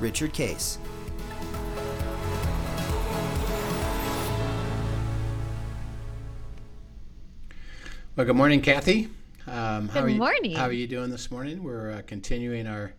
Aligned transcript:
Richard 0.00 0.32
Case. 0.32 0.78
Well, 8.16 8.24
good 8.24 8.36
morning, 8.36 8.62
Kathy. 8.62 9.08
Um, 9.46 9.88
good 9.88 10.10
you, 10.10 10.16
morning. 10.16 10.56
How 10.56 10.64
are 10.64 10.72
you 10.72 10.86
doing 10.86 11.10
this 11.10 11.30
morning? 11.30 11.62
We're 11.62 11.92
uh, 11.92 12.02
continuing 12.06 12.66
our 12.66 12.94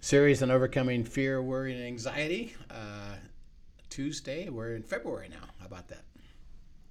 series 0.00 0.42
on 0.42 0.50
overcoming 0.50 1.04
fear, 1.04 1.40
worry, 1.40 1.72
and 1.74 1.84
anxiety. 1.84 2.54
Uh, 2.70 3.16
Tuesday, 3.90 4.48
we're 4.48 4.74
in 4.74 4.82
February 4.82 5.28
now. 5.30 5.46
How 5.60 5.66
about 5.66 5.88
that? 5.88 6.02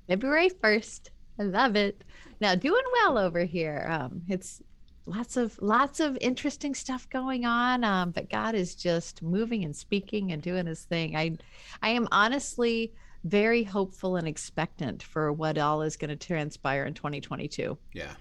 February 0.08 0.50
1st. 0.50 1.10
I 1.40 1.44
love 1.44 1.76
it. 1.76 2.04
Now, 2.40 2.56
doing 2.56 2.84
well 2.94 3.18
over 3.18 3.44
here. 3.44 3.88
Um, 3.90 4.22
it's 4.28 4.62
lots 5.06 5.38
of 5.38 5.62
lots 5.62 6.00
of 6.00 6.18
interesting 6.22 6.74
stuff 6.74 7.10
going 7.10 7.46
on 7.46 7.84
um, 7.84 8.12
but 8.12 8.30
god 8.30 8.56
is 8.56 8.76
just 8.76 9.22
moving 9.22 9.64
and 9.64 9.76
speaking 9.76 10.32
and 10.32 10.42
doing 10.42 10.66
his 10.66 10.84
thing. 10.84 11.16
I 11.16 11.38
i 11.82 11.90
am 11.90 12.08
honestly 12.12 12.94
very 13.24 13.64
hopeful 13.64 14.16
and 14.16 14.28
expectant 14.28 15.04
for 15.04 15.32
what 15.32 15.58
all 15.58 15.82
is 15.82 15.98
going 15.98 16.10
to 16.10 16.16
transpire 16.16 16.86
in 16.86 16.94
2022 16.94 17.78
yeah. 17.94 18.14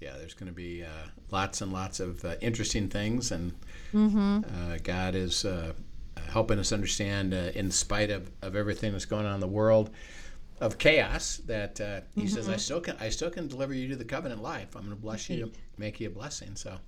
Yeah 0.00 0.16
there's 0.18 0.34
going 0.34 0.48
to 0.48 0.54
be 0.54 0.82
uh, 0.82 1.08
lots 1.30 1.60
and 1.60 1.72
lots 1.72 2.00
of 2.00 2.24
uh, 2.24 2.34
interesting 2.40 2.88
things 2.88 3.32
and 3.32 3.52
mm-hmm. 3.92 4.40
uh, 4.44 4.78
god 4.82 5.14
is 5.14 5.44
uh, 5.44 5.72
helping 6.28 6.58
us 6.58 6.72
understand 6.72 7.34
uh, 7.34 7.50
in 7.54 7.70
spite 7.70 8.10
of, 8.10 8.30
of 8.42 8.54
everything 8.56 8.92
that's 8.92 9.06
going 9.06 9.26
on 9.26 9.34
in 9.34 9.40
the 9.40 9.48
world 9.48 9.90
of 10.64 10.78
chaos 10.78 11.42
that 11.44 11.78
uh, 11.78 12.00
he 12.14 12.22
mm-hmm. 12.22 12.30
says 12.30 12.48
I 12.48 12.56
still 12.56 12.80
can 12.80 12.96
I 12.98 13.10
still 13.10 13.28
can 13.28 13.48
deliver 13.48 13.74
you 13.74 13.86
to 13.88 13.96
the 13.96 14.04
covenant 14.04 14.42
life. 14.42 14.74
I'm 14.74 14.84
going 14.84 14.96
to 14.96 15.00
bless 15.00 15.28
you, 15.28 15.52
make 15.76 16.00
you 16.00 16.08
a 16.08 16.10
blessing. 16.10 16.56
So 16.56 16.78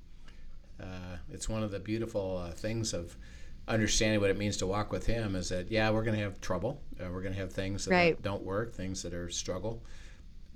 uh, 0.82 1.16
it's 1.30 1.46
one 1.46 1.62
of 1.62 1.70
the 1.70 1.78
beautiful 1.78 2.38
uh, 2.38 2.52
things 2.52 2.94
of 2.94 3.14
understanding 3.68 4.20
what 4.20 4.30
it 4.30 4.38
means 4.38 4.56
to 4.58 4.66
walk 4.66 4.92
with 4.92 5.04
Him 5.04 5.36
is 5.36 5.50
that 5.50 5.70
yeah 5.70 5.90
we're 5.90 6.04
going 6.04 6.16
to 6.16 6.22
have 6.22 6.40
trouble, 6.40 6.80
uh, 6.98 7.10
we're 7.12 7.20
going 7.20 7.34
to 7.34 7.38
have 7.38 7.52
things 7.52 7.84
that 7.84 7.90
right. 7.90 8.22
don't 8.22 8.42
work, 8.42 8.74
things 8.74 9.02
that 9.02 9.12
are 9.12 9.28
struggle, 9.28 9.82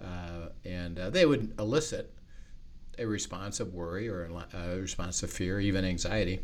uh, 0.02 0.48
and 0.64 0.98
uh, 0.98 1.10
they 1.10 1.26
would 1.26 1.52
elicit 1.58 2.14
a 2.98 3.06
response 3.06 3.60
of 3.60 3.74
worry 3.74 4.08
or 4.08 4.30
a 4.54 4.76
response 4.78 5.22
of 5.22 5.30
fear, 5.30 5.60
even 5.60 5.84
anxiety. 5.84 6.40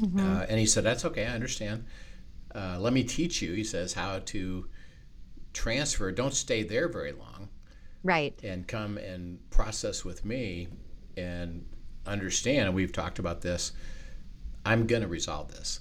Mm-hmm. 0.00 0.18
and 0.18 0.58
he 0.58 0.66
said 0.66 0.82
that's 0.84 1.04
okay, 1.04 1.26
I 1.26 1.34
understand. 1.34 1.84
let 2.54 2.92
me 2.92 3.04
teach 3.04 3.42
you, 3.42 3.52
he 3.52 3.64
says, 3.64 3.92
how 3.92 4.20
to 4.26 4.66
transfer, 5.52 6.12
don't 6.12 6.34
stay 6.34 6.62
there 6.62 6.88
very 6.88 7.12
long. 7.12 7.48
Right. 8.02 8.38
And 8.42 8.66
come 8.66 8.96
and 8.98 9.38
process 9.50 10.04
with 10.04 10.24
me 10.24 10.68
and 11.16 11.66
understand, 12.06 12.66
and 12.66 12.74
we've 12.74 12.92
talked 12.92 13.18
about 13.18 13.40
this, 13.42 13.72
I'm 14.64 14.86
going 14.86 15.02
to 15.02 15.08
resolve 15.08 15.52
this. 15.52 15.80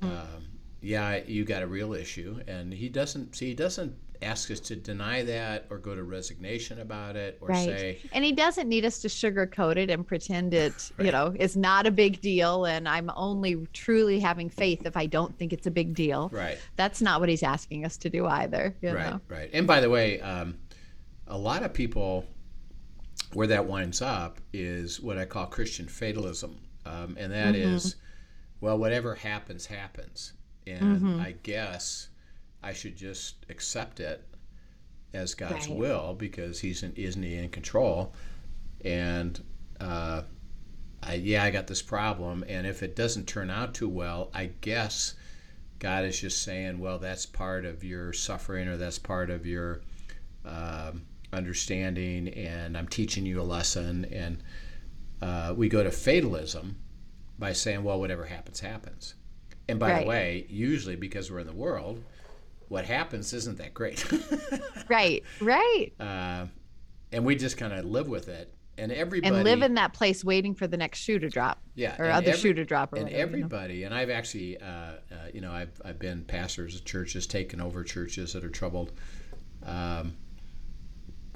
Mm. 0.00 0.06
Um, 0.06 0.48
yeah, 0.80 1.16
you 1.26 1.44
got 1.44 1.62
a 1.62 1.66
real 1.66 1.94
issue. 1.94 2.40
And 2.46 2.72
he 2.72 2.88
doesn't, 2.88 3.34
see, 3.34 3.48
he 3.48 3.54
doesn't 3.54 3.96
ask 4.22 4.50
us 4.50 4.60
to 4.60 4.76
deny 4.76 5.22
that 5.22 5.66
or 5.70 5.78
go 5.78 5.94
to 5.94 6.02
resignation 6.02 6.80
about 6.80 7.16
it 7.16 7.38
or 7.40 7.48
right. 7.48 7.66
say 7.66 7.98
and 8.12 8.24
he 8.24 8.32
doesn't 8.32 8.68
need 8.68 8.84
us 8.84 8.98
to 8.98 9.08
sugarcoat 9.08 9.76
it 9.76 9.90
and 9.90 10.06
pretend 10.06 10.52
it 10.52 10.90
right. 10.96 11.06
you 11.06 11.12
know 11.12 11.34
is 11.38 11.56
not 11.56 11.86
a 11.86 11.90
big 11.90 12.20
deal 12.20 12.64
and 12.64 12.88
i'm 12.88 13.10
only 13.14 13.66
truly 13.72 14.18
having 14.18 14.50
faith 14.50 14.84
if 14.84 14.96
i 14.96 15.06
don't 15.06 15.36
think 15.38 15.52
it's 15.52 15.66
a 15.66 15.70
big 15.70 15.94
deal 15.94 16.28
right 16.32 16.58
that's 16.76 17.00
not 17.00 17.20
what 17.20 17.28
he's 17.28 17.42
asking 17.42 17.84
us 17.84 17.96
to 17.96 18.10
do 18.10 18.26
either 18.26 18.74
right 18.82 18.94
know? 18.94 19.20
right 19.28 19.50
and 19.52 19.66
by 19.66 19.80
the 19.80 19.90
way 19.90 20.20
um, 20.20 20.56
a 21.28 21.38
lot 21.38 21.62
of 21.62 21.72
people 21.72 22.24
where 23.34 23.46
that 23.46 23.66
winds 23.66 24.02
up 24.02 24.40
is 24.52 25.00
what 25.00 25.16
i 25.18 25.24
call 25.24 25.46
christian 25.46 25.86
fatalism 25.86 26.58
um, 26.86 27.16
and 27.18 27.32
that 27.32 27.54
mm-hmm. 27.54 27.74
is, 27.74 27.96
well 28.60 28.78
whatever 28.78 29.14
happens 29.14 29.66
happens 29.66 30.32
and 30.66 30.80
mm-hmm. 30.80 31.20
i 31.20 31.34
guess 31.42 32.08
I 32.62 32.72
should 32.72 32.96
just 32.96 33.46
accept 33.48 34.00
it 34.00 34.24
as 35.14 35.34
God's 35.34 35.68
right. 35.68 35.76
will 35.78 36.14
because 36.14 36.60
He's 36.60 36.82
in, 36.82 36.92
isn't 36.94 37.22
He 37.22 37.36
in 37.36 37.48
control? 37.50 38.12
And 38.84 39.42
uh, 39.80 40.22
I, 41.02 41.14
yeah, 41.14 41.44
I 41.44 41.50
got 41.50 41.66
this 41.66 41.82
problem, 41.82 42.44
and 42.48 42.66
if 42.66 42.82
it 42.82 42.96
doesn't 42.96 43.26
turn 43.26 43.50
out 43.50 43.74
too 43.74 43.88
well, 43.88 44.30
I 44.34 44.50
guess 44.60 45.14
God 45.78 46.04
is 46.04 46.20
just 46.20 46.42
saying, 46.42 46.78
well, 46.78 46.98
that's 46.98 47.26
part 47.26 47.64
of 47.64 47.84
your 47.84 48.12
suffering, 48.12 48.68
or 48.68 48.76
that's 48.76 48.98
part 48.98 49.30
of 49.30 49.46
your 49.46 49.80
uh, 50.44 50.92
understanding, 51.32 52.28
and 52.28 52.76
I'm 52.76 52.88
teaching 52.88 53.26
you 53.26 53.40
a 53.40 53.42
lesson. 53.42 54.04
And 54.06 54.42
uh, 55.22 55.54
we 55.56 55.68
go 55.68 55.82
to 55.82 55.90
fatalism 55.90 56.76
by 57.38 57.52
saying, 57.52 57.84
well, 57.84 58.00
whatever 58.00 58.24
happens, 58.24 58.60
happens. 58.60 59.14
And 59.68 59.78
by 59.78 59.92
right. 59.92 60.02
the 60.02 60.08
way, 60.08 60.46
usually 60.48 60.96
because 60.96 61.30
we're 61.30 61.40
in 61.40 61.46
the 61.46 61.52
world, 61.52 62.02
what 62.68 62.84
happens 62.84 63.32
isn't 63.32 63.58
that 63.58 63.74
great. 63.74 64.04
right, 64.88 65.22
right. 65.40 65.92
Uh, 65.98 66.46
and 67.12 67.24
we 67.24 67.36
just 67.36 67.56
kind 67.56 67.72
of 67.72 67.84
live 67.84 68.08
with 68.08 68.28
it. 68.28 68.52
And 68.76 68.92
everybody 68.92 69.34
and 69.34 69.42
live 69.42 69.62
in 69.62 69.74
that 69.74 69.92
place 69.92 70.24
waiting 70.24 70.54
for 70.54 70.68
the 70.68 70.76
next 70.76 71.00
shoe 71.00 71.18
to 71.18 71.28
drop, 71.28 71.60
yeah, 71.74 72.00
or 72.00 72.08
other 72.10 72.28
every, 72.28 72.40
shoe 72.40 72.54
to 72.54 72.64
drop, 72.64 72.92
and 72.92 73.04
whatever, 73.04 73.22
everybody. 73.22 73.74
You 73.74 73.80
know? 73.80 73.86
And 73.86 73.94
I've 73.96 74.10
actually, 74.10 74.56
uh, 74.56 74.66
uh, 74.66 74.94
you 75.34 75.40
know, 75.40 75.50
I've 75.50 75.82
I've 75.84 75.98
been 75.98 76.22
pastors 76.22 76.76
of 76.76 76.84
churches, 76.84 77.26
taken 77.26 77.60
over 77.60 77.82
churches 77.82 78.34
that 78.34 78.44
are 78.44 78.48
troubled. 78.48 78.92
Um, 79.66 80.14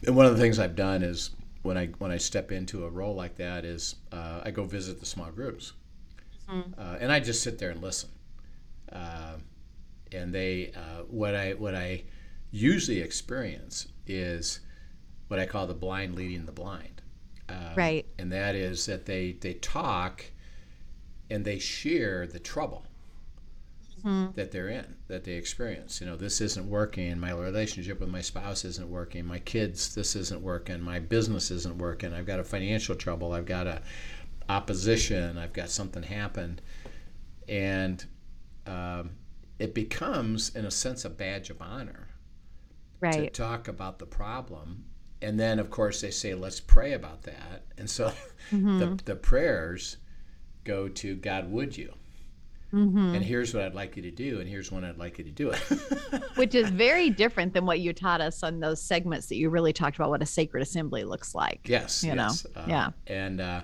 and 0.07 0.15
one 0.15 0.25
of 0.25 0.37
the 0.37 0.41
things 0.41 0.61
I've 0.61 0.77
done 0.77 1.03
is 1.03 1.31
when 1.63 1.77
I 1.77 1.87
when 1.99 2.13
I 2.13 2.17
step 2.17 2.53
into 2.53 2.85
a 2.85 2.89
role 2.89 3.17
like 3.17 3.35
that 3.39 3.65
is 3.65 3.97
uh, 4.13 4.43
I 4.45 4.53
go 4.53 4.63
visit 4.63 5.01
the 5.01 5.07
small 5.07 5.33
groups, 5.33 5.73
mm-hmm. 6.49 6.81
Uh, 6.81 6.99
and 7.01 7.11
I 7.11 7.19
just 7.19 7.43
sit 7.43 7.59
there 7.59 7.71
and 7.71 7.83
listen. 7.83 8.09
And 10.15 10.35
they 10.35 10.73
uh, 10.75 11.03
what 11.09 11.35
I 11.35 11.53
what 11.53 11.75
I 11.75 12.05
usually 12.51 13.01
experience 13.01 13.89
is 14.07 14.61
what 15.29 15.41
I 15.41 15.47
call 15.47 15.67
the 15.67 15.75
blind 15.75 16.15
leading 16.15 16.47
the 16.47 16.53
blind. 16.53 17.03
Um, 17.49 17.75
right. 17.77 18.07
And 18.19 18.31
that 18.33 18.55
is 18.55 18.87
that 18.87 19.07
they 19.07 19.33
they 19.33 19.55
talk 19.55 20.25
and 21.31 21.45
they 21.45 21.59
share 21.59 22.27
the 22.27 22.39
trouble 22.39 22.85
mm-hmm. 24.05 24.33
that 24.35 24.51
they're 24.51 24.69
in, 24.69 24.97
that 25.09 25.25
they 25.25 25.33
experience. 25.33 26.01
You 26.01 26.07
know, 26.07 26.17
this 26.17 26.41
isn't 26.41 26.69
working. 26.69 27.19
My 27.19 27.33
relationship 27.33 28.01
with 28.01 28.09
my 28.09 28.21
spouse 28.21 28.65
isn't 28.65 28.89
working. 28.89 29.25
My 29.25 29.39
kids, 29.39 29.95
this 29.95 30.17
isn't 30.17 30.43
working. 30.43 30.81
My 30.81 30.99
business 30.99 31.51
isn't 31.51 31.79
working. 31.79 32.13
I've 32.13 32.27
got 32.27 32.41
a 32.41 32.45
financial 32.45 32.95
trouble. 32.95 33.33
I've 33.33 33.47
got 33.47 33.67
a 33.67 33.83
opposition. 34.49 35.39
I've 35.39 35.53
got 35.53 35.71
something 35.71 36.03
happened, 36.03 36.61
and 37.49 38.05
it 39.63 39.75
becomes, 39.75 40.55
in 40.57 40.65
a 40.65 40.71
sense, 40.73 41.05
a 41.05 41.11
badge 41.11 41.49
of 41.49 41.63
honor 41.63 42.09
right. 43.01 43.13
to 43.13 43.31
talk 43.31 43.69
about 43.69 44.01
the 44.01 44.07
problem. 44.07 44.85
And 45.21 45.39
then, 45.39 45.61
of 45.61 45.71
course, 45.71 46.01
they 46.01 46.11
say, 46.11 46.35
let's 46.35 46.59
pray 46.59 46.95
about 46.95 47.23
that. 47.23 47.67
And 47.79 47.89
so 47.89 48.09
mm-hmm. 48.51 48.79
the, 48.81 49.01
the 49.05 49.15
prayers 49.15 49.99
go 50.65 50.89
to 50.89 51.15
God, 51.15 51.49
would 51.53 51.77
you? 51.77 51.95
Mm-hmm. 52.75 53.15
And 53.15 53.25
here's 53.25 53.55
what 53.55 53.63
I'd 53.63 53.75
like 53.75 53.95
you 53.97 54.03
to 54.03 54.11
do, 54.11 54.41
and 54.41 54.49
here's 54.49 54.73
when 54.73 54.83
I'd 54.83 54.99
like 54.99 55.19
you 55.19 55.25
to 55.25 55.31
do 55.31 55.51
it. 55.51 55.59
Which 56.35 56.57
is 56.57 56.69
very 56.71 57.09
different 57.11 57.55
than 57.55 57.65
what 57.65 57.79
you 57.79 57.93
taught 57.93 58.21
us 58.21 58.43
on 58.43 58.59
those 58.59 58.83
segments 58.83 59.27
that 59.27 59.37
you 59.37 59.49
really 59.49 59.73
talked 59.73 59.95
about 59.95 60.11
what 60.11 60.23
a 60.23 60.27
sacred 60.27 60.63
assembly 60.63 61.05
looks 61.05 61.37
like. 61.37 61.61
Yes, 61.67 62.03
you 62.03 62.15
yes. 62.15 62.47
know, 62.57 62.63
uh, 62.63 62.65
yeah. 62.67 62.89
And 63.07 63.41
uh, 63.41 63.61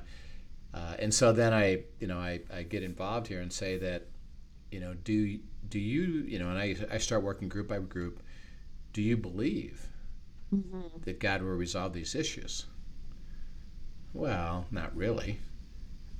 uh, 0.75 0.95
and 0.99 1.13
so 1.13 1.33
then 1.33 1.55
I, 1.55 1.85
you 1.99 2.07
know, 2.07 2.19
I, 2.19 2.41
I 2.55 2.63
get 2.63 2.83
involved 2.83 3.27
here 3.27 3.41
and 3.41 3.53
say 3.53 3.79
that, 3.79 4.09
you 4.71 4.79
know, 4.81 4.93
do 4.93 5.39
do 5.71 5.79
you, 5.79 6.25
you 6.27 6.39
know, 6.39 6.51
and 6.51 6.59
I, 6.59 6.77
I 6.91 6.99
start 6.99 7.23
working 7.23 7.49
group 7.49 7.69
by 7.69 7.79
group, 7.79 8.23
do 8.93 9.03
you 9.03 9.17
believe 9.17 9.89
mm-hmm. 10.55 11.03
that 11.03 11.21
God 11.21 11.43
will 11.43 11.51
resolve 11.51 11.93
these 11.93 12.15
issues? 12.15 12.67
Well, 14.15 14.67
not 14.71 14.97
really. 14.97 15.39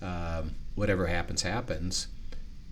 Um, 0.01 0.55
whatever 0.75 1.07
happens, 1.07 1.43
happens. 1.43 2.09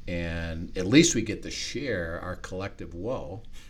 And 0.08 0.76
at 0.78 0.87
least 0.87 1.17
we 1.17 1.23
get 1.23 1.43
to 1.43 1.50
share 1.50 2.20
our 2.23 2.37
collective 2.37 2.94
woe. 2.94 3.43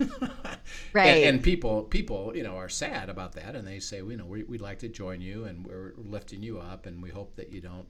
right. 0.93 1.07
And, 1.07 1.25
and, 1.25 1.43
people, 1.43 1.85
people, 1.85 2.37
you 2.37 2.43
know, 2.43 2.57
are 2.57 2.69
sad 2.69 3.09
about 3.09 3.33
that, 3.33 3.57
and 3.57 3.67
they 3.67 3.81
say, 3.81 4.03
well, 4.03 4.11
you 4.11 4.19
know, 4.19 4.27
we, 4.27 4.43
would 4.43 4.61
like 4.61 4.79
to 4.81 4.89
join 4.89 5.23
you, 5.23 5.45
and 5.45 5.67
we're 5.67 5.95
lifting 5.97 6.43
you 6.43 6.59
up, 6.59 6.85
and 6.85 7.03
we 7.03 7.09
hope 7.09 7.37
that 7.37 7.51
you 7.51 7.63
don't, 7.63 7.87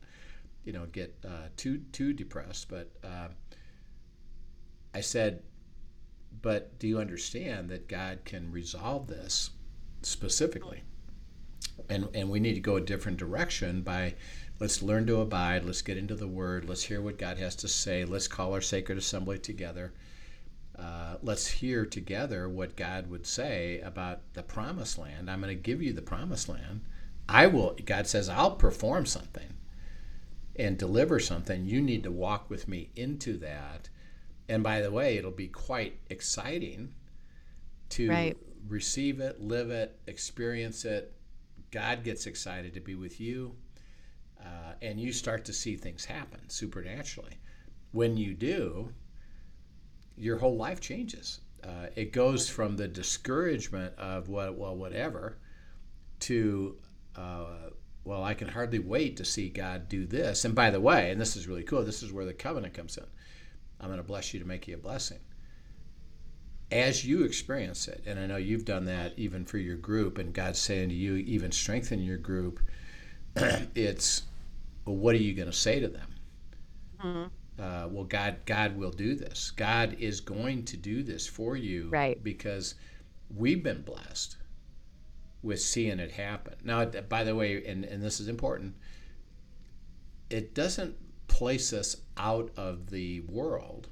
you 0.64 0.72
know, 0.72 0.86
get 0.92 1.12
uh, 1.26 1.48
too 1.56 1.78
too 1.90 2.12
depressed. 2.12 2.68
But 2.68 2.92
uh, 3.02 3.28
I 4.96 5.02
said, 5.02 5.42
but 6.40 6.78
do 6.78 6.88
you 6.88 6.98
understand 6.98 7.68
that 7.68 7.86
God 7.86 8.20
can 8.24 8.50
resolve 8.50 9.08
this 9.08 9.50
specifically? 10.00 10.84
And, 11.90 12.08
and 12.14 12.30
we 12.30 12.40
need 12.40 12.54
to 12.54 12.60
go 12.60 12.76
a 12.76 12.80
different 12.80 13.18
direction 13.18 13.82
by 13.82 14.14
let's 14.58 14.80
learn 14.80 15.06
to 15.08 15.20
abide, 15.20 15.66
let's 15.66 15.82
get 15.82 15.98
into 15.98 16.14
the 16.14 16.26
Word, 16.26 16.66
let's 16.66 16.84
hear 16.84 17.02
what 17.02 17.18
God 17.18 17.36
has 17.36 17.54
to 17.56 17.68
say, 17.68 18.06
let's 18.06 18.26
call 18.26 18.54
our 18.54 18.62
sacred 18.62 18.96
assembly 18.96 19.38
together. 19.38 19.92
Uh, 20.78 21.16
let's 21.20 21.46
hear 21.46 21.84
together 21.84 22.48
what 22.48 22.74
God 22.74 23.10
would 23.10 23.26
say 23.26 23.80
about 23.80 24.20
the 24.32 24.42
promised 24.42 24.96
land. 24.96 25.30
I'm 25.30 25.42
going 25.42 25.54
to 25.54 25.62
give 25.62 25.82
you 25.82 25.92
the 25.92 26.00
promised 26.00 26.48
land. 26.48 26.80
I 27.28 27.48
will, 27.48 27.76
God 27.84 28.06
says, 28.06 28.30
I'll 28.30 28.52
perform 28.52 29.04
something 29.04 29.56
and 30.58 30.78
deliver 30.78 31.20
something. 31.20 31.66
You 31.66 31.82
need 31.82 32.02
to 32.04 32.10
walk 32.10 32.48
with 32.48 32.66
me 32.66 32.88
into 32.96 33.36
that. 33.40 33.90
And 34.48 34.62
by 34.62 34.80
the 34.80 34.90
way, 34.90 35.16
it'll 35.16 35.30
be 35.30 35.48
quite 35.48 35.98
exciting 36.10 36.94
to 37.90 38.08
right. 38.08 38.36
receive 38.68 39.20
it, 39.20 39.40
live 39.40 39.70
it, 39.70 39.98
experience 40.06 40.84
it. 40.84 41.14
God 41.70 42.04
gets 42.04 42.26
excited 42.26 42.74
to 42.74 42.80
be 42.80 42.94
with 42.94 43.20
you. 43.20 43.54
Uh, 44.40 44.74
and 44.82 45.00
you 45.00 45.12
start 45.12 45.44
to 45.46 45.52
see 45.52 45.76
things 45.76 46.04
happen 46.04 46.48
supernaturally. 46.48 47.38
When 47.92 48.16
you 48.16 48.34
do, 48.34 48.92
your 50.16 50.38
whole 50.38 50.56
life 50.56 50.80
changes. 50.80 51.40
Uh, 51.64 51.88
it 51.96 52.12
goes 52.12 52.48
from 52.48 52.76
the 52.76 52.86
discouragement 52.86 53.92
of 53.98 54.28
what, 54.28 54.56
well, 54.56 54.76
whatever, 54.76 55.38
to 56.20 56.76
uh, 57.16 57.70
well, 58.06 58.22
I 58.22 58.34
can 58.34 58.46
hardly 58.48 58.78
wait 58.78 59.16
to 59.16 59.24
see 59.24 59.48
God 59.48 59.88
do 59.88 60.06
this. 60.06 60.44
And 60.44 60.54
by 60.54 60.70
the 60.70 60.80
way, 60.80 61.10
and 61.10 61.20
this 61.20 61.36
is 61.36 61.48
really 61.48 61.64
cool. 61.64 61.84
This 61.84 62.04
is 62.04 62.12
where 62.12 62.24
the 62.24 62.32
covenant 62.32 62.72
comes 62.72 62.96
in. 62.96 63.04
I'm 63.80 63.88
going 63.88 63.98
to 63.98 64.04
bless 64.04 64.32
you 64.32 64.40
to 64.40 64.46
make 64.46 64.66
you 64.66 64.74
a 64.74 64.78
blessing. 64.78 65.18
As 66.70 67.04
you 67.04 67.22
experience 67.22 67.86
it, 67.86 68.02
and 68.06 68.18
I 68.18 68.26
know 68.26 68.36
you've 68.36 68.64
done 68.64 68.86
that 68.86 69.12
even 69.16 69.44
for 69.44 69.58
your 69.58 69.76
group, 69.76 70.18
and 70.18 70.32
God's 70.32 70.58
saying 70.58 70.88
to 70.88 70.94
you, 70.94 71.14
even 71.16 71.52
strengthen 71.52 72.02
your 72.02 72.16
group. 72.16 72.60
it's, 73.36 74.22
well, 74.84 74.96
what 74.96 75.14
are 75.14 75.18
you 75.18 75.34
going 75.34 75.50
to 75.50 75.56
say 75.56 75.78
to 75.78 75.88
them? 75.88 76.08
Mm-hmm 77.04 77.26
uh, 77.58 77.88
well, 77.90 78.04
God, 78.04 78.36
God 78.44 78.76
will 78.76 78.90
do 78.90 79.14
this. 79.14 79.50
God 79.50 79.96
is 79.98 80.20
going 80.20 80.64
to 80.64 80.76
do 80.76 81.02
this 81.02 81.26
for 81.26 81.56
you, 81.56 81.88
right? 81.88 82.22
Because 82.22 82.74
we've 83.34 83.62
been 83.62 83.82
blessed 83.82 84.36
with 85.42 85.60
seeing 85.60 85.98
it 85.98 86.12
happen. 86.12 86.54
Now, 86.64 86.84
by 86.84 87.24
the 87.24 87.34
way, 87.34 87.64
and, 87.64 87.84
and 87.84 88.02
this 88.02 88.20
is 88.20 88.28
important, 88.28 88.74
it 90.28 90.54
doesn't 90.54 90.96
place 91.36 91.74
us 91.74 91.96
out 92.16 92.50
of 92.56 92.88
the 92.88 93.20
world, 93.20 93.90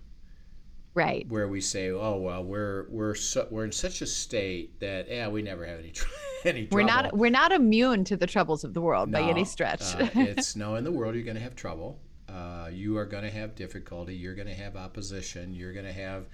right? 0.94 1.28
Where 1.28 1.46
we 1.46 1.60
say, 1.60 1.90
"Oh 1.90 2.16
well, 2.16 2.42
we're 2.42 2.86
we're 2.88 3.14
so, 3.14 3.46
we're 3.50 3.66
in 3.66 3.72
such 3.72 4.00
a 4.00 4.06
state 4.06 4.80
that 4.80 5.10
yeah, 5.10 5.28
we 5.28 5.42
never 5.42 5.66
have 5.66 5.78
any 5.78 5.90
tr- 5.90 6.08
any 6.46 6.66
trouble." 6.66 6.76
We're 6.76 6.86
not 6.86 7.14
we're 7.14 7.30
not 7.30 7.52
immune 7.52 8.04
to 8.04 8.16
the 8.16 8.26
troubles 8.26 8.64
of 8.64 8.72
the 8.72 8.80
world 8.80 9.10
no, 9.10 9.20
by 9.20 9.28
any 9.28 9.44
stretch. 9.44 9.82
uh, 9.94 10.08
it's 10.14 10.56
no, 10.56 10.76
in 10.76 10.84
the 10.84 10.90
world 10.90 11.14
you're 11.14 11.24
going 11.24 11.36
to 11.36 11.42
have 11.42 11.54
trouble. 11.54 12.00
Uh, 12.30 12.70
you 12.72 12.96
are 12.96 13.04
going 13.04 13.24
to 13.24 13.30
have 13.30 13.54
difficulty. 13.54 14.16
You're 14.16 14.34
going 14.34 14.48
to 14.48 14.54
have 14.54 14.74
opposition. 14.74 15.52
You're 15.52 15.74
going 15.74 15.84
to 15.84 15.92
have 15.92 16.28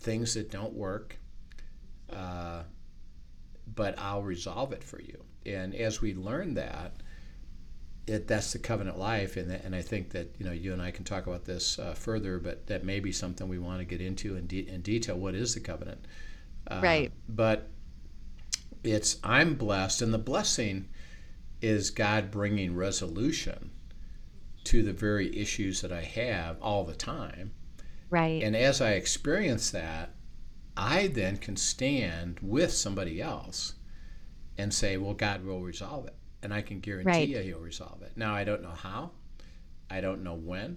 things 0.00 0.32
that 0.32 0.50
don't 0.50 0.72
work. 0.72 1.18
Uh, 2.10 2.62
but 3.74 3.98
I'll 3.98 4.22
resolve 4.22 4.72
it 4.72 4.82
for 4.82 5.00
you. 5.00 5.22
And 5.44 5.74
as 5.74 6.00
we 6.00 6.14
learn 6.14 6.54
that, 6.54 6.94
it, 8.06 8.28
that's 8.28 8.52
the 8.52 8.58
covenant 8.58 8.98
life, 8.98 9.36
and, 9.36 9.50
and 9.50 9.74
I 9.74 9.82
think 9.82 10.10
that 10.10 10.34
you 10.38 10.44
know 10.44 10.52
you 10.52 10.72
and 10.72 10.82
I 10.82 10.90
can 10.90 11.04
talk 11.04 11.26
about 11.26 11.44
this 11.44 11.78
uh, 11.78 11.94
further, 11.94 12.38
but 12.38 12.66
that 12.66 12.84
may 12.84 13.00
be 13.00 13.12
something 13.12 13.48
we 13.48 13.58
want 13.58 13.78
to 13.78 13.84
get 13.84 14.00
into 14.00 14.36
in, 14.36 14.46
de- 14.46 14.68
in 14.68 14.82
detail. 14.82 15.16
What 15.16 15.34
is 15.34 15.54
the 15.54 15.60
covenant? 15.60 16.06
Uh, 16.66 16.80
right. 16.82 17.12
But 17.28 17.68
it's 18.82 19.18
I'm 19.24 19.54
blessed, 19.54 20.02
and 20.02 20.12
the 20.12 20.18
blessing 20.18 20.88
is 21.62 21.90
God 21.90 22.30
bringing 22.30 22.76
resolution 22.76 23.70
to 24.64 24.82
the 24.82 24.92
very 24.92 25.34
issues 25.36 25.80
that 25.80 25.92
I 25.92 26.02
have 26.02 26.60
all 26.60 26.84
the 26.84 26.94
time. 26.94 27.52
Right. 28.10 28.42
And 28.42 28.54
as 28.54 28.80
I 28.80 28.92
experience 28.92 29.70
that, 29.70 30.10
I 30.76 31.06
then 31.06 31.36
can 31.38 31.56
stand 31.56 32.38
with 32.40 32.72
somebody 32.72 33.20
else 33.20 33.74
and 34.58 34.72
say, 34.72 34.96
well, 34.96 35.14
God 35.14 35.44
will 35.44 35.60
resolve 35.60 36.06
it. 36.06 36.14
And 36.44 36.54
I 36.54 36.62
can 36.62 36.78
guarantee 36.80 37.10
right. 37.10 37.28
you 37.28 37.38
he'll 37.38 37.58
resolve 37.58 38.02
it. 38.02 38.12
Now, 38.16 38.34
I 38.34 38.44
don't 38.44 38.62
know 38.62 38.68
how, 38.68 39.10
I 39.90 40.00
don't 40.02 40.22
know 40.22 40.34
when, 40.34 40.76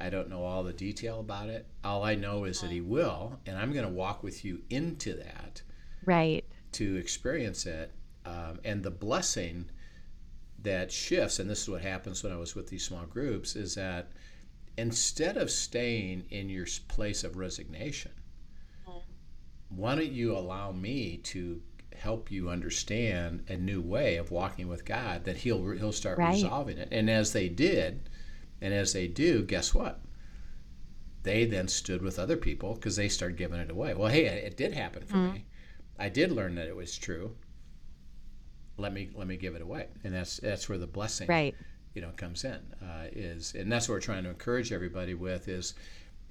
I 0.00 0.10
don't 0.10 0.28
know 0.28 0.42
all 0.42 0.64
the 0.64 0.72
detail 0.72 1.20
about 1.20 1.48
it. 1.48 1.64
All 1.84 2.04
I 2.04 2.16
know 2.16 2.44
is 2.44 2.60
that 2.60 2.70
he 2.70 2.80
will, 2.80 3.38
and 3.46 3.56
I'm 3.56 3.72
going 3.72 3.86
to 3.86 3.90
walk 3.90 4.22
with 4.22 4.44
you 4.44 4.62
into 4.68 5.14
that. 5.14 5.62
Right. 6.04 6.44
To 6.72 6.96
experience 6.96 7.64
it. 7.66 7.92
Um, 8.26 8.58
and 8.64 8.82
the 8.82 8.90
blessing 8.90 9.70
that 10.62 10.90
shifts, 10.90 11.38
and 11.38 11.48
this 11.48 11.62
is 11.62 11.68
what 11.68 11.82
happens 11.82 12.24
when 12.24 12.32
I 12.32 12.36
was 12.36 12.56
with 12.56 12.68
these 12.68 12.84
small 12.84 13.06
groups, 13.06 13.54
is 13.54 13.76
that 13.76 14.10
instead 14.76 15.36
of 15.36 15.50
staying 15.50 16.24
in 16.30 16.48
your 16.48 16.66
place 16.88 17.22
of 17.22 17.36
resignation, 17.36 18.10
why 19.68 19.94
don't 19.94 20.12
you 20.12 20.36
allow 20.36 20.72
me 20.72 21.18
to 21.18 21.62
help 21.96 22.30
you 22.30 22.48
understand 22.48 23.44
a 23.48 23.56
new 23.56 23.80
way 23.80 24.16
of 24.16 24.30
walking 24.30 24.68
with 24.68 24.84
God 24.84 25.24
that 25.24 25.38
he'll 25.38 25.70
he'll 25.70 25.92
start 25.92 26.18
right. 26.18 26.34
resolving 26.34 26.78
it. 26.78 26.88
And 26.92 27.10
as 27.10 27.32
they 27.32 27.48
did, 27.48 28.08
and 28.60 28.72
as 28.72 28.92
they 28.92 29.08
do, 29.08 29.42
guess 29.42 29.74
what? 29.74 30.00
They 31.22 31.44
then 31.44 31.68
stood 31.68 32.02
with 32.02 32.18
other 32.18 32.36
people 32.36 32.74
because 32.74 32.96
they 32.96 33.08
started 33.08 33.36
giving 33.36 33.58
it 33.58 33.70
away. 33.70 33.94
Well, 33.94 34.08
hey, 34.08 34.26
it 34.26 34.56
did 34.56 34.74
happen 34.74 35.02
for 35.02 35.16
mm-hmm. 35.16 35.34
me. 35.34 35.44
I 35.98 36.08
did 36.08 36.30
learn 36.30 36.54
that 36.54 36.68
it 36.68 36.76
was 36.76 36.96
true 36.96 37.36
let 38.78 38.92
me 38.92 39.10
let 39.14 39.26
me 39.26 39.36
give 39.36 39.54
it 39.54 39.62
away 39.62 39.86
and 40.04 40.14
that's 40.14 40.38
that's 40.38 40.68
where 40.68 40.78
the 40.78 40.86
blessing 40.86 41.26
right 41.28 41.54
you 41.94 42.02
know 42.02 42.10
comes 42.16 42.44
in 42.44 42.60
uh, 42.82 43.06
is 43.12 43.54
and 43.54 43.70
that's 43.70 43.88
what 43.88 43.94
we're 43.94 44.00
trying 44.00 44.24
to 44.24 44.30
encourage 44.30 44.72
everybody 44.72 45.14
with 45.14 45.48
is 45.48 45.74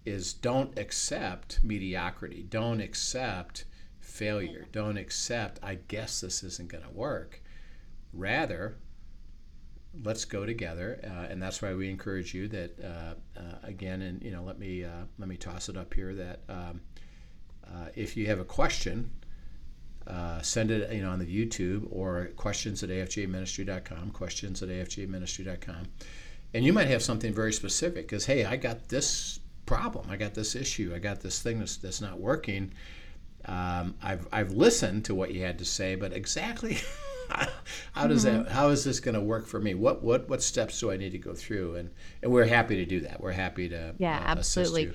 is 0.05 0.33
don't 0.33 0.77
accept 0.77 1.59
mediocrity 1.63 2.45
don't 2.49 2.81
accept 2.81 3.65
failure 4.05 4.61
mm-hmm. 4.61 4.71
don't 4.71 4.97
accept 4.97 5.59
i 5.63 5.75
guess 5.87 6.21
this 6.21 6.43
isn't 6.43 6.69
going 6.69 6.83
to 6.83 6.89
work 6.91 7.41
rather 8.13 8.77
let's 10.03 10.25
go 10.25 10.45
together 10.45 10.99
uh, 11.03 11.31
and 11.31 11.41
that's 11.41 11.61
why 11.61 11.73
we 11.73 11.89
encourage 11.89 12.33
you 12.33 12.47
that 12.47 12.77
uh, 12.83 13.39
uh 13.39 13.55
again 13.63 14.01
and 14.01 14.21
you 14.23 14.31
know 14.31 14.43
let 14.43 14.59
me 14.59 14.83
uh, 14.83 15.05
let 15.17 15.27
me 15.27 15.37
toss 15.37 15.69
it 15.69 15.77
up 15.77 15.93
here 15.93 16.13
that 16.13 16.41
um, 16.49 16.81
uh, 17.65 17.87
if 17.95 18.17
you 18.17 18.27
have 18.27 18.39
a 18.39 18.45
question 18.45 19.09
uh, 20.07 20.41
send 20.41 20.69
it 20.71 20.91
you 20.91 21.01
know 21.01 21.09
on 21.09 21.19
the 21.19 21.25
YouTube 21.25 21.87
or 21.91 22.29
questions 22.35 22.83
at 22.83 22.89
afjministry.com, 22.89 24.11
questions 24.11 24.61
at 24.61 24.69
afjministry.com. 24.69 25.87
And 26.53 26.63
you 26.63 26.71
might 26.71 26.87
have 26.87 27.01
something 27.01 27.33
very 27.33 27.51
specific 27.51 28.07
because, 28.07 28.25
hey, 28.25 28.45
I 28.45 28.55
got 28.55 28.87
this 28.87 29.39
problem, 29.65 30.09
I 30.09 30.15
got 30.15 30.33
this 30.33 30.55
issue, 30.55 30.93
I 30.95 30.99
got 30.99 31.21
this 31.21 31.41
thing 31.41 31.59
that's, 31.59 31.77
that's 31.77 32.01
not 32.01 32.19
working. 32.19 32.71
Um, 33.47 33.95
I've, 34.01 34.27
I've 34.31 34.51
listened 34.51 35.05
to 35.05 35.15
what 35.15 35.33
you 35.33 35.41
had 35.43 35.59
to 35.59 35.65
say, 35.65 35.95
but 35.95 36.13
exactly 36.13 36.77
how 37.93 38.07
does 38.07 38.25
mm-hmm. 38.25 38.43
that 38.43 38.51
how 38.51 38.69
is 38.69 38.83
this 38.83 38.99
going 38.99 39.15
to 39.15 39.21
work 39.21 39.45
for 39.45 39.59
me? 39.59 39.73
What 39.73 40.03
what 40.03 40.29
what 40.29 40.41
steps 40.41 40.79
do 40.79 40.91
I 40.91 40.97
need 40.97 41.11
to 41.11 41.17
go 41.17 41.33
through? 41.33 41.75
And 41.75 41.89
and 42.21 42.31
we're 42.31 42.45
happy 42.45 42.75
to 42.77 42.85
do 42.85 43.01
that. 43.01 43.21
We're 43.21 43.31
happy 43.31 43.69
to 43.69 43.95
yeah, 43.97 44.17
uh, 44.17 44.31
absolutely. 44.31 44.93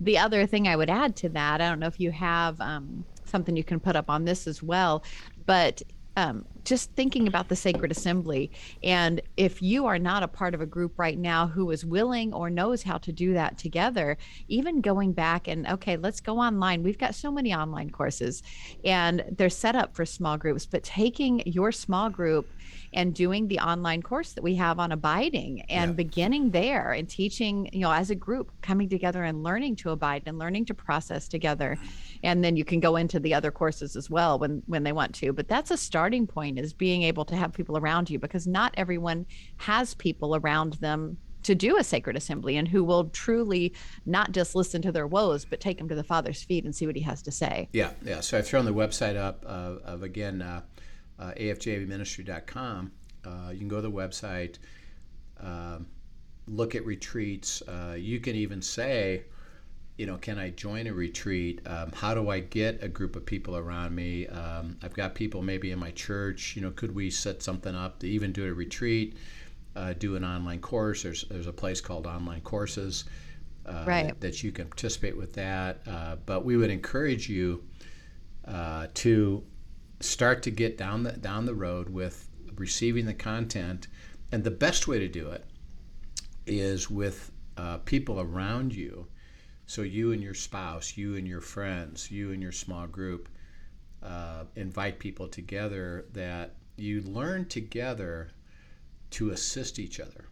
The 0.00 0.18
other 0.18 0.46
thing 0.46 0.66
I 0.66 0.76
would 0.76 0.88
add 0.88 1.14
to 1.16 1.28
that, 1.30 1.60
I 1.60 1.68
don't 1.68 1.78
know 1.78 1.86
if 1.86 2.00
you 2.00 2.10
have 2.10 2.58
um, 2.60 3.04
something 3.24 3.54
you 3.54 3.64
can 3.64 3.80
put 3.80 3.96
up 3.96 4.08
on 4.08 4.24
this 4.24 4.46
as 4.46 4.62
well. 4.62 5.04
But 5.44 5.82
um, 6.16 6.46
just 6.64 6.90
thinking 6.92 7.26
about 7.28 7.48
the 7.48 7.56
sacred 7.56 7.90
assembly 7.90 8.50
and 8.82 9.20
if 9.36 9.62
you 9.62 9.86
are 9.86 9.98
not 9.98 10.22
a 10.22 10.28
part 10.28 10.54
of 10.54 10.60
a 10.60 10.66
group 10.66 10.98
right 10.98 11.18
now 11.18 11.46
who 11.46 11.70
is 11.70 11.84
willing 11.84 12.32
or 12.32 12.50
knows 12.50 12.82
how 12.82 12.98
to 12.98 13.12
do 13.12 13.34
that 13.34 13.58
together 13.58 14.16
even 14.48 14.80
going 14.80 15.12
back 15.12 15.48
and 15.48 15.66
okay 15.66 15.96
let's 15.96 16.20
go 16.20 16.38
online 16.38 16.82
we've 16.82 16.98
got 16.98 17.14
so 17.14 17.30
many 17.30 17.54
online 17.54 17.90
courses 17.90 18.42
and 18.84 19.24
they're 19.36 19.48
set 19.50 19.74
up 19.74 19.94
for 19.94 20.04
small 20.04 20.36
groups 20.36 20.66
but 20.66 20.82
taking 20.82 21.42
your 21.46 21.72
small 21.72 22.08
group 22.08 22.46
and 22.92 23.14
doing 23.14 23.46
the 23.48 23.58
online 23.58 24.02
course 24.02 24.32
that 24.32 24.42
we 24.42 24.54
have 24.56 24.78
on 24.78 24.92
abiding 24.92 25.62
and 25.62 25.90
yeah. 25.90 25.94
beginning 25.94 26.50
there 26.50 26.92
and 26.92 27.08
teaching, 27.08 27.68
you 27.72 27.80
know, 27.80 27.92
as 27.92 28.10
a 28.10 28.14
group 28.14 28.50
coming 28.62 28.88
together 28.88 29.22
and 29.22 29.42
learning 29.42 29.76
to 29.76 29.90
abide 29.90 30.22
and 30.26 30.38
learning 30.38 30.64
to 30.64 30.74
process 30.74 31.28
together. 31.28 31.78
And 32.24 32.42
then 32.42 32.56
you 32.56 32.64
can 32.64 32.80
go 32.80 32.96
into 32.96 33.20
the 33.20 33.32
other 33.32 33.50
courses 33.50 33.94
as 33.94 34.10
well 34.10 34.38
when 34.38 34.62
when 34.66 34.82
they 34.82 34.92
want 34.92 35.14
to. 35.16 35.32
But 35.32 35.48
that's 35.48 35.70
a 35.70 35.76
starting 35.76 36.26
point 36.26 36.58
is 36.64 36.72
being 36.72 37.02
able 37.02 37.24
to 37.24 37.36
have 37.36 37.52
people 37.52 37.76
around 37.76 38.10
you 38.10 38.18
because 38.18 38.46
not 38.46 38.74
everyone 38.76 39.26
has 39.56 39.94
people 39.94 40.36
around 40.36 40.74
them 40.74 41.16
to 41.42 41.54
do 41.54 41.78
a 41.78 41.84
sacred 41.84 42.16
assembly 42.16 42.56
and 42.56 42.68
who 42.68 42.84
will 42.84 43.04
truly 43.08 43.72
not 44.04 44.32
just 44.32 44.54
listen 44.54 44.82
to 44.82 44.92
their 44.92 45.06
woes 45.06 45.44
but 45.44 45.60
take 45.60 45.78
them 45.78 45.88
to 45.88 45.94
the 45.94 46.04
father's 46.04 46.42
feet 46.42 46.64
and 46.64 46.74
see 46.74 46.86
what 46.86 46.96
he 46.96 47.02
has 47.02 47.22
to 47.22 47.30
say 47.30 47.68
yeah 47.72 47.92
yeah 48.04 48.20
so 48.20 48.36
i've 48.36 48.46
thrown 48.46 48.64
the 48.64 48.74
website 48.74 49.16
up 49.16 49.44
uh, 49.46 49.76
of 49.84 50.02
again 50.02 50.42
uh, 50.42 50.60
uh. 51.18 51.32
Uh, 53.24 53.50
you 53.52 53.58
can 53.58 53.68
go 53.68 53.76
to 53.76 53.82
the 53.82 53.90
website, 53.90 54.56
uh, 55.42 55.78
look 56.46 56.74
at 56.74 56.84
retreats. 56.86 57.62
Uh, 57.62 57.94
you 57.96 58.20
can 58.20 58.34
even 58.34 58.62
say, 58.62 59.24
you 60.00 60.06
know, 60.06 60.16
can 60.16 60.38
I 60.38 60.48
join 60.48 60.86
a 60.86 60.94
retreat? 60.94 61.60
Um, 61.66 61.92
how 61.92 62.14
do 62.14 62.30
I 62.30 62.40
get 62.40 62.82
a 62.82 62.88
group 62.88 63.16
of 63.16 63.26
people 63.26 63.58
around 63.58 63.94
me? 63.94 64.26
Um, 64.28 64.78
I've 64.82 64.94
got 64.94 65.14
people 65.14 65.42
maybe 65.42 65.72
in 65.72 65.78
my 65.78 65.90
church. 65.90 66.56
You 66.56 66.62
know, 66.62 66.70
could 66.70 66.94
we 66.94 67.10
set 67.10 67.42
something 67.42 67.74
up 67.74 67.98
to 67.98 68.08
even 68.08 68.32
do 68.32 68.48
a 68.48 68.54
retreat, 68.54 69.18
uh, 69.76 69.92
do 69.92 70.16
an 70.16 70.24
online 70.24 70.60
course? 70.60 71.02
There's 71.02 71.24
there's 71.24 71.48
a 71.48 71.52
place 71.52 71.82
called 71.82 72.06
Online 72.06 72.40
Courses. 72.40 73.04
Uh, 73.66 73.84
right. 73.86 74.06
that, 74.06 74.20
that, 74.22 74.42
you 74.42 74.52
can 74.52 74.68
participate 74.68 75.18
with 75.18 75.34
that. 75.34 75.82
Uh, 75.86 76.16
but 76.24 76.46
we 76.46 76.56
would 76.56 76.70
encourage 76.70 77.28
you 77.28 77.62
uh, 78.48 78.86
to 78.94 79.44
start 80.00 80.42
to 80.44 80.50
get 80.50 80.78
down 80.78 81.02
the 81.02 81.12
down 81.12 81.44
the 81.44 81.54
road 81.54 81.90
with 81.90 82.26
receiving 82.54 83.04
the 83.04 83.12
content, 83.12 83.86
and 84.32 84.44
the 84.44 84.50
best 84.50 84.88
way 84.88 84.98
to 84.98 85.08
do 85.08 85.28
it 85.28 85.44
is 86.46 86.88
with 86.88 87.30
uh, 87.58 87.76
people 87.84 88.18
around 88.18 88.74
you 88.74 89.06
so 89.70 89.82
you 89.82 90.10
and 90.10 90.20
your 90.20 90.34
spouse, 90.34 90.96
you 90.96 91.14
and 91.14 91.28
your 91.28 91.40
friends, 91.40 92.10
you 92.10 92.32
and 92.32 92.42
your 92.42 92.50
small 92.50 92.88
group 92.88 93.28
uh, 94.02 94.42
invite 94.56 94.98
people 94.98 95.28
together 95.28 96.06
that 96.12 96.56
you 96.74 97.02
learn 97.02 97.44
together 97.44 98.32
to 99.10 99.30
assist 99.30 99.78
each 99.78 100.00
other. 100.00 100.24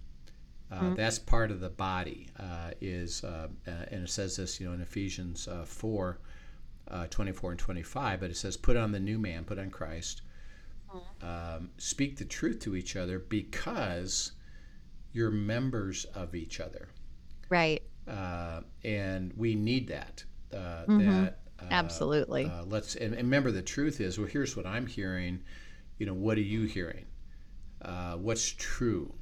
Uh, 0.72 0.80
mm-hmm. 0.80 0.94
That's 0.96 1.20
part 1.20 1.52
of 1.52 1.60
the 1.60 1.68
body. 1.68 2.26
Uh, 2.36 2.72
is 2.80 3.22
uh, 3.22 3.46
uh, 3.68 3.70
and 3.92 4.02
it 4.02 4.10
says 4.10 4.34
this, 4.34 4.58
you 4.58 4.66
know, 4.66 4.72
in 4.72 4.80
Ephesians 4.80 5.46
uh, 5.46 5.64
4, 5.64 6.18
24 7.08 7.50
and 7.52 7.60
25. 7.60 8.18
But 8.18 8.30
it 8.30 8.36
says, 8.36 8.56
"Put 8.56 8.76
on 8.76 8.90
the 8.90 8.98
new 8.98 9.20
man, 9.20 9.44
put 9.44 9.60
on 9.60 9.70
Christ. 9.70 10.22
Mm-hmm. 10.92 11.56
Um, 11.56 11.70
speak 11.78 12.16
the 12.16 12.24
truth 12.24 12.58
to 12.62 12.74
each 12.74 12.96
other, 12.96 13.20
because 13.20 14.32
you're 15.12 15.30
members 15.30 16.06
of 16.06 16.34
each 16.34 16.58
other." 16.58 16.88
Right 17.48 17.87
uh, 18.08 18.60
and 18.84 19.32
we 19.36 19.54
need 19.54 19.88
that. 19.88 20.24
Uh, 20.52 20.56
mm-hmm. 20.56 21.24
That 21.24 21.38
uh, 21.60 21.66
absolutely. 21.70 22.46
Uh, 22.46 22.64
let's 22.64 22.94
and, 22.96 23.14
and, 23.14 23.24
remember 23.24 23.50
the 23.50 23.62
truth 23.62 24.00
is 24.00 24.18
well. 24.18 24.28
Here's 24.28 24.56
what 24.56 24.66
I'm 24.66 24.86
hearing. 24.86 25.40
You 25.98 26.06
know, 26.06 26.14
what 26.14 26.38
are 26.38 26.42
you 26.42 26.62
hearing? 26.62 27.06
Uh, 27.82 28.14
what's 28.14 28.52
true? 28.52 29.14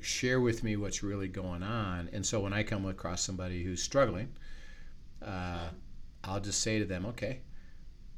share 0.00 0.40
with 0.40 0.62
me 0.62 0.76
what's 0.76 1.02
really 1.02 1.26
going 1.26 1.60
on. 1.60 2.08
And 2.12 2.24
so 2.24 2.38
when 2.38 2.52
I 2.52 2.62
come 2.62 2.86
across 2.86 3.20
somebody 3.20 3.64
who's 3.64 3.82
struggling, 3.82 4.28
I'll 5.20 6.40
just 6.40 6.60
say 6.60 6.78
to 6.78 6.84
them, 6.84 7.04
okay, 7.06 7.40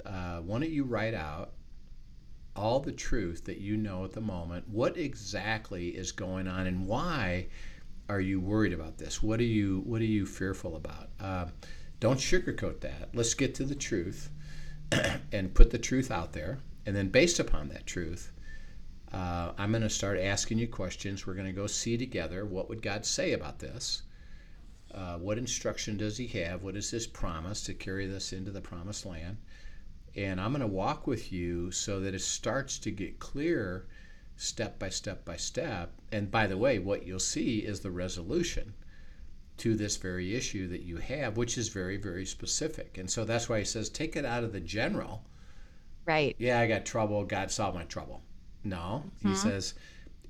why 0.04 0.42
don't 0.46 0.68
you 0.68 0.84
write 0.84 1.14
out 1.14 1.52
all 2.54 2.80
the 2.80 2.92
truth 2.92 3.46
that 3.46 3.58
you 3.58 3.78
know 3.78 4.04
at 4.04 4.12
the 4.12 4.20
moment? 4.20 4.68
What 4.68 4.98
exactly 4.98 5.88
is 5.88 6.12
going 6.12 6.46
on, 6.46 6.66
and 6.66 6.86
why? 6.86 7.46
Are 8.11 8.21
you 8.21 8.40
worried 8.40 8.73
about 8.73 8.99
this? 8.99 9.23
What 9.23 9.38
are 9.38 9.45
you 9.45 9.83
What 9.87 10.00
are 10.00 10.05
you 10.17 10.26
fearful 10.26 10.75
about? 10.75 11.11
Uh, 11.21 11.47
don't 12.00 12.19
sugarcoat 12.19 12.81
that. 12.81 13.11
Let's 13.14 13.35
get 13.35 13.55
to 13.57 13.64
the 13.64 13.76
truth 13.76 14.31
and 15.33 15.55
put 15.55 15.71
the 15.71 15.79
truth 15.79 16.11
out 16.11 16.33
there. 16.33 16.59
And 16.87 16.97
then, 16.97 17.09
based 17.09 17.38
upon 17.38 17.69
that 17.69 17.87
truth, 17.87 18.33
uh, 19.12 19.52
I'm 19.57 19.71
going 19.71 19.83
to 19.83 19.90
start 19.90 20.19
asking 20.19 20.59
you 20.59 20.67
questions. 20.67 21.25
We're 21.25 21.35
going 21.35 21.47
to 21.47 21.52
go 21.52 21.69
see 21.69 21.97
together 21.97 22.45
what 22.45 22.69
would 22.69 22.83
God 22.83 23.07
say 23.07 23.33
about 23.33 23.61
this. 23.61 24.02
Uh, 24.93 25.19
what 25.19 25.38
instruction 25.38 25.97
does 25.97 26.17
He 26.17 26.26
have? 26.26 26.64
What 26.64 26.76
is 26.76 26.90
His 26.90 27.07
promise 27.07 27.62
to 27.64 27.75
carry 27.75 28.09
this 28.09 28.33
into 28.33 28.50
the 28.50 28.61
promised 28.61 29.07
land? 29.07 29.37
And 30.17 30.40
I'm 30.40 30.50
going 30.50 30.62
to 30.62 30.67
walk 30.67 31.07
with 31.07 31.33
you 31.33 31.71
so 31.71 32.00
that 32.00 32.14
it 32.14 32.23
starts 32.23 32.76
to 32.81 32.90
get 32.90 33.21
clear 33.21 33.87
step 34.40 34.78
by 34.78 34.88
step 34.88 35.25
by 35.25 35.37
step. 35.37 35.92
And 36.11 36.30
by 36.30 36.47
the 36.47 36.56
way, 36.56 36.78
what 36.78 37.06
you'll 37.06 37.18
see 37.20 37.59
is 37.59 37.80
the 37.80 37.90
resolution 37.90 38.73
to 39.59 39.75
this 39.75 39.99
very 39.99 40.35
issue 40.35 40.66
that 40.68 40.80
you 40.80 40.97
have, 40.97 41.37
which 41.37 41.59
is 41.59 41.68
very, 41.68 41.99
very 41.99 42.25
specific. 42.25 42.97
And 42.97 43.11
so 43.11 43.25
that's 43.25 43.49
why 43.49 43.59
he 43.59 43.64
says, 43.64 43.90
take 43.90 44.16
it 44.16 44.25
out 44.25 44.42
of 44.42 44.52
the 44.52 44.61
general. 44.61 45.23
Right. 46.06 46.35
Yeah, 46.38 46.59
I 46.59 46.66
got 46.66 46.87
trouble. 46.87 47.23
God 47.25 47.50
solved 47.50 47.76
my 47.76 47.85
trouble. 47.85 48.23
No, 48.64 49.04
mm-hmm. 49.18 49.28
he 49.28 49.35
says 49.37 49.75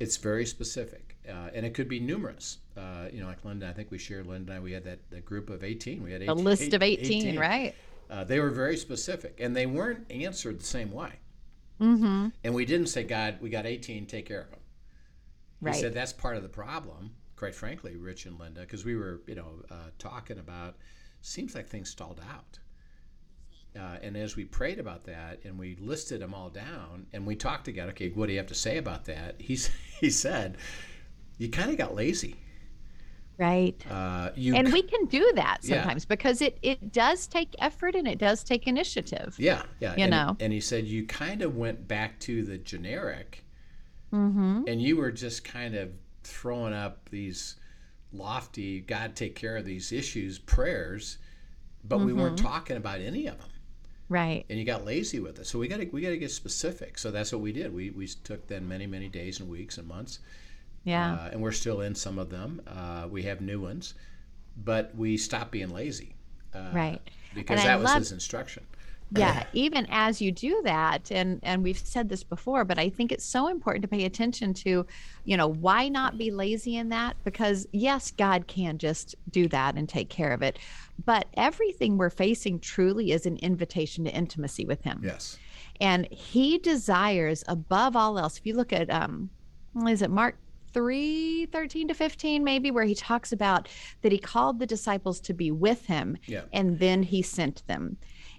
it's 0.01 0.17
very 0.17 0.45
specific. 0.45 1.17
Uh, 1.29 1.51
and 1.55 1.65
it 1.65 1.75
could 1.75 1.89
be 1.89 2.01
numerous. 2.01 2.59
Uh, 2.77 3.07
you 3.13 3.21
know, 3.21 3.27
like 3.27 3.45
Linda, 3.45 3.69
I 3.69 3.73
think 3.73 3.93
we 3.93 3.99
shared, 3.99 4.27
Linda 4.27 4.53
and 4.53 4.61
I, 4.61 4.63
we 4.63 4.73
had 4.73 4.83
that, 4.85 4.99
that 5.11 5.25
group 5.25 5.51
of 5.51 5.63
18. 5.63 6.03
We 6.03 6.11
had 6.11 6.23
18, 6.23 6.31
a 6.31 6.35
list 6.35 6.63
eight, 6.63 6.75
of 6.75 6.83
18, 6.83 7.23
18. 7.29 7.39
right? 7.39 7.75
Uh, 8.11 8.25
they 8.25 8.41
were 8.41 8.51
very 8.51 8.77
specific 8.77 9.39
and 9.39 9.55
they 9.55 9.67
weren't 9.67 10.11
answered 10.11 10.59
the 10.59 10.65
same 10.65 10.91
way. 10.91 11.13
Mm-hmm. 11.81 12.29
And 12.45 12.55
we 12.55 12.65
didn't 12.65 12.89
say, 12.89 13.05
God, 13.05 13.39
we 13.41 13.49
got 13.51 13.67
18, 13.67 14.07
take 14.07 14.27
care 14.27 14.43
of 14.43 14.51
them. 14.51 14.61
He 15.61 15.67
right. 15.67 15.75
said 15.75 15.95
that's 15.95 16.13
part 16.13 16.37
of 16.37 16.43
the 16.43 16.49
problem, 16.49 17.11
quite 17.37 17.55
frankly, 17.55 17.97
Rich 17.97 18.27
and 18.27 18.39
Linda, 18.39 18.61
because 18.61 18.85
we 18.85 18.97
were, 18.97 19.21
you 19.27 19.35
know, 19.35 19.63
uh, 19.71 19.91
talking 19.99 20.39
about, 20.39 20.77
seems 21.21 21.55
like 21.55 21.69
things 21.69 21.91
stalled 21.91 22.21
out. 22.31 22.59
Uh, 23.79 23.99
and 24.03 24.17
as 24.17 24.37
we 24.37 24.45
prayed 24.45 24.81
about 24.81 25.05
that 25.05 25.39
and 25.45 25.57
we 25.57 25.77
listed 25.77 26.21
them 26.21 26.35
all 26.35 26.51
down 26.51 27.07
and 27.13 27.27
we 27.27 27.37
talked 27.37 27.65
together, 27.65 27.91
okay, 27.91 28.09
what 28.09 28.27
do 28.27 28.33
you 28.33 28.39
have 28.39 28.49
to 28.49 28.55
say 28.55 28.79
about 28.79 29.05
that? 29.05 29.37
He's, 29.39 29.71
he 30.01 30.11
said, 30.11 30.57
you 31.39 31.49
kind 31.49 31.71
of 31.71 31.77
got 31.77 31.95
lazy. 31.95 32.37
Right. 33.41 33.83
Uh, 33.91 34.33
you 34.37 34.55
and 34.55 34.71
we 34.71 34.83
can 34.83 35.07
do 35.07 35.33
that 35.35 35.65
sometimes 35.65 36.05
yeah. 36.05 36.09
because 36.15 36.43
it, 36.43 36.59
it 36.61 36.93
does 36.93 37.27
take 37.27 37.57
effort 37.59 37.95
and 37.95 38.07
it 38.07 38.19
does 38.19 38.45
take 38.45 38.67
initiative. 38.67 39.35
Yeah, 39.39 39.63
yeah. 39.81 39.95
You 39.97 40.03
and, 40.03 40.11
know. 40.11 40.37
And 40.41 40.53
he 40.53 40.61
said 40.61 40.85
you 40.85 41.07
kind 41.07 41.41
of 41.41 41.57
went 41.57 41.89
back 41.89 42.21
to 42.21 42.45
the 42.45 42.59
generic, 42.59 43.43
mm-hmm. 44.13 44.65
and 44.67 44.83
you 44.83 44.99
were 44.99 45.11
just 45.11 45.43
kind 45.43 45.75
of 45.75 45.91
throwing 46.23 46.75
up 46.75 47.09
these 47.09 47.57
lofty 48.13 48.81
God 48.81 49.17
take 49.17 49.37
care 49.37 49.57
of 49.57 49.65
these 49.65 49.91
issues 49.91 50.39
prayers, 50.39 51.17
but 51.83 51.97
mm-hmm. 51.97 52.09
we 52.09 52.13
weren't 52.13 52.37
mm-hmm. 52.37 52.47
talking 52.47 52.77
about 52.77 53.01
any 53.01 53.27
of 53.27 53.39
them. 53.39 53.49
Right. 54.11 54.45
And 54.51 54.59
you 54.59 54.67
got 54.67 54.85
lazy 54.85 55.19
with 55.19 55.39
it. 55.39 55.47
So 55.47 55.59
we 55.59 55.67
got 55.67 55.81
to 55.81 55.87
we 55.87 56.03
got 56.03 56.11
to 56.11 56.19
get 56.19 56.31
specific. 56.31 56.99
So 56.99 57.11
that's 57.11 57.33
what 57.33 57.41
we 57.41 57.53
did. 57.53 57.73
We 57.73 57.89
we 57.89 58.07
took 58.07 58.49
then 58.49 58.69
many 58.69 58.87
many 58.87 59.09
days 59.09 59.41
and 59.41 59.49
weeks 59.49 59.79
and 59.79 59.89
months 59.89 60.19
yeah. 60.85 61.15
Uh, 61.15 61.29
and 61.33 61.43
we're 61.43 61.53
still 61.53 61.81
in 61.81 61.95
some 61.95 62.19
of 62.19 62.31
them. 62.31 62.61
Uh, 62.67 63.07
we 63.09 63.23
have 63.25 63.41
new 63.41 63.61
ones, 63.61 63.95
but 64.57 64.95
we 64.97 65.17
stopped 65.17 65.51
being 65.51 65.71
lazy. 65.71 66.15
Uh, 66.55 66.71
right. 66.73 67.01
Because 67.35 67.61
and 67.61 67.69
that 67.69 67.73
I 67.73 67.77
was 67.77 67.85
love, 67.85 67.99
his 67.99 68.13
instruction. 68.13 68.65
yeah, 69.13 69.45
even 69.53 69.87
as 69.91 70.21
you 70.21 70.33
do 70.33 70.61
that, 70.65 71.13
and 71.13 71.39
and 71.43 71.63
we've 71.63 71.79
said 71.79 72.09
this 72.09 72.25
before, 72.25 72.65
but 72.65 72.79
I 72.79 72.89
think 72.89 73.13
it's 73.13 73.25
so 73.25 73.49
important 73.49 73.83
to 73.83 73.89
pay 73.89 74.05
attention 74.05 74.53
to, 74.55 74.85
you 75.25 75.37
know, 75.37 75.47
why 75.47 75.89
not 75.89 76.19
be 76.19 76.31
lazy 76.31 76.77
in 76.77 76.89
that? 76.89 77.17
Because 77.23 77.69
yes, 77.73 78.11
God 78.11 78.47
can 78.49 78.79
just 78.79 79.15
do 79.31 79.47
that 79.49 79.77
and 79.77 79.89
take 79.89 80.09
care 80.09 80.33
of 80.33 80.43
it, 80.43 80.59
but 81.05 81.27
everything 81.35 81.99
we're 81.99 82.11
facing 82.11 82.59
truly 82.59 83.13
is 83.13 83.27
an 83.27 83.37
invitation 83.37 84.05
to 84.05 84.11
intimacy 84.11 84.65
with 84.65 84.83
Him. 84.83 85.01
Yes. 85.05 85.39
And 85.81 86.09
He 86.11 86.59
desires 86.59 87.45
above 87.47 87.95
all 87.95 88.19
else. 88.19 88.39
If 88.39 88.47
you 88.47 88.55
look 88.55 88.73
at 88.73 88.91
um, 88.91 89.31
is 89.87 90.03
it 90.03 90.11
Mark 90.11 90.37
3 90.73 91.47
13 91.47 91.89
to 91.89 91.95
15 91.95 92.45
maybe 92.45 92.71
where 92.71 92.85
he 92.85 92.95
talks 92.95 93.33
about 93.33 93.69
that 94.03 94.13
he 94.13 94.19
called 94.19 94.59
the 94.59 94.67
disciples 94.67 95.21
to 95.21 95.35
be 95.35 95.51
with 95.51 95.87
him 95.87 96.17
yeah. 96.27 96.43
and 96.53 96.79
then 96.79 97.03
he 97.03 97.23
sent 97.23 97.67
them. 97.67 97.97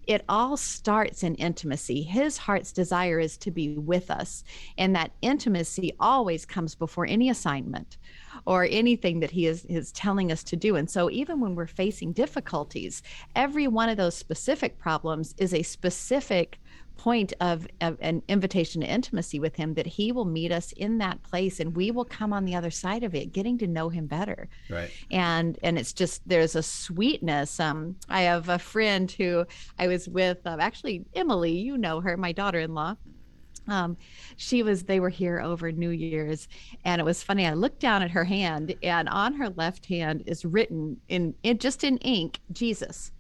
It 0.07 0.25
all 0.27 0.57
starts 0.57 1.21
in 1.21 1.35
intimacy. 1.35 2.01
His 2.01 2.37
heart's 2.37 2.71
desire 2.71 3.19
is 3.19 3.37
to 3.37 3.51
be 3.51 3.77
with 3.77 4.09
us 4.09 4.43
and 4.77 4.95
that 4.95 5.11
intimacy 5.21 5.93
always 5.99 6.45
comes 6.45 6.73
before 6.73 7.05
any 7.05 7.29
assignment 7.29 7.97
or 8.45 8.67
anything 8.69 9.19
that 9.19 9.31
he 9.31 9.45
is 9.45 9.65
is 9.65 9.91
telling 9.91 10.31
us 10.31 10.43
to 10.45 10.55
do. 10.55 10.75
And 10.75 10.89
so 10.89 11.09
even 11.11 11.39
when 11.39 11.55
we're 11.55 11.67
facing 11.67 12.13
difficulties 12.13 13.03
every 13.35 13.67
one 13.67 13.89
of 13.89 13.97
those 13.97 14.15
specific 14.15 14.79
problems 14.79 15.35
is 15.37 15.53
a 15.53 15.63
specific 15.63 16.59
point 16.97 17.33
of, 17.41 17.67
of, 17.81 17.97
an 17.99 18.21
invitation 18.27 18.81
to 18.81 18.87
intimacy 18.87 19.39
with 19.39 19.55
him 19.55 19.73
that 19.73 19.87
he 19.87 20.11
will 20.11 20.25
meet 20.25 20.51
us 20.51 20.71
in 20.73 20.99
that 20.99 21.21
place 21.23 21.59
and 21.59 21.75
we 21.75 21.89
will 21.89 22.05
come 22.05 22.31
on 22.31 22.45
the 22.45 22.55
other 22.55 22.69
side 22.69 23.03
of 23.03 23.15
it 23.15 23.33
getting 23.33 23.57
to 23.57 23.67
know 23.67 23.89
him 23.89 24.05
better. 24.05 24.47
Right. 24.69 24.91
And 25.09 25.57
and 25.63 25.77
it's 25.79 25.93
just 25.93 26.21
there's 26.27 26.55
a 26.55 26.63
sweetness 26.63 27.59
um 27.59 27.95
i 28.09 28.21
have 28.21 28.49
a 28.49 28.59
friend 28.59 29.11
who 29.11 29.45
i 29.79 29.87
was 29.87 30.07
with 30.07 30.45
um, 30.45 30.59
actually 30.59 31.05
emily 31.15 31.51
you 31.51 31.77
know 31.77 32.01
her 32.01 32.17
my 32.17 32.31
daughter-in-law. 32.31 32.95
Um, 33.67 33.95
she 34.37 34.63
was 34.63 34.83
they 34.83 34.99
were 34.99 35.09
here 35.09 35.39
over 35.39 35.71
new 35.71 35.91
year's 35.91 36.47
and 36.83 36.99
it 36.99 37.05
was 37.05 37.23
funny 37.23 37.45
i 37.45 37.53
looked 37.53 37.79
down 37.79 38.01
at 38.01 38.11
her 38.11 38.23
hand 38.23 38.75
and 38.81 39.07
on 39.07 39.33
her 39.35 39.49
left 39.49 39.85
hand 39.85 40.23
is 40.25 40.43
written 40.43 40.99
in, 41.09 41.35
in 41.43 41.59
just 41.59 41.83
in 41.83 41.97
ink 41.97 42.39
jesus 42.51 43.11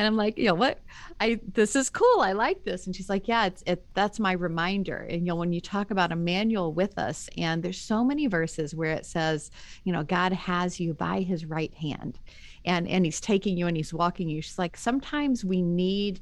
and 0.00 0.06
I'm 0.06 0.16
like, 0.16 0.38
you 0.38 0.46
know 0.46 0.54
what? 0.54 0.78
I 1.20 1.38
this 1.52 1.76
is 1.76 1.90
cool. 1.90 2.20
I 2.20 2.32
like 2.32 2.64
this. 2.64 2.86
And 2.86 2.96
she's 2.96 3.10
like, 3.10 3.28
yeah, 3.28 3.44
it's 3.44 3.62
it 3.66 3.84
that's 3.92 4.18
my 4.18 4.32
reminder. 4.32 5.06
And 5.10 5.20
you 5.20 5.26
know, 5.26 5.34
when 5.34 5.52
you 5.52 5.60
talk 5.60 5.90
about 5.90 6.10
Emmanuel 6.10 6.72
with 6.72 6.96
us, 6.96 7.28
and 7.36 7.62
there's 7.62 7.78
so 7.78 8.02
many 8.02 8.26
verses 8.26 8.74
where 8.74 8.92
it 8.92 9.04
says, 9.04 9.50
you 9.84 9.92
know, 9.92 10.02
God 10.02 10.32
has 10.32 10.80
you 10.80 10.94
by 10.94 11.20
his 11.20 11.44
right 11.44 11.74
hand 11.74 12.18
and 12.64 12.88
and 12.88 13.04
he's 13.04 13.20
taking 13.20 13.58
you 13.58 13.66
and 13.66 13.76
he's 13.76 13.92
walking 13.92 14.30
you. 14.30 14.40
She's 14.40 14.58
like, 14.58 14.74
sometimes 14.74 15.44
we 15.44 15.60
need 15.60 16.20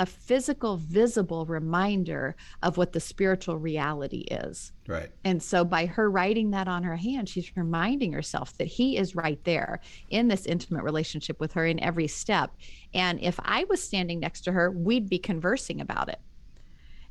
a 0.00 0.06
physical, 0.06 0.78
visible 0.78 1.44
reminder 1.44 2.34
of 2.62 2.78
what 2.78 2.92
the 2.92 3.00
spiritual 3.00 3.58
reality 3.58 4.20
is. 4.30 4.72
Right. 4.88 5.10
And 5.24 5.42
so 5.42 5.62
by 5.62 5.84
her 5.84 6.10
writing 6.10 6.52
that 6.52 6.68
on 6.68 6.82
her 6.84 6.96
hand, 6.96 7.28
she's 7.28 7.54
reminding 7.54 8.14
herself 8.14 8.56
that 8.56 8.64
he 8.64 8.96
is 8.96 9.14
right 9.14 9.38
there 9.44 9.80
in 10.08 10.26
this 10.26 10.46
intimate 10.46 10.84
relationship 10.84 11.38
with 11.38 11.52
her 11.52 11.66
in 11.66 11.78
every 11.80 12.08
step. 12.08 12.50
And 12.94 13.20
if 13.20 13.38
I 13.40 13.64
was 13.64 13.84
standing 13.84 14.20
next 14.20 14.40
to 14.42 14.52
her, 14.52 14.70
we'd 14.70 15.10
be 15.10 15.18
conversing 15.18 15.82
about 15.82 16.08
it. 16.08 16.18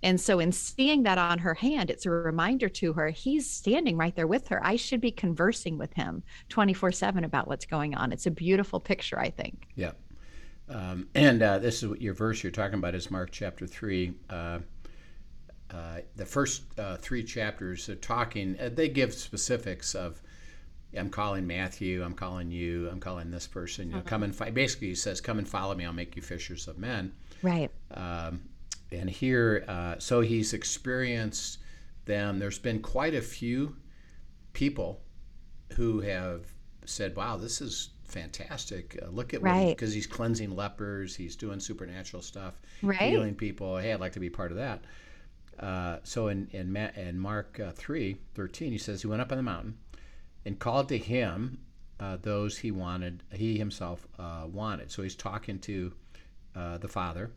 And 0.01 0.19
so, 0.19 0.39
in 0.39 0.51
seeing 0.51 1.03
that 1.03 1.17
on 1.17 1.39
her 1.39 1.53
hand, 1.53 1.89
it's 1.91 2.05
a 2.05 2.09
reminder 2.09 2.69
to 2.69 2.93
her 2.93 3.09
he's 3.09 3.47
standing 3.47 3.97
right 3.97 4.15
there 4.15 4.27
with 4.27 4.47
her. 4.47 4.65
I 4.65 4.77
should 4.77 5.01
be 5.01 5.11
conversing 5.11 5.77
with 5.77 5.93
him 5.93 6.23
24 6.47 6.93
7 6.93 7.23
about 7.23 7.47
what's 7.49 7.65
going 7.65 7.95
on. 7.95 8.13
It's 8.13 8.25
a 8.25 8.31
beautiful 8.31 8.79
picture, 8.79 9.19
I 9.19 9.29
think. 9.29 9.67
Yeah. 9.75 9.91
Um, 10.69 11.07
and 11.15 11.41
uh, 11.41 11.59
this 11.59 11.81
is 11.81 11.89
what 11.89 12.01
your 12.01 12.13
verse 12.13 12.43
you're 12.43 12.51
talking 12.51 12.77
about 12.77 12.95
is 12.95 13.09
Mark 13.09 13.31
chapter 13.31 13.65
3. 13.65 14.13
Uh, 14.29 14.59
uh, 15.71 15.99
the 16.15 16.25
first 16.25 16.63
uh, 16.79 16.97
three 16.97 17.23
chapters 17.23 17.89
are 17.89 17.95
talking, 17.95 18.55
uh, 18.59 18.69
they 18.71 18.89
give 18.89 19.13
specifics 19.13 19.95
of, 19.95 20.21
I'm 20.97 21.09
calling 21.09 21.45
Matthew, 21.45 22.03
I'm 22.03 22.13
calling 22.13 22.51
you, 22.51 22.89
I'm 22.89 22.99
calling 22.99 23.29
this 23.29 23.47
person. 23.47 23.89
You 23.89 23.97
know, 23.97 24.01
come 24.01 24.23
and 24.23 24.35
fi-. 24.35 24.49
basically 24.49 24.87
he 24.87 24.95
says, 24.95 25.21
"Come 25.21 25.37
and 25.37 25.47
follow 25.47 25.75
me. 25.75 25.85
I'll 25.85 25.93
make 25.93 26.15
you 26.15 26.23
fishers 26.23 26.67
of 26.67 26.79
men." 26.79 27.13
Right. 27.43 27.69
Um, 27.93 28.41
and 28.91 29.07
here, 29.07 29.65
uh, 29.67 29.95
so 29.99 30.21
he's 30.21 30.53
experienced 30.53 31.59
them. 32.05 32.39
There's 32.39 32.57
been 32.57 32.81
quite 32.81 33.13
a 33.13 33.21
few 33.21 33.75
people 34.53 35.01
who 35.73 35.99
have 36.01 36.47
said, 36.85 37.15
"Wow, 37.15 37.37
this 37.37 37.61
is 37.61 37.91
fantastic! 38.09 38.97
Uh, 39.01 39.09
look 39.09 39.33
at 39.33 39.41
what 39.41 39.49
Right. 39.51 39.75
because 39.75 39.93
he's 39.93 40.07
cleansing 40.07 40.55
lepers, 40.55 41.15
he's 41.15 41.35
doing 41.35 41.59
supernatural 41.59 42.21
stuff, 42.23 42.59
Right. 42.81 42.97
healing 43.11 43.35
people. 43.35 43.77
Hey, 43.77 43.93
I'd 43.93 43.99
like 43.99 44.13
to 44.13 44.19
be 44.19 44.29
part 44.29 44.51
of 44.51 44.57
that." 44.57 44.83
Uh, 45.59 45.99
so 46.03 46.27
in 46.29 46.47
in, 46.51 46.71
Ma- 46.71 46.91
in 46.95 47.19
Mark 47.19 47.59
uh, 47.59 47.71
three 47.71 48.17
thirteen, 48.33 48.71
he 48.71 48.77
says 48.77 49.01
he 49.01 49.07
went 49.07 49.21
up 49.21 49.31
on 49.31 49.37
the 49.37 49.43
mountain 49.43 49.77
and 50.45 50.57
called 50.59 50.87
to 50.89 50.97
him 50.97 51.59
uh, 51.99 52.17
those 52.21 52.57
he 52.59 52.71
wanted, 52.71 53.23
he 53.33 53.57
himself 53.57 54.07
uh, 54.17 54.45
wanted. 54.49 54.89
So 54.89 55.03
he's 55.03 55.15
talking 55.15 55.59
to 55.59 55.93
uh, 56.55 56.77
the 56.77 56.87
Father, 56.87 57.31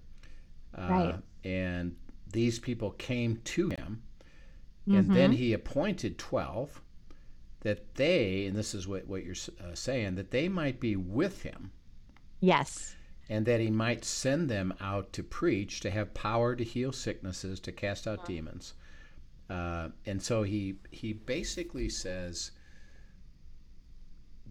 uh, 0.78 0.86
Right. 0.88 1.18
and 1.44 1.96
these 2.32 2.60
people 2.60 2.92
came 2.92 3.40
to 3.44 3.70
him, 3.70 4.02
and 4.86 5.12
then 5.12 5.32
he 5.32 5.52
appointed 5.52 6.16
twelve 6.16 6.80
that 7.62 7.94
they, 7.94 8.46
and 8.46 8.56
this 8.56 8.74
is 8.74 8.86
what 8.88 9.06
what 9.06 9.24
you're 9.24 9.34
uh, 9.60 9.74
saying, 9.74 10.14
that 10.16 10.30
they 10.30 10.48
might 10.48 10.80
be 10.80 10.96
with 10.96 11.42
him 11.42 11.70
Yes. 12.40 12.94
and 13.28 13.46
that 13.46 13.60
he 13.60 13.70
might 13.70 14.04
send 14.04 14.48
them 14.50 14.74
out 14.80 15.12
to 15.14 15.22
preach, 15.22 15.80
to 15.80 15.90
have 15.90 16.12
power 16.14 16.54
to 16.56 16.64
heal 16.64 16.92
sicknesses, 16.92 17.60
to 17.60 17.72
cast 17.72 18.06
out 18.06 18.24
demons. 18.26 18.74
Uh, 19.50 19.88
and 20.06 20.20
so 20.22 20.42
he 20.42 20.76
he 20.90 21.12
basically 21.12 21.88
says 21.88 22.52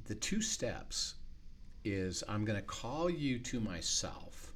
the 0.05 0.15
two 0.15 0.41
steps 0.41 1.15
is 1.83 2.23
I'm 2.27 2.45
going 2.45 2.59
to 2.59 2.65
call 2.65 3.09
you 3.09 3.39
to 3.39 3.59
myself, 3.59 4.53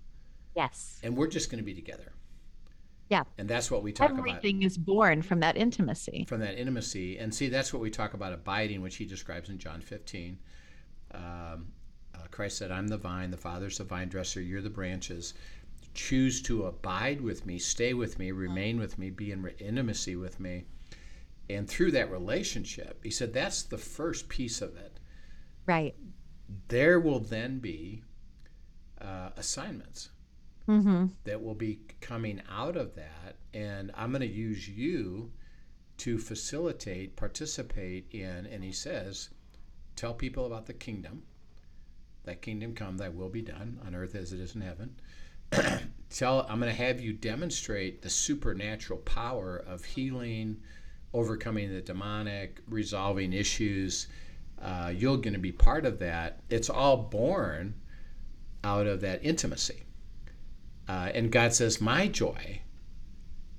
Yes. 0.56 1.00
and 1.04 1.16
we're 1.18 1.28
just 1.28 1.50
going 1.50 1.60
to 1.60 1.66
be 1.66 1.74
together. 1.74 2.12
Yeah. 3.10 3.24
And 3.38 3.48
that's 3.48 3.70
what 3.70 3.84
we 3.84 3.92
talk 3.92 4.10
about 4.10 4.20
Everything 4.20 4.64
is 4.64 4.78
born 4.78 5.22
from 5.22 5.40
that 5.42 5.58
intimacy. 5.58 6.26
from 6.28 6.40
that 6.40 6.58
intimacy. 6.58 7.18
And 7.20 7.34
see, 7.34 7.50
that's 7.50 7.72
what 7.72 7.82
we 7.82 7.90
talk 7.92 8.14
about 8.14 8.34
abiding, 8.34 8.82
which 8.82 8.96
he 8.96 9.06
describes 9.06 9.50
in 9.50 9.60
John 9.60 9.82
15. 9.82 10.40
Um, 11.14 11.22
uh, 11.22 12.28
Christ 12.32 12.58
said, 12.58 12.72
I'm 12.72 12.88
the 12.88 12.98
vine, 12.98 13.32
the 13.32 13.38
Father's 13.38 13.78
the 13.78 13.84
vine 13.84 14.10
dresser, 14.10 14.42
you're 14.42 14.62
the 14.62 14.70
branches. 14.70 15.34
Choose 15.94 16.42
to 16.44 16.66
abide 16.66 17.22
with 17.22 17.46
me, 17.46 17.60
stay 17.60 17.94
with 17.94 18.18
me, 18.20 18.32
remain 18.32 18.80
with 18.80 18.98
me, 18.98 19.10
be 19.12 19.32
in 19.32 19.44
re- 19.44 19.56
intimacy 19.60 20.16
with 20.16 20.40
me. 20.40 20.66
And 21.50 21.70
through 21.70 21.92
that 21.92 22.12
relationship, 22.12 23.04
he 23.04 23.12
said, 23.12 23.34
that's 23.34 23.64
the 23.64 23.78
first 23.78 24.28
piece 24.28 24.62
of 24.62 24.76
it. 24.76 25.00
Right. 25.68 25.96
There 26.68 27.00
will 27.00 27.20
then 27.20 27.60
be 27.60 28.02
uh, 29.00 29.29
assignments 29.38 30.10
Mm-hmm. 30.68 31.06
that 31.25 31.44
will 31.44 31.54
be 31.54 31.80
coming 32.01 32.42
out 32.50 32.75
of 32.75 32.96
that. 32.96 33.36
And 33.54 33.92
I'm 33.96 34.12
going 34.12 34.22
to 34.22 34.28
use 34.28 34.68
you 34.68 35.32
to 35.98 36.18
facilitate, 36.18 37.16
participate 37.16 38.08
in, 38.12 38.48
and 38.48 38.64
he 38.64 38.72
says, 38.72 39.30
tell 39.96 40.14
people 40.14 40.46
about 40.46 40.66
the 40.66 40.74
kingdom. 40.74 41.24
Thy 42.24 42.36
kingdom 42.36 42.74
come, 42.74 42.98
thy 42.98 43.10
will 43.10 43.30
be 43.30 43.42
done 43.42 43.80
on 43.86 43.94
earth 43.94 44.16
as 44.16 44.34
it 44.34 44.40
is 44.40 44.56
in 44.56 44.62
heaven. 44.62 44.96
tell 46.10 46.46
I'm 46.50 46.60
going 46.60 46.75
to 46.75 46.84
have 46.84 47.00
you 47.00 47.14
demonstrate 47.14 48.01
the 48.01 48.10
supernatural 48.10 49.00
power 49.00 49.64
of 49.68 49.86
healing, 49.86 50.58
overcoming 51.14 51.72
the 51.72 51.82
demonic, 51.82 52.62
resolving 52.68 53.34
issues. 53.34 54.08
Uh, 54.62 54.92
you're 54.96 55.18
going 55.18 55.34
to 55.34 55.40
be 55.40 55.51
part 55.51 55.86
of 55.86 56.00
that. 56.00 56.42
It's 56.50 56.70
all 56.70 56.98
born 56.98 57.75
out 58.64 58.88
of 58.88 59.01
that 59.01 59.24
intimacy. 59.24 59.85
Uh, 60.88 61.10
and 61.14 61.32
God 61.32 61.54
says, 61.54 61.82
My 61.82 62.08
joy, 62.08 62.62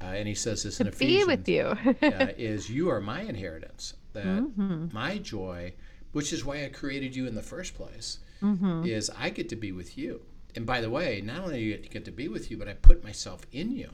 uh, 0.01 0.05
and 0.05 0.29
He 0.29 0.35
says 0.35 0.62
this 0.62 0.81
in 0.81 0.91
To 0.91 0.97
be 0.99 1.25
with 1.25 1.49
you. 1.49 1.62
uh, 1.65 1.95
is 2.37 2.71
you 2.71 2.89
are 2.91 3.01
my 3.01 3.23
inheritance. 3.23 3.95
That 4.12 4.25
Mm-hmm. 4.27 4.87
my 4.95 5.19
joy, 5.19 5.75
which 6.12 6.33
is 6.33 6.45
why 6.45 6.65
I 6.65 6.69
created 6.69 7.15
you 7.15 7.27
in 7.27 7.35
the 7.35 7.43
first 7.43 7.75
place, 7.75 8.19
Mm-hmm. 8.43 8.85
is 8.87 9.11
I 9.19 9.31
get 9.31 9.49
to 9.51 9.57
be 9.57 9.73
with 9.73 9.97
you. 9.99 10.21
And 10.55 10.65
by 10.67 10.81
the 10.81 10.91
way, 10.91 11.21
not 11.25 11.41
only 11.43 11.59
do 11.59 11.65
you 11.65 11.73
get 11.77 11.83
to, 11.85 11.89
get 11.91 12.05
to 12.07 12.11
be 12.12 12.29
with 12.29 12.51
you, 12.51 12.57
but 12.57 12.69
I 12.69 12.75
put 12.75 13.03
myself 13.05 13.43
in 13.53 13.73
you. 13.73 13.91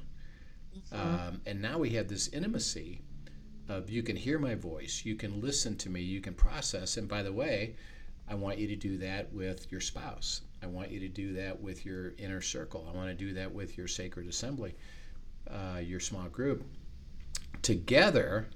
Mm-hmm. 0.92 0.96
Um, 1.28 1.40
and 1.46 1.60
now 1.62 1.78
we 1.78 1.90
have 1.90 2.08
this 2.08 2.28
intimacy 2.28 3.02
of 3.68 3.88
you 3.90 4.02
can 4.02 4.16
hear 4.16 4.38
my 4.38 4.54
voice, 4.54 5.02
you 5.04 5.14
can 5.14 5.40
listen 5.40 5.76
to 5.78 5.90
me, 5.90 6.00
you 6.00 6.20
can 6.20 6.34
process. 6.34 6.96
And 6.96 7.08
by 7.08 7.22
the 7.22 7.32
way, 7.32 7.76
I 8.28 8.34
want 8.34 8.58
you 8.58 8.66
to 8.68 8.76
do 8.76 8.98
that 8.98 9.32
with 9.32 9.70
your 9.70 9.80
spouse. 9.80 10.42
I 10.62 10.66
want 10.66 10.90
you 10.90 11.00
to 11.00 11.08
do 11.08 11.34
that 11.34 11.60
with 11.60 11.84
your 11.84 12.12
inner 12.18 12.40
circle. 12.40 12.88
I 12.92 12.96
want 12.96 13.08
to 13.08 13.14
do 13.14 13.32
that 13.34 13.52
with 13.52 13.76
your 13.76 13.88
sacred 13.88 14.28
assembly, 14.28 14.74
uh, 15.50 15.78
your 15.82 16.00
small 16.00 16.28
group. 16.28 16.64
Together, 17.62 18.48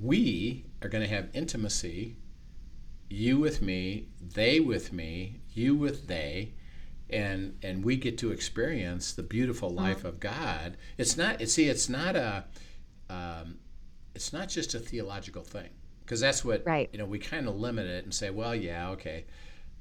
we 0.00 0.64
are 0.82 0.88
going 0.88 1.02
to 1.02 1.14
have 1.14 1.28
intimacy 1.34 2.16
you 3.10 3.38
with 3.38 3.60
me, 3.60 4.06
they 4.20 4.60
with 4.60 4.92
me, 4.92 5.40
you 5.52 5.74
with 5.74 6.06
they, 6.06 6.52
and 7.10 7.58
and 7.60 7.84
we 7.84 7.96
get 7.96 8.16
to 8.18 8.30
experience 8.30 9.12
the 9.12 9.22
beautiful 9.24 9.68
life 9.68 10.04
of 10.04 10.20
God. 10.20 10.76
It's 10.96 11.16
not. 11.16 11.40
It 11.40 11.50
see, 11.50 11.68
it's 11.68 11.88
not 11.88 12.14
a. 12.14 12.44
Um, 13.10 13.58
it's 14.14 14.32
not 14.32 14.48
just 14.48 14.74
a 14.74 14.78
theological 14.78 15.42
thing, 15.42 15.70
because 16.00 16.20
that's 16.20 16.44
what 16.44 16.64
Right. 16.64 16.88
you 16.92 16.98
know. 16.98 17.04
We 17.04 17.18
kind 17.18 17.48
of 17.48 17.56
limit 17.56 17.86
it 17.86 18.04
and 18.04 18.14
say, 18.14 18.30
well, 18.30 18.54
yeah, 18.54 18.90
okay. 18.90 19.24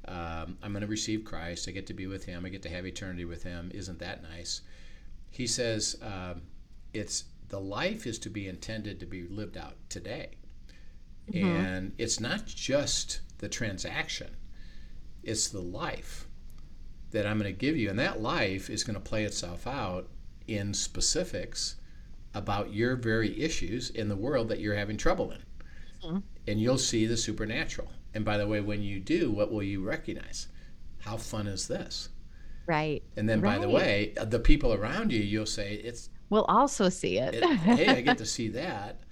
Um, 0.10 0.58
I'm 0.64 0.72
going 0.72 0.82
to 0.82 0.88
receive 0.88 1.24
Christ. 1.24 1.68
I 1.70 1.72
get 1.72 1.88
to 1.88 1.94
be 1.94 2.08
with 2.08 2.26
Him. 2.26 2.46
I 2.46 2.50
get 2.50 2.64
to 2.64 2.70
have 2.70 2.86
eternity 2.86 3.26
with 3.26 3.44
Him. 3.44 3.72
Isn't 3.74 4.00
that 4.00 4.24
nice? 4.24 4.62
He 5.30 5.46
says 5.48 5.98
um, 6.02 6.42
it's 6.94 7.26
the 7.50 7.60
life 7.60 8.08
is 8.08 8.18
to 8.20 8.30
be 8.30 8.48
intended 8.48 9.00
to 9.00 9.06
be 9.06 9.24
lived 9.28 9.58
out 9.58 9.76
today. 9.90 10.32
And 11.34 11.94
it's 12.00 12.20
not 12.20 12.46
just 12.48 13.22
the 13.38 13.50
transaction, 13.50 14.36
it's 15.24 15.48
the 15.50 15.62
life 15.62 16.28
that 17.12 17.26
I'm 17.28 17.40
going 17.40 17.54
to 17.54 17.58
give 17.58 17.78
you. 17.78 17.90
And 17.90 18.00
that 18.00 18.22
life 18.22 18.70
is 18.70 18.84
going 18.84 18.96
to 18.96 19.00
play 19.00 19.24
itself 19.26 19.68
out 19.68 20.08
in 20.48 20.74
specifics 20.74 21.76
about 22.34 22.74
your 22.74 22.96
very 22.96 23.40
issues 23.42 23.90
in 23.92 24.10
the 24.10 24.16
world 24.16 24.50
that 24.50 24.60
you're 24.60 24.76
having 24.76 24.98
trouble 24.98 25.32
in. 25.32 25.44
And 26.50 26.60
you'll 26.60 26.78
see 26.78 27.06
the 27.06 27.18
supernatural. 27.18 27.90
And 28.14 28.26
by 28.26 28.38
the 28.38 28.48
way, 28.48 28.60
when 28.60 28.82
you 28.82 29.00
do, 29.00 29.32
what 29.32 29.52
will 29.52 29.64
you 29.64 29.84
recognize? 29.84 30.48
How 31.00 31.18
fun 31.18 31.48
is 31.48 31.68
this? 31.68 32.10
right. 32.66 33.02
And 33.18 33.28
then, 33.28 33.42
by 33.42 33.58
the 33.58 33.70
way, 33.70 34.14
uh, 34.18 34.26
the 34.26 34.40
people 34.40 34.74
around 34.74 35.12
you, 35.12 35.22
you'll 35.22 35.46
say, 35.46 35.74
"It's 35.74 36.10
We'll 36.30 36.46
also 36.46 36.90
see 36.90 37.18
it. 37.18 37.34
it, 37.36 37.44
hey, 37.44 37.88
I 37.88 38.02
get 38.02 38.18
to 38.20 38.26
see 38.26 38.50
that. 38.50 39.02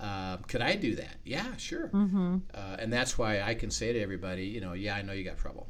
Uh, 0.00 0.38
could 0.48 0.62
I 0.62 0.76
do 0.76 0.94
that? 0.94 1.16
Yeah, 1.26 1.56
sure. 1.58 1.88
mm-hmm. 1.88 2.38
Uh, 2.54 2.76
and 2.78 2.90
that's 2.90 3.18
why 3.18 3.42
I 3.42 3.52
can 3.54 3.70
say 3.70 3.92
to 3.92 4.00
everybody, 4.00 4.46
you 4.46 4.62
know, 4.62 4.72
yeah, 4.72 4.96
I 4.96 5.02
know 5.02 5.12
you 5.12 5.24
got 5.24 5.36
trouble. 5.36 5.68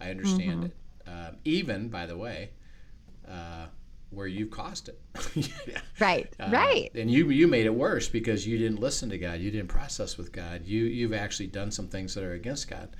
I 0.00 0.10
understand 0.10 0.64
it. 0.64 0.76
Um, 1.08 1.36
even, 1.44 1.88
by 1.88 2.06
the 2.06 2.16
way, 2.16 2.50
uh, 3.28 3.66
where 4.14 4.26
you've 4.26 4.50
caused 4.50 4.88
it. 4.88 5.00
Yeah. 5.66 5.80
Right. 5.98 6.32
Uh, 6.38 6.50
right. 6.52 6.90
And 6.94 7.10
you 7.10 7.30
you 7.30 7.46
made 7.46 7.66
it 7.66 7.74
worse 7.74 8.08
because 8.08 8.46
you 8.46 8.58
didn't 8.58 8.80
listen 8.80 9.08
to 9.10 9.18
God. 9.18 9.40
You 9.40 9.50
didn't 9.50 9.68
process 9.68 10.16
with 10.16 10.32
God. 10.32 10.64
You 10.64 10.84
you've 10.84 11.12
actually 11.12 11.48
done 11.48 11.70
some 11.70 11.88
things 11.88 12.14
that 12.14 12.24
are 12.24 12.34
against 12.34 12.68
God. 12.68 12.96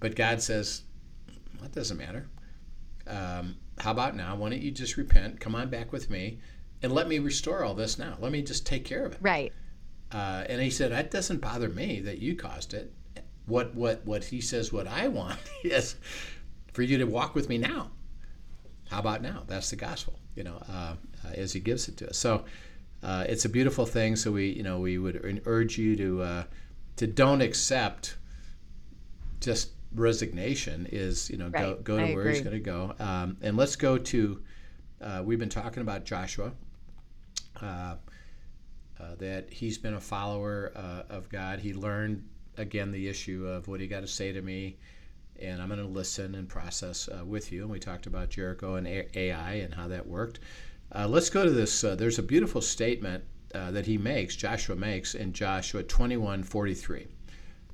But 0.00 0.16
God 0.16 0.40
says, 0.42 0.82
that 1.60 1.72
doesn't 1.72 1.98
matter. 1.98 2.26
Um, 3.06 3.56
how 3.78 3.90
about 3.90 4.16
now? 4.16 4.34
Why 4.36 4.50
don't 4.50 4.62
you 4.62 4.70
just 4.70 4.96
repent? 4.96 5.40
Come 5.40 5.54
on 5.54 5.68
back 5.68 5.92
with 5.92 6.10
me, 6.10 6.38
and 6.82 6.92
let 6.92 7.08
me 7.08 7.18
restore 7.18 7.64
all 7.64 7.74
this 7.74 7.98
now. 7.98 8.16
Let 8.20 8.32
me 8.32 8.42
just 8.42 8.66
take 8.66 8.84
care 8.84 9.04
of 9.04 9.12
it. 9.12 9.18
Right. 9.20 9.52
Uh, 10.12 10.44
and 10.48 10.60
he 10.60 10.70
said, 10.70 10.90
that 10.90 11.10
doesn't 11.10 11.40
bother 11.40 11.68
me 11.68 12.00
that 12.00 12.18
you 12.18 12.34
caused 12.34 12.74
it. 12.74 12.92
What 13.46 13.74
what 13.74 14.04
what 14.04 14.24
he 14.24 14.40
says, 14.40 14.72
what 14.72 14.86
I 14.86 15.08
want 15.08 15.38
is 15.64 15.96
for 16.72 16.82
you 16.82 16.98
to 16.98 17.04
walk 17.04 17.34
with 17.34 17.48
me 17.48 17.58
now. 17.58 17.90
How 18.90 18.98
about 18.98 19.22
now? 19.22 19.44
That's 19.46 19.70
the 19.70 19.76
gospel, 19.76 20.18
you 20.34 20.42
know, 20.42 20.62
uh, 20.68 20.94
uh, 21.24 21.32
as 21.34 21.52
He 21.52 21.60
gives 21.60 21.88
it 21.88 21.96
to 21.98 22.10
us. 22.10 22.18
So 22.18 22.44
uh, 23.02 23.24
it's 23.28 23.44
a 23.44 23.48
beautiful 23.48 23.86
thing. 23.86 24.16
So 24.16 24.32
we, 24.32 24.50
you 24.50 24.62
know, 24.62 24.78
we 24.80 24.98
would 24.98 25.42
urge 25.46 25.78
you 25.78 25.96
to 25.96 26.22
uh, 26.22 26.44
to 26.96 27.06
don't 27.06 27.40
accept 27.40 28.16
just 29.40 29.70
resignation. 29.94 30.88
Is 30.90 31.30
you 31.30 31.36
know 31.36 31.46
Right. 31.46 31.62
go 31.62 31.76
go 31.76 31.98
I 31.98 32.08
to 32.08 32.14
where 32.14 32.28
He's 32.28 32.40
going 32.40 32.52
to 32.52 32.60
go. 32.60 32.94
Um, 32.98 33.36
and 33.42 33.56
let's 33.56 33.76
go 33.76 33.96
to. 33.96 34.42
Uh, 35.00 35.22
we've 35.24 35.38
been 35.38 35.48
talking 35.48 35.82
about 35.82 36.04
Joshua. 36.04 36.52
Uh, 37.60 37.94
uh, 39.00 39.14
that 39.18 39.50
he's 39.50 39.78
been 39.78 39.94
a 39.94 40.00
follower 40.00 40.72
uh, 40.76 41.02
of 41.08 41.28
God. 41.30 41.58
He 41.58 41.72
learned 41.72 42.22
again 42.58 42.92
the 42.92 43.08
issue 43.08 43.46
of 43.46 43.66
what 43.66 43.80
he 43.80 43.86
got 43.86 44.00
to 44.00 44.06
say 44.06 44.32
to 44.32 44.42
me, 44.42 44.76
and 45.40 45.60
I'm 45.60 45.68
going 45.68 45.80
to 45.80 45.86
listen 45.86 46.34
and 46.34 46.48
process 46.48 47.08
uh, 47.08 47.24
with 47.24 47.52
you. 47.52 47.62
And 47.62 47.70
we 47.70 47.78
talked 47.78 48.06
about 48.06 48.30
Jericho 48.30 48.76
and 48.76 48.86
A- 48.86 49.18
Ai 49.18 49.54
and 49.54 49.74
how 49.74 49.88
that 49.88 50.06
worked. 50.06 50.40
Uh, 50.94 51.06
let's 51.06 51.30
go 51.30 51.44
to 51.44 51.50
this. 51.50 51.84
Uh, 51.84 51.94
there's 51.94 52.18
a 52.18 52.22
beautiful 52.22 52.60
statement 52.60 53.24
uh, 53.54 53.70
that 53.70 53.86
he 53.86 53.98
makes, 53.98 54.36
Joshua 54.36 54.76
makes 54.76 55.14
in 55.14 55.32
Joshua 55.32 55.82
21:43. 55.82 57.06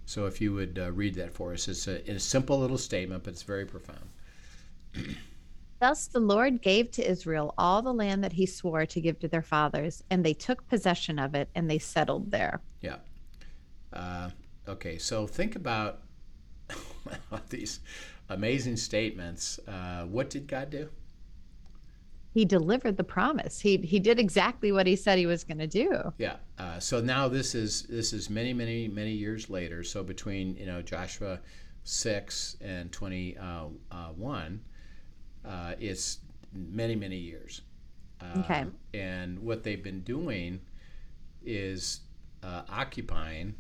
So 0.07 0.27
if 0.27 0.41
you 0.41 0.53
would 0.55 0.79
uh, 0.79 0.93
read 0.93 1.15
that 1.17 1.33
for 1.33 1.53
us, 1.53 1.69
it's 1.69 1.89
a, 1.89 1.99
it's 2.11 2.25
a 2.25 2.29
simple 2.29 2.59
little 2.59 2.79
statement, 2.79 3.25
but 3.25 3.33
it's 3.33 3.43
very 3.43 3.67
profound. 3.67 4.09
Thus 5.81 6.07
the 6.07 6.21
Lord 6.21 6.63
gave 6.63 6.91
to 6.93 7.07
Israel 7.07 7.53
all 7.59 7.83
the 7.83 7.93
land 7.93 8.25
that 8.25 8.33
he 8.33 8.47
swore 8.47 8.87
to 8.87 9.01
give 9.01 9.19
to 9.21 9.29
their 9.29 9.43
fathers, 9.43 10.03
and 10.09 10.25
they 10.25 10.33
took 10.33 10.67
possession 10.69 11.19
of 11.19 11.35
it 11.35 11.49
and 11.55 11.69
they 11.69 11.79
settled 11.79 12.31
there. 12.31 12.61
Yeah. 12.81 12.97
Uh, 13.93 14.31
okay, 14.69 14.97
so 14.97 15.27
think 15.27 15.57
about 15.57 16.01
these 17.51 17.81
amazing 18.29 18.77
statements. 18.77 19.59
Uh, 19.67 20.05
what 20.05 20.31
did 20.31 20.47
God 20.47 20.71
do? 20.71 20.89
He 22.33 22.45
delivered 22.45 22.99
the 22.99 23.05
promise. 23.05 23.61
He 23.61 23.79
he 23.79 23.99
did 23.99 24.19
exactly 24.19 24.71
what 24.71 24.87
he 24.87 24.95
said 24.95 25.19
he 25.19 25.25
was 25.27 25.43
going 25.43 25.59
to 25.59 25.67
do. 25.67 26.13
Yeah. 26.19 26.37
Uh, 26.59 26.79
so 26.79 27.01
now 27.01 27.29
this 27.29 27.55
is 27.55 27.85
this 27.85 28.13
is 28.13 28.29
many 28.29 28.53
many 28.53 28.89
many 28.89 29.13
years 29.13 29.49
later. 29.49 29.83
So 29.83 30.03
between 30.03 30.55
you 30.57 30.67
know 30.67 30.83
Joshua 30.83 31.41
six 31.85 32.57
and 32.61 32.93
twenty 32.93 33.39
one, 34.17 34.61
uh, 35.47 35.75
it's 35.81 36.19
many 36.53 36.95
many 36.95 37.17
years. 37.17 37.63
Uh, 38.21 38.41
Okay. 38.41 38.65
And 38.93 39.39
what 39.39 39.63
they've 39.63 39.83
been 39.83 40.03
doing 40.03 40.61
is 41.45 42.01
uh, 42.43 42.63
occupying 42.69 43.55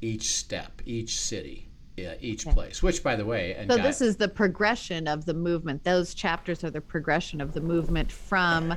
each 0.00 0.36
step, 0.36 0.80
each 0.86 1.20
city, 1.20 1.69
yeah, 2.02 2.14
each 2.20 2.46
place. 2.46 2.82
Which, 2.82 3.02
by 3.02 3.16
the 3.16 3.24
way, 3.24 3.54
and 3.54 3.70
So 3.70 3.76
this 3.76 4.00
is 4.00 4.16
the 4.16 4.28
progression 4.28 5.06
of 5.06 5.24
the 5.24 5.34
movement. 5.34 5.84
Those 5.84 6.14
chapters 6.14 6.64
are 6.64 6.70
the 6.70 6.80
progression 6.80 7.40
of 7.40 7.52
the 7.52 7.60
movement 7.60 8.10
from 8.10 8.74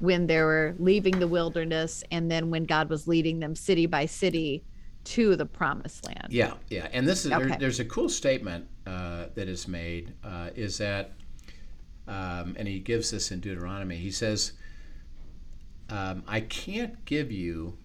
when 0.00 0.26
they 0.26 0.40
were 0.40 0.74
leaving 0.78 1.18
the 1.18 1.28
wilderness 1.28 2.02
and 2.10 2.30
then 2.30 2.50
when 2.50 2.64
God 2.64 2.88
was 2.88 3.06
leading 3.06 3.40
them 3.40 3.54
city 3.54 3.86
by 3.86 4.06
city 4.06 4.64
to 5.04 5.36
the 5.36 5.46
promised 5.46 6.06
land. 6.06 6.28
Yeah, 6.30 6.54
yeah, 6.68 6.88
and 6.92 7.06
this 7.06 7.24
is 7.24 7.30
there, 7.30 7.56
there's 7.58 7.80
a 7.80 7.84
cool 7.84 8.08
statement 8.08 8.66
uh, 8.86 9.26
that 9.34 9.48
is 9.48 9.66
made 9.66 10.14
uh, 10.24 10.50
is 10.54 10.78
that, 10.78 11.12
um, 12.06 12.54
and 12.58 12.66
he 12.68 12.78
gives 12.78 13.10
this 13.10 13.30
in 13.30 13.40
Deuteronomy. 13.40 13.96
He 13.96 14.10
says, 14.10 14.52
um, 15.88 16.22
"I 16.26 16.40
can't 16.40 17.04
give 17.04 17.32
you 17.32 17.78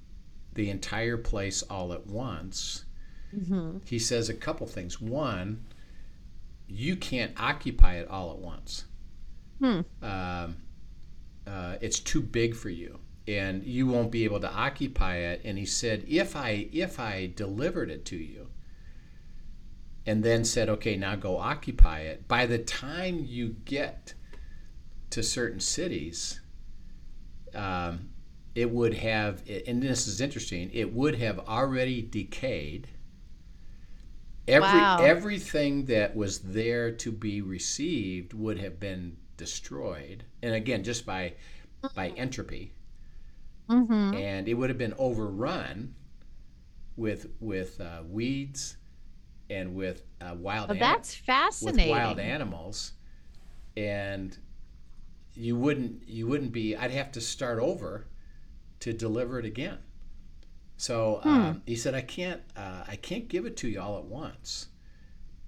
the 0.54 0.70
entire 0.70 1.18
place 1.18 1.64
all 1.64 1.94
at 1.94 2.06
once." 2.06 2.86
He 3.86 4.00
says 4.00 4.30
a 4.30 4.34
couple 4.34 4.68
things. 4.68 5.02
One, 5.02 5.66
you 6.68 6.96
can't 6.96 7.34
occupy 7.40 7.96
it 7.96 8.08
all 8.10 8.32
at 8.32 8.38
once. 8.38 8.86
Hmm. 9.60 9.82
Um, 10.02 10.58
uh, 11.48 11.78
it's 11.82 12.00
too 12.00 12.22
big 12.22 12.56
for 12.56 12.70
you 12.70 13.00
and 13.28 13.64
you 13.64 13.86
won't 13.86 14.12
be 14.12 14.24
able 14.24 14.40
to 14.40 14.52
occupy 14.52 15.18
it 15.18 15.42
and 15.44 15.58
he 15.58 15.66
said 15.66 16.04
if 16.08 16.36
i 16.36 16.68
if 16.72 17.00
i 17.00 17.32
delivered 17.36 17.90
it 17.90 18.06
to 18.06 18.16
you 18.16 18.48
and 20.06 20.24
then 20.24 20.46
said 20.46 20.70
okay 20.70 20.96
now 20.96 21.16
go 21.16 21.38
occupy 21.38 22.00
it 22.00 22.28
by 22.28 22.46
the 22.46 22.58
time 22.58 23.20
you 23.26 23.56
get 23.66 24.14
to 25.10 25.22
certain 25.22 25.60
cities 25.60 26.40
um, 27.54 28.10
it 28.56 28.70
would 28.70 28.94
have 28.94 29.42
and 29.68 29.82
this 29.82 30.08
is 30.08 30.22
interesting 30.22 30.70
it 30.74 30.94
would 30.94 31.16
have 31.16 31.40
already 31.40 32.02
decayed 32.02 32.88
Every, 34.48 34.68
Wow. 34.80 35.00
everything 35.02 35.86
that 35.86 36.16
was 36.16 36.40
there 36.40 36.92
to 36.92 37.12
be 37.12 37.42
received 37.42 38.34
would 38.34 38.60
have 38.60 38.80
been 38.80 39.18
destroyed. 39.36 40.24
And 40.42 40.56
again 40.56 40.84
just 40.84 41.06
by 41.06 41.34
by 41.96 42.10
entropy. 42.10 42.74
Mm-hmm. 43.70 44.14
and 44.14 44.48
it 44.48 44.54
would 44.54 44.70
have 44.70 44.78
been 44.78 44.94
overrun 44.98 45.94
with 46.96 47.28
with 47.42 47.82
uh, 47.82 48.02
weeds 48.10 48.78
and 49.50 49.76
with 49.76 50.04
uh, 50.22 50.36
wild 50.38 50.70
Well, 50.70 50.78
ani- 50.78 50.80
that's 51.28 51.62
with 51.62 51.78
wild 51.86 52.18
animals. 52.20 52.94
And 53.76 54.38
you 55.36 55.58
wouldn't 55.58 56.08
you 56.08 56.28
wouldn't 56.28 56.54
be 56.54 56.76
I'd 56.78 56.92
have 56.92 57.12
to 57.14 57.22
start 57.22 57.60
over 57.60 58.08
to 58.80 58.94
deliver 58.94 59.38
it 59.40 59.46
again 59.46 59.80
so 60.78 61.20
Hmm. 61.24 61.30
um, 61.30 61.62
he 61.66 61.76
said 61.76 61.94
I 61.96 62.02
can't 62.02 62.42
uh, 62.56 62.84
I 62.88 62.96
can't 62.96 63.28
give 63.28 63.46
it 63.46 63.58
to 63.58 63.68
you 63.68 63.82
all 63.82 63.98
at 63.98 64.06
once 64.06 64.68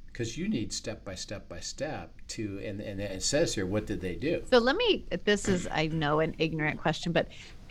because 0.07 0.37
you 0.37 0.49
need 0.49 0.73
step 0.73 1.05
by 1.05 1.15
step 1.15 1.47
by 1.47 1.59
step 1.59 2.11
to 2.29 2.59
and, 2.65 2.81
and 2.81 2.99
it 2.99 3.23
says 3.23 3.55
here 3.55 3.65
what 3.65 3.85
did 3.85 4.01
they 4.01 4.15
do 4.15 4.43
So 4.49 4.57
let 4.57 4.75
me 4.75 5.05
this 5.25 5.47
is 5.47 5.67
I 5.71 5.87
know 5.87 6.19
an 6.19 6.35
ignorant 6.39 6.79
question, 6.81 7.11
but 7.11 7.27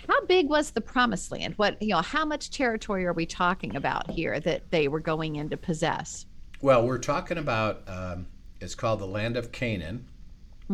how 0.09 0.25
big 0.27 0.49
was 0.49 0.71
the 0.71 0.81
promised 0.81 1.31
land? 1.33 1.55
What 1.57 1.81
you 1.83 1.88
know, 1.88 2.01
how 2.01 2.25
much 2.25 2.51
territory 2.51 3.05
are 3.05 3.12
we 3.12 3.27
talking 3.27 3.77
about 3.77 4.11
here 4.11 4.40
that 4.40 4.71
they 4.71 4.88
were 4.88 5.01
going 5.01 5.37
in 5.37 5.51
to 5.51 5.57
possess? 5.57 6.25
well 6.61 6.85
we're 6.87 6.99
talking 6.99 7.38
about 7.38 7.83
um, 7.88 8.27
it's 8.61 8.75
called 8.75 8.99
the 9.01 9.07
land 9.07 9.37
of 9.37 9.53
Canaan 9.53 10.07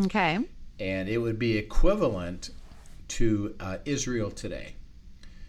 Okay. 0.04 0.38
and 0.80 1.08
it 1.08 1.18
would 1.18 1.38
be 1.38 1.56
equivalent 1.58 2.50
to 3.08 3.54
uh, 3.60 3.78
Israel 3.84 4.30
today 4.30 4.76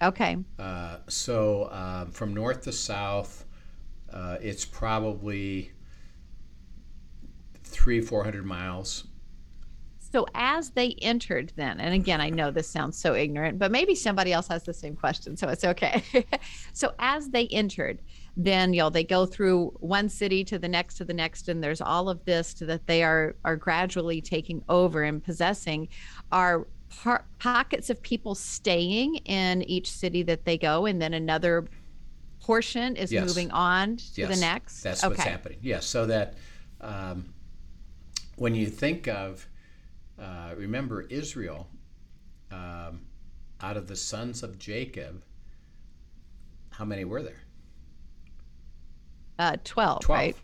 Okay. 0.06 0.38
Uh, 0.60 0.98
so 1.08 1.70
um, 1.72 2.12
from 2.12 2.34
north 2.34 2.62
to 2.64 2.72
south, 2.72 3.46
uh, 4.14 4.38
it's 4.40 4.64
probably 4.64 5.72
three, 7.64 8.02
four 8.02 8.24
hundred 8.24 8.46
miles. 8.46 9.06
So 10.12 10.26
as 10.34 10.70
they 10.70 10.96
entered 11.02 11.52
then, 11.58 11.82
and 11.82 11.94
again, 11.94 12.22
I 12.22 12.30
know 12.30 12.50
this 12.50 12.70
sounds 12.70 12.98
so 12.98 13.16
ignorant, 13.16 13.60
but 13.60 13.70
maybe 13.70 13.96
somebody 13.96 14.32
else 14.32 14.48
has 14.48 14.64
the 14.64 14.74
same 14.74 14.96
question, 14.96 15.36
so 15.36 15.50
it's 15.50 15.66
okay. 15.66 16.04
so 16.74 16.94
as 17.00 17.28
they 17.30 17.48
entered, 17.48 18.00
then 18.38 18.74
you 18.74 18.80
know 18.80 18.90
they 18.90 19.04
go 19.04 19.26
through 19.26 19.76
one 19.80 20.08
city 20.08 20.44
to 20.46 20.60
the 20.60 20.70
next 20.70 20.96
to 20.96 21.06
the 21.06 21.14
next, 21.14 21.50
and 21.50 21.64
there's 21.64 21.82
all 21.82 22.10
of 22.10 22.24
this 22.26 22.54
that 22.54 22.86
they 22.86 23.04
are 23.04 23.36
are 23.44 23.56
gradually 23.56 24.22
taking 24.22 24.64
over 24.70 25.04
and 25.04 25.24
possessing. 25.24 25.90
Are 26.32 26.68
par- 26.90 27.26
pockets 27.40 27.90
of 27.90 28.02
people 28.02 28.36
staying 28.36 29.16
in 29.26 29.62
each 29.64 29.92
city 29.92 30.24
that 30.24 30.46
they 30.46 30.58
go, 30.58 30.86
and 30.86 31.02
then 31.02 31.14
another 31.14 31.66
portion 32.40 32.96
is 32.96 33.12
Yes. 33.12 33.28
moving 33.28 33.52
on 33.52 33.98
to 33.98 34.28
the 34.28 34.36
next. 34.36 34.82
That's 34.82 35.04
okay. 35.04 35.10
what's 35.10 35.24
happening. 35.24 35.58
Yes, 35.62 35.86
so 35.86 36.06
that 36.06 36.36
um, 36.82 37.34
when 38.36 38.54
you 38.54 38.68
think 38.68 39.08
of, 39.08 39.48
uh, 40.20 40.54
remember 40.56 41.02
Israel, 41.04 41.68
um, 42.52 43.02
out 43.62 43.78
of 43.78 43.88
the 43.88 43.96
sons 43.96 44.44
of 44.44 44.60
Jacob, 44.60 45.24
how 46.72 46.86
many 46.86 47.06
were 47.06 47.24
there? 47.24 47.42
Uh, 49.40 49.58
12, 49.64 50.02
Twelve. 50.02 50.10
right? 50.10 50.36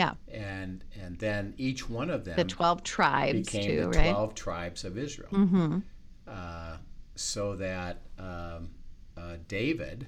Yeah, 0.00 0.14
And 0.32 0.82
and 1.02 1.18
then 1.18 1.54
each 1.58 1.82
one 1.90 2.08
of 2.16 2.24
them 2.24 2.36
the 2.36 2.44
12 2.44 2.82
tribes 2.82 3.50
became 3.50 3.68
too, 3.70 3.80
the 3.82 3.88
right? 3.98 4.10
twelve 4.12 4.34
tribes 4.34 4.84
of 4.84 4.96
Israel. 4.96 5.28
Mm-hmm. 5.30 5.78
uh, 6.26 6.76
so 7.16 7.56
that 7.56 7.94
um, 8.18 8.70
uh, 9.16 9.36
David 9.48 10.06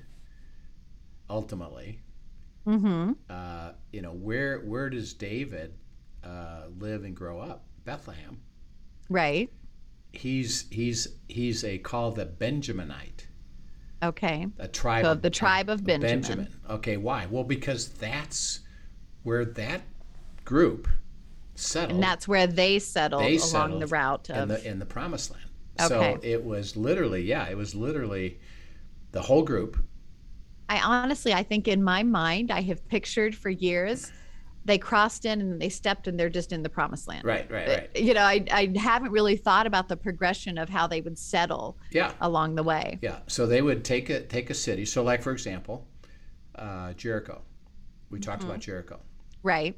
ultimately, 1.29 1.99
Mm-hmm. 2.67 3.13
uh, 3.29 3.73
you 3.93 4.03
know, 4.03 4.13
where 4.13 4.61
where 4.61 4.89
does 4.89 5.13
David 5.15 5.75
uh, 6.23 6.63
live 6.79 7.03
and 7.05 7.15
grow 7.15 7.41
up? 7.41 7.65
Bethlehem. 7.85 8.41
Right. 9.11 9.51
He's 10.13 10.67
he's 10.71 11.09
he's 11.29 11.65
a 11.65 11.79
called 11.79 12.15
the 12.17 12.25
Benjaminite, 12.27 13.27
Okay. 14.03 14.47
a 14.59 14.69
tribe 14.69 15.05
So 15.05 15.13
of 15.13 15.23
the 15.23 15.31
tribe 15.31 15.69
of 15.69 15.85
Benjamin. 15.85 16.49
Okay, 16.71 16.97
why? 16.99 17.27
Well, 17.29 17.45
because 17.45 17.89
that's 17.89 18.61
where 19.23 19.45
that 19.45 19.83
group 20.45 20.89
settled. 21.55 21.93
And 21.93 22.03
that's 22.03 22.27
where 22.27 22.47
they 22.47 22.79
settled 22.79 23.23
they 23.23 23.37
along 23.39 23.79
the 23.79 23.87
route 23.87 24.31
in 24.31 24.49
the 24.49 24.67
in 24.69 24.79
the 24.79 24.87
promised 24.87 25.31
land. 25.31 25.45
Okay. 25.81 25.89
So 25.89 26.21
it 26.23 26.45
was 26.45 26.77
literally, 26.77 27.23
yeah, 27.23 27.49
it 27.49 27.57
was 27.57 27.75
literally 27.75 28.39
the 29.13 29.23
whole 29.23 29.43
group 29.43 29.83
I 30.69 30.81
honestly, 30.81 31.35
I 31.35 31.43
think 31.43 31.69
in 31.69 31.83
my 31.83 32.03
mind, 32.03 32.51
I 32.51 32.63
have 32.63 32.87
pictured 32.89 33.35
for 33.35 33.51
years 33.51 34.11
they 34.65 34.79
crossed 34.79 35.25
in 35.25 35.41
and 35.41 35.61
they 35.61 35.69
stepped 35.69 36.07
and 36.07 36.19
they're 36.19 36.31
just 36.31 36.53
in 36.53 36.63
the 36.63 36.69
promised 36.69 37.09
land. 37.09 37.25
Right, 37.25 37.51
right, 37.51 37.69
Uh, 37.69 37.73
right. 37.73 37.97
You 37.97 38.15
know, 38.15 38.23
I 38.23 38.45
I 38.51 38.73
haven't 38.77 39.11
really 39.11 39.37
thought 39.37 39.67
about 39.67 39.89
the 39.89 39.97
progression 39.97 40.57
of 40.57 40.69
how 40.69 40.87
they 40.87 41.01
would 41.01 41.19
settle 41.19 41.77
Yeah, 41.91 42.13
along 42.21 42.55
the 42.55 42.63
way. 42.63 42.99
yeah. 43.03 43.19
So 43.27 43.47
they 43.47 43.61
would 43.61 43.85
take 43.85 44.09
a 44.09 44.21
take 44.21 44.51
a 44.51 44.55
city. 44.55 44.85
So, 44.85 45.03
like 45.03 45.21
for 45.21 45.33
example, 45.33 45.87
uh, 46.55 46.93
Jericho. 46.95 47.43
We 48.11 48.21
talked 48.21 48.45
about 48.45 48.61
Jericho. 48.61 49.01
Right. 49.43 49.77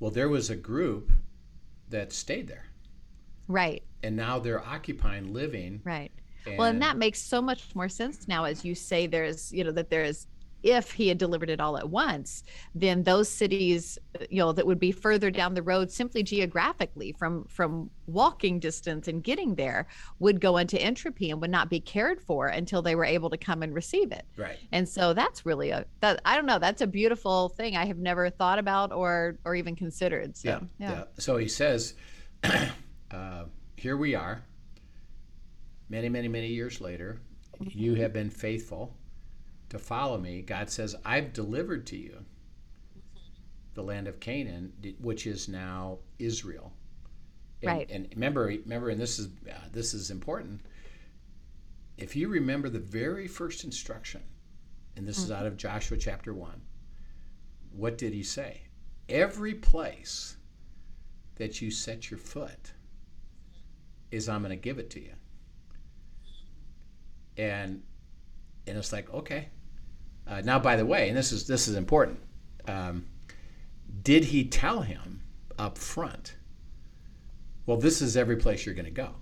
Well, 0.00 0.10
there 0.10 0.28
was 0.28 0.50
a 0.50 0.56
group 0.56 1.10
that 1.90 2.12
stayed 2.12 2.48
there, 2.48 2.66
Right. 3.48 3.82
and 4.02 4.16
now 4.16 4.38
they're 4.38 4.64
occupying, 4.64 5.32
living. 5.32 5.80
Right. 5.84 6.12
well, 6.46 6.62
and 6.62 6.74
and- 6.76 6.82
that 6.82 6.96
makes 6.98 7.20
so 7.20 7.40
much 7.40 7.74
more 7.74 7.88
sense 7.88 8.28
now 8.28 8.44
as 8.44 8.64
you 8.64 8.74
say 8.74 9.06
there's, 9.06 9.52
you 9.52 9.64
know, 9.64 9.72
that 9.72 9.88
there's 9.90 10.26
if 10.64 10.92
he 10.92 11.08
had 11.08 11.18
delivered 11.18 11.50
it 11.50 11.60
all 11.60 11.76
at 11.76 11.90
once, 11.90 12.42
then 12.74 13.02
those 13.02 13.28
cities, 13.28 13.98
you 14.30 14.38
know, 14.38 14.50
that 14.50 14.66
would 14.66 14.80
be 14.80 14.92
further 14.92 15.30
down 15.30 15.52
the 15.52 15.62
road 15.62 15.90
simply 15.92 16.22
geographically 16.22 17.12
from 17.12 17.44
from 17.44 17.90
walking 18.06 18.58
distance 18.58 19.06
and 19.06 19.22
getting 19.22 19.54
there 19.54 19.86
would 20.18 20.40
go 20.40 20.56
into 20.56 20.80
entropy 20.80 21.30
and 21.30 21.40
would 21.40 21.50
not 21.50 21.68
be 21.68 21.80
cared 21.80 22.20
for 22.20 22.46
until 22.46 22.80
they 22.80 22.94
were 22.94 23.04
able 23.04 23.28
to 23.28 23.36
come 23.36 23.62
and 23.62 23.74
receive 23.74 24.10
it. 24.10 24.24
Right. 24.36 24.58
And 24.72 24.88
so 24.88 25.12
that's 25.12 25.44
really 25.44 25.68
a 25.68 25.84
that 26.00 26.20
I 26.24 26.34
don't 26.34 26.46
know, 26.46 26.58
that's 26.58 26.80
a 26.80 26.86
beautiful 26.86 27.50
thing 27.50 27.76
I 27.76 27.84
have 27.84 27.98
never 27.98 28.30
thought 28.30 28.58
about 28.58 28.90
or 28.90 29.36
or 29.44 29.54
even 29.54 29.76
considered. 29.76 30.34
So 30.34 30.48
yeah, 30.78 30.88
yeah. 30.88 31.04
So 31.18 31.36
he 31.36 31.46
says, 31.46 31.94
uh, 33.10 33.44
"Here 33.76 33.98
we 33.98 34.14
are. 34.14 34.42
Many, 35.90 36.08
many, 36.08 36.28
many 36.28 36.48
years 36.48 36.80
later, 36.80 37.20
you 37.60 37.94
have 37.96 38.14
been 38.14 38.30
faithful 38.30 38.96
to 39.74 39.78
follow 39.78 40.18
me." 40.18 40.42
God 40.42 40.70
says, 40.70 40.96
"I've 41.04 41.32
delivered 41.32 41.86
to 41.88 41.96
you 41.96 42.24
the 43.74 43.82
land 43.82 44.08
of 44.08 44.20
Canaan, 44.20 44.72
which 44.98 45.26
is 45.26 45.48
now 45.48 45.98
Israel." 46.18 46.72
And, 47.62 47.70
Right. 47.70 47.90
And 47.90 48.08
remember, 48.14 48.44
remember, 48.44 48.90
and 48.90 49.00
this 49.00 49.18
is 49.18 49.28
uh, 49.48 49.54
this 49.72 49.94
is 49.94 50.10
important. 50.10 50.60
If 51.96 52.16
you 52.16 52.28
remember 52.28 52.68
the 52.68 52.80
very 52.80 53.28
first 53.28 53.64
instruction, 53.64 54.22
and 54.96 55.06
this 55.06 55.18
is 55.18 55.30
out 55.30 55.46
of 55.46 55.56
Joshua 55.56 55.96
chapter 55.96 56.34
one, 56.34 56.60
what 57.70 57.98
did 57.98 58.12
he 58.12 58.22
say? 58.22 58.62
Every 59.08 59.54
place 59.54 60.36
that 61.36 61.60
you 61.60 61.70
set 61.70 62.10
your 62.10 62.18
foot 62.18 62.72
is 64.10 64.28
I'm 64.28 64.42
going 64.42 64.50
to 64.50 64.56
give 64.56 64.78
it 64.78 64.90
to 64.90 65.00
you. 65.00 65.12
And 67.36 67.82
and 68.66 68.78
it's 68.78 68.92
like 68.92 69.12
okay. 69.12 69.48
Uh, 70.26 70.40
now, 70.44 70.58
by 70.58 70.76
the 70.76 70.86
way, 70.86 71.08
and 71.08 71.16
this 71.16 71.32
is 71.32 71.46
this 71.46 71.68
is 71.68 71.76
important. 71.76 72.18
Um, 72.66 73.06
did 74.02 74.24
he 74.24 74.44
tell 74.44 74.80
him 74.80 75.22
up 75.58 75.76
front? 75.78 76.36
Well, 77.66 77.76
this 77.78 78.00
is 78.02 78.16
every 78.16 78.36
place 78.36 78.64
you're 78.66 78.74
going 78.74 78.84
to 78.86 78.90
go. 78.90 79.14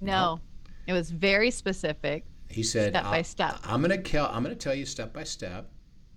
No. 0.00 0.40
It 0.86 0.92
was 0.92 1.10
very 1.10 1.50
specific. 1.50 2.24
He 2.48 2.62
said, 2.62 2.92
Step 2.92 3.04
by 3.04 3.16
"I'll- 3.18 3.24
step. 3.24 3.58
I'm 3.64 3.82
going 3.82 3.90
to 3.96 4.02
tell 4.10 4.26
I'm 4.26 4.42
going 4.42 4.54
to 4.54 4.60
tell 4.62 4.74
you 4.74 4.86
step 4.86 5.12
by 5.12 5.24
step 5.24 5.70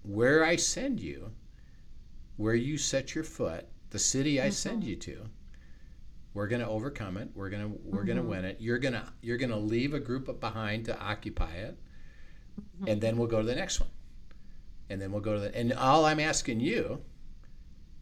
where 0.03 0.45
I 0.45 0.55
send 0.55 0.99
you, 0.99 1.31
where 2.37 2.53
you 2.55 2.77
set 2.77 3.15
your 3.15 3.23
foot, 3.23 3.67
the 3.89 3.99
city 3.99 4.39
I 4.41 4.49
send 4.49 4.81
Mm-hmm. 4.81 4.89
you 4.89 4.95
to. 4.97 5.25
We're 6.35 6.47
going 6.47 6.61
to 6.61 6.67
overcome 6.67 7.17
it. 7.17 7.29
We're 7.33 7.49
going 7.49 7.63
to 7.63 7.79
we're 7.83 8.03
going 8.03 8.17
Mm-hmm. 8.17 8.27
to 8.27 8.31
win 8.31 8.45
it. 8.45 8.57
You're 8.59 8.77
going 8.77 8.93
to 8.93 9.03
you're 9.21 9.37
going 9.37 9.49
to 9.51 9.57
leave 9.57 9.93
a 9.93 9.99
group 9.99 10.29
up 10.29 10.39
behind 10.39 10.85
to 10.85 10.99
occupy 10.99 11.51
it, 11.53 11.77
Mm-hmm. 12.59 12.87
and 12.87 13.01
then 13.01 13.17
we'll 13.17 13.27
go 13.27 13.39
to 13.41 13.47
the 13.47 13.55
next 13.55 13.79
one, 13.79 13.89
and 14.89 15.01
then 15.01 15.11
we'll 15.11 15.21
go 15.21 15.33
to 15.33 15.39
the. 15.39 15.55
And 15.55 15.73
all 15.73 16.05
I'm 16.05 16.19
asking 16.19 16.59
you 16.59 17.01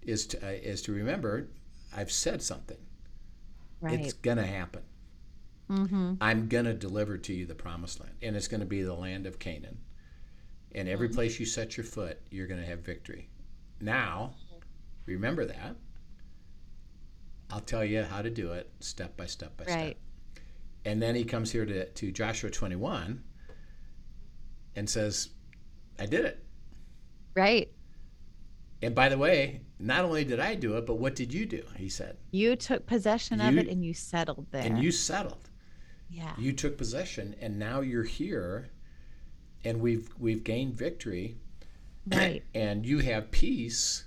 is 0.02 0.26
to 0.28 0.48
uh, 0.48 0.52
is 0.52 0.82
to 0.84 0.92
remember, 0.94 1.50
I've 1.96 2.12
said 2.12 2.42
something. 2.42 2.78
Right. 3.80 4.00
It's 4.00 4.14
going 4.14 4.38
to 4.38 4.46
happen. 4.46 4.82
mm-hmm. 5.70 6.14
I'm 6.20 6.48
going 6.48 6.66
to 6.66 6.74
deliver 6.74 7.18
to 7.18 7.34
you 7.34 7.46
the 7.46 7.56
promised 7.56 8.00
land, 8.00 8.14
and 8.22 8.36
it's 8.36 8.48
going 8.48 8.62
to 8.62 8.66
be 8.66 8.82
the 8.82 8.94
land 8.94 9.28
of 9.28 9.38
Canaan. 9.38 9.78
And 10.74 10.90
every 10.90 11.10
place 11.10 11.40
you 11.40 11.46
set 11.46 11.78
your 11.78 11.86
foot, 11.86 12.20
you're 12.30 12.48
going 12.48 12.60
to 12.60 12.66
have 12.66 12.80
victory. 12.80 13.30
Now, 13.80 14.36
remember 15.06 15.46
that. 15.46 15.76
I'll 17.50 17.62
tell 17.62 17.86
you 17.86 18.04
how 18.04 18.22
to 18.22 18.30
do 18.30 18.52
it 18.52 18.70
step 18.80 19.16
by 19.16 19.26
step 19.26 19.56
by 19.58 19.64
step. 19.66 19.76
Right. 19.76 19.98
And 20.86 21.02
then 21.02 21.16
he 21.16 21.24
comes 21.24 21.52
here 21.52 21.66
to, 21.66 21.86
to 21.90 22.12
Joshua 22.12 22.50
21 22.50 23.24
and 24.78 24.90
says, 24.90 25.30
I 26.00 26.06
did 26.06 26.24
it. 26.26 26.44
Right. 27.36 27.70
And 28.82 28.94
by 28.94 29.10
the 29.10 29.18
way, 29.18 29.62
not 29.80 30.06
only 30.06 30.24
did 30.24 30.40
I 30.40 30.54
do 30.56 30.78
it, 30.78 30.86
but 30.86 30.96
what 31.00 31.16
did 31.16 31.34
you 31.34 31.46
do? 31.46 31.64
He 31.76 31.90
said. 31.90 32.18
You 32.32 32.56
took 32.56 32.86
possession 32.86 33.42
of 33.42 33.58
it 33.58 33.68
and 33.68 33.84
you 33.84 33.94
settled 33.94 34.48
there. 34.52 34.62
And 34.64 34.82
you 34.82 34.92
settled. 34.92 35.50
yeah. 36.10 36.34
you 36.38 36.54
took 36.54 36.78
possession 36.78 37.36
and 37.42 37.58
now 37.60 37.82
you're 37.82 38.04
here 38.04 38.70
and 39.66 39.82
we've 39.82 40.10
we've 40.20 40.44
gained 40.44 40.76
victory 40.76 41.38
right. 42.08 42.44
and 42.54 42.86
you 42.86 43.00
have 43.00 43.32
peace 43.32 44.06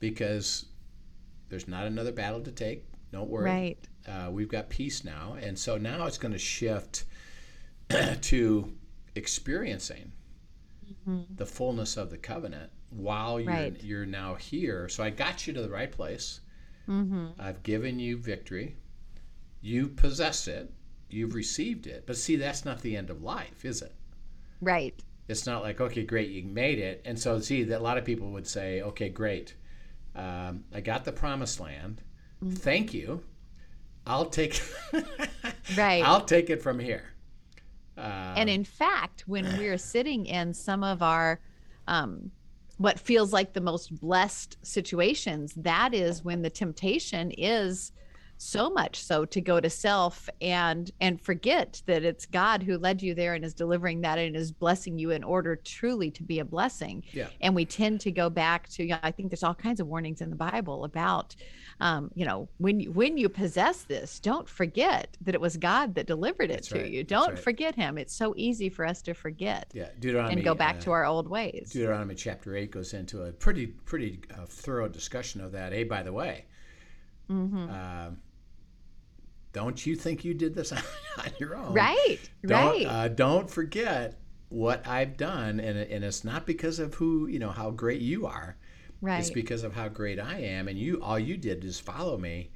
because 0.00 0.66
there's 1.50 1.68
not 1.68 1.84
another 1.86 2.12
battle 2.12 2.40
to 2.40 2.50
take 2.50 2.84
don't 3.12 3.28
worry 3.28 3.44
Right. 3.44 3.88
uh, 4.08 4.30
we've 4.30 4.48
got 4.48 4.68
peace 4.70 5.04
now 5.04 5.36
and 5.40 5.56
so 5.58 5.76
now 5.76 6.06
it's 6.06 6.18
going 6.18 6.32
to 6.38 6.38
shift 6.38 7.04
to 8.22 8.72
experiencing 9.16 10.12
the 11.36 11.46
fullness 11.46 11.96
of 11.96 12.10
the 12.10 12.18
covenant 12.18 12.70
while 12.90 13.40
you're 13.40 13.52
Right. 13.52 13.82
you're 13.82 14.06
now 14.06 14.34
here 14.34 14.88
so 14.88 15.02
i 15.04 15.10
got 15.10 15.46
you 15.46 15.52
to 15.52 15.62
the 15.62 15.68
right 15.68 15.90
place 15.92 16.40
Mm-hmm. 16.88 17.26
I've 17.38 17.62
given 17.64 17.98
you 17.98 18.16
victory. 18.16 18.76
You 19.60 19.88
possess 19.88 20.46
it. 20.46 20.72
You've 21.10 21.34
received 21.34 21.86
it. 21.86 22.04
But 22.06 22.16
see, 22.16 22.36
that's 22.36 22.64
not 22.64 22.80
the 22.80 22.96
end 22.96 23.10
of 23.10 23.22
life, 23.22 23.64
is 23.64 23.82
it? 23.82 23.92
Right. 24.60 25.02
It's 25.28 25.46
not 25.46 25.62
like, 25.62 25.80
okay, 25.80 26.04
great, 26.04 26.30
you 26.30 26.44
made 26.44 26.78
it. 26.78 27.02
And 27.04 27.18
so, 27.18 27.40
see, 27.40 27.64
that 27.64 27.80
a 27.80 27.82
lot 27.82 27.98
of 27.98 28.04
people 28.04 28.30
would 28.30 28.46
say, 28.46 28.82
okay, 28.82 29.08
great. 29.08 29.54
Um, 30.14 30.64
I 30.72 30.80
got 30.80 31.04
the 31.04 31.10
promised 31.12 31.58
land. 31.58 32.02
Thank 32.48 32.94
you. 32.94 33.24
I'll 34.06 34.26
take 34.26 34.62
Right. 35.76 36.04
I'll 36.04 36.24
take 36.24 36.48
it 36.48 36.62
from 36.62 36.78
here. 36.78 37.02
Uh, 37.96 38.34
and 38.36 38.50
in 38.50 38.64
fact, 38.64 39.24
when 39.26 39.44
we're 39.56 39.78
sitting 39.78 40.26
in 40.26 40.52
some 40.52 40.84
of 40.84 41.02
our 41.02 41.40
um, 41.88 42.30
what 42.78 42.98
feels 42.98 43.32
like 43.32 43.52
the 43.52 43.60
most 43.60 43.98
blessed 44.00 44.58
situations, 44.62 45.54
that 45.56 45.94
is 45.94 46.24
when 46.24 46.42
the 46.42 46.50
temptation 46.50 47.30
is 47.30 47.92
so 48.38 48.70
much 48.70 49.02
so 49.02 49.24
to 49.24 49.40
go 49.40 49.60
to 49.60 49.70
self 49.70 50.28
and 50.40 50.90
and 51.00 51.20
forget 51.20 51.82
that 51.86 52.04
it's 52.04 52.26
God 52.26 52.62
who 52.62 52.78
led 52.78 53.02
you 53.02 53.14
there 53.14 53.34
and 53.34 53.44
is 53.44 53.54
delivering 53.54 54.00
that 54.02 54.18
and 54.18 54.36
is 54.36 54.52
blessing 54.52 54.98
you 54.98 55.10
in 55.10 55.24
order 55.24 55.56
truly 55.56 56.10
to 56.12 56.22
be 56.22 56.40
a 56.40 56.44
blessing. 56.44 57.02
Yeah. 57.12 57.28
And 57.40 57.54
we 57.54 57.64
tend 57.64 58.00
to 58.02 58.12
go 58.12 58.28
back 58.28 58.68
to 58.70 58.82
you 58.82 58.90
know, 58.90 58.98
I 59.02 59.10
think 59.10 59.30
there's 59.30 59.42
all 59.42 59.54
kinds 59.54 59.80
of 59.80 59.86
warnings 59.86 60.20
in 60.20 60.30
the 60.30 60.36
Bible 60.36 60.84
about 60.84 61.34
um, 61.80 62.10
you 62.14 62.24
know, 62.24 62.48
when 62.58 62.80
you 62.80 62.90
when 62.90 63.18
you 63.18 63.28
possess 63.28 63.82
this, 63.82 64.18
don't 64.18 64.48
forget 64.48 65.16
that 65.20 65.34
it 65.34 65.40
was 65.40 65.56
God 65.56 65.94
that 65.96 66.06
delivered 66.06 66.50
it 66.50 66.54
That's 66.54 66.68
to 66.68 66.80
right, 66.80 66.90
you. 66.90 67.04
Don't 67.04 67.34
right. 67.34 67.38
forget 67.38 67.74
him. 67.74 67.98
It's 67.98 68.14
so 68.14 68.32
easy 68.36 68.70
for 68.70 68.86
us 68.86 69.02
to 69.02 69.14
forget 69.14 69.70
yeah, 69.74 69.88
Deuteronomy 69.98 70.34
and 70.34 70.44
go 70.44 70.54
back 70.54 70.76
uh, 70.76 70.80
to 70.80 70.92
our 70.92 71.04
old 71.04 71.28
ways. 71.28 71.70
Deuteronomy 71.72 72.14
chapter 72.14 72.56
8 72.56 72.70
goes 72.70 72.94
into 72.94 73.24
a 73.24 73.32
pretty 73.32 73.66
pretty 73.66 74.20
uh, 74.32 74.46
thorough 74.46 74.88
discussion 74.88 75.42
of 75.42 75.52
that. 75.52 75.72
Hey, 75.72 75.84
by 75.84 76.02
the 76.02 76.12
way, 76.12 76.46
hmm 77.28 77.68
um, 77.68 78.18
don't 79.56 79.86
you 79.86 79.96
think 79.96 80.22
you 80.22 80.34
did 80.34 80.54
this 80.54 80.70
on 80.72 81.30
your 81.40 81.56
own? 81.56 81.72
Right. 81.72 82.18
Don't, 82.44 82.50
right. 82.50 82.86
Uh, 82.86 83.08
don't 83.08 83.48
forget 83.50 84.18
what 84.50 84.86
I've 84.86 85.16
done, 85.16 85.58
and, 85.60 85.78
and 85.78 86.04
it's 86.04 86.22
not 86.24 86.44
because 86.46 86.78
of 86.78 86.94
who 86.94 87.26
you 87.26 87.38
know 87.38 87.50
how 87.50 87.70
great 87.70 88.02
you 88.02 88.26
are. 88.26 88.56
right. 89.00 89.18
It's 89.18 89.30
because 89.30 89.64
of 89.64 89.74
how 89.74 89.88
great 89.88 90.20
I 90.20 90.40
am, 90.40 90.68
and 90.68 90.78
you 90.78 91.02
all 91.02 91.18
you 91.18 91.36
did 91.38 91.64
is 91.64 91.80
follow 91.80 92.18
me, 92.18 92.50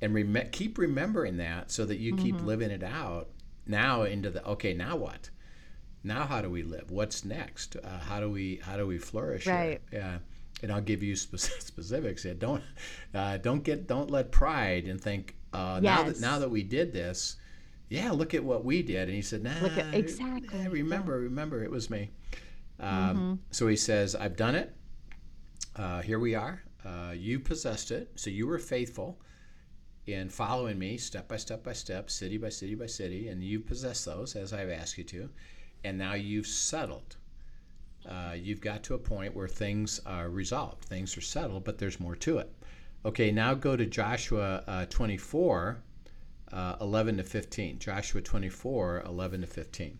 and 0.00 0.14
rem- 0.14 0.48
keep 0.50 0.78
remembering 0.78 1.36
that 1.36 1.70
so 1.70 1.84
that 1.84 1.98
you 1.98 2.16
keep 2.16 2.36
Mm-hmm. 2.36 2.46
living 2.46 2.70
it 2.70 2.82
out 2.82 3.28
now 3.66 4.02
into 4.04 4.30
the 4.30 4.44
okay. 4.46 4.72
Now 4.72 4.96
what? 4.96 5.28
Now 6.02 6.24
how 6.24 6.40
do 6.40 6.48
we 6.50 6.62
live? 6.62 6.90
What's 6.90 7.24
next? 7.24 7.76
Uh, 7.76 7.98
how 7.98 8.18
do 8.20 8.30
we 8.30 8.60
how 8.64 8.76
do 8.78 8.86
we 8.86 8.96
flourish? 8.98 9.44
here? 9.44 9.54
Right. 9.54 9.80
Yeah. 9.92 10.18
And 10.62 10.72
I'll 10.72 10.80
give 10.80 11.02
you 11.02 11.14
specifics. 11.16 12.24
Don't 12.38 12.62
uh, 13.14 13.36
don't 13.36 13.62
get 13.62 13.86
don't 13.86 14.10
let 14.10 14.32
pride 14.32 14.86
and 14.86 14.98
think 15.00 15.35
uh, 15.56 15.80
now 15.80 16.02
that 16.04 16.20
now 16.20 16.38
that 16.38 16.50
we 16.50 16.62
did 16.62 16.92
this, 16.92 17.36
yeah, 17.88 18.10
look 18.10 18.34
at 18.34 18.44
what 18.44 18.64
we 18.64 18.82
did. 18.82 19.08
And 19.08 19.14
he 19.14 19.22
said, 19.22 19.42
Nah, 19.42 19.58
Look 19.62 19.76
at- 19.78 19.94
exactly, 19.94 20.58
nah, 20.58 20.64
yeah. 20.64 20.68
remember, 20.70 21.18
remember, 21.18 21.62
it 21.64 21.70
was 21.70 21.88
me. 21.90 22.10
Um, 22.80 22.88
Mm-hmm. 22.90 23.34
So 23.50 23.66
he 23.68 23.76
says, 23.76 24.14
I've 24.14 24.36
done 24.36 24.54
it. 24.54 24.74
Uh, 25.74 26.02
here 26.02 26.18
we 26.18 26.34
are. 26.34 26.62
Uh, 26.84 27.12
you 27.16 27.38
possessed 27.40 27.90
it, 27.90 28.10
so 28.16 28.30
you 28.30 28.46
were 28.46 28.58
faithful 28.58 29.18
in 30.06 30.28
following 30.28 30.78
me 30.78 30.96
step 30.96 31.26
by 31.28 31.36
step 31.36 31.64
by 31.64 31.72
step, 31.72 32.10
city 32.10 32.38
by 32.38 32.48
city 32.48 32.74
by 32.74 32.86
city, 32.86 33.28
and 33.28 33.42
you 33.42 33.58
possess 33.60 34.04
those 34.04 34.36
as 34.36 34.52
I've 34.52 34.70
asked 34.70 34.96
you 34.98 35.04
to. 35.04 35.28
And 35.84 35.98
now 35.98 36.14
you've 36.14 36.46
settled 36.46 37.16
uh, 38.08 38.34
you've 38.36 38.60
got 38.60 38.82
to 38.84 38.94
a 38.94 38.98
point 38.98 39.34
where 39.34 39.48
things 39.48 40.00
are 40.06 40.28
resolved, 40.28 40.84
things 40.84 41.16
are 41.16 41.20
settled, 41.22 41.64
but 41.64 41.78
there's 41.78 41.98
more 41.98 42.14
to 42.16 42.38
it. 42.38 42.52
Okay, 43.06 43.30
now 43.30 43.54
go 43.54 43.76
to 43.76 43.86
Joshua 43.86 44.64
uh, 44.66 44.84
24, 44.86 45.78
uh, 46.50 46.76
11 46.80 47.18
to 47.18 47.22
15. 47.22 47.78
Joshua 47.78 48.20
24, 48.20 49.04
11 49.06 49.42
to 49.42 49.46
15. 49.46 49.98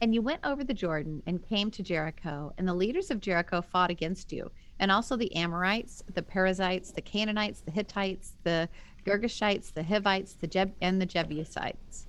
And 0.00 0.12
you 0.12 0.20
went 0.20 0.40
over 0.42 0.64
the 0.64 0.74
Jordan 0.74 1.22
and 1.26 1.48
came 1.48 1.70
to 1.70 1.84
Jericho, 1.84 2.52
and 2.58 2.66
the 2.66 2.74
leaders 2.74 3.12
of 3.12 3.20
Jericho 3.20 3.62
fought 3.62 3.90
against 3.90 4.32
you, 4.32 4.50
and 4.80 4.90
also 4.90 5.14
the 5.14 5.32
Amorites, 5.36 6.02
the 6.12 6.22
Perizzites, 6.22 6.90
the 6.90 7.00
Canaanites, 7.00 7.60
the 7.60 7.70
Hittites, 7.70 8.32
the 8.42 8.68
Girgashites, 9.04 9.72
the 9.72 9.84
Hivites, 9.84 10.32
the 10.32 10.48
Jeb- 10.48 10.74
and 10.80 11.00
the 11.00 11.06
Jebusites. 11.06 12.08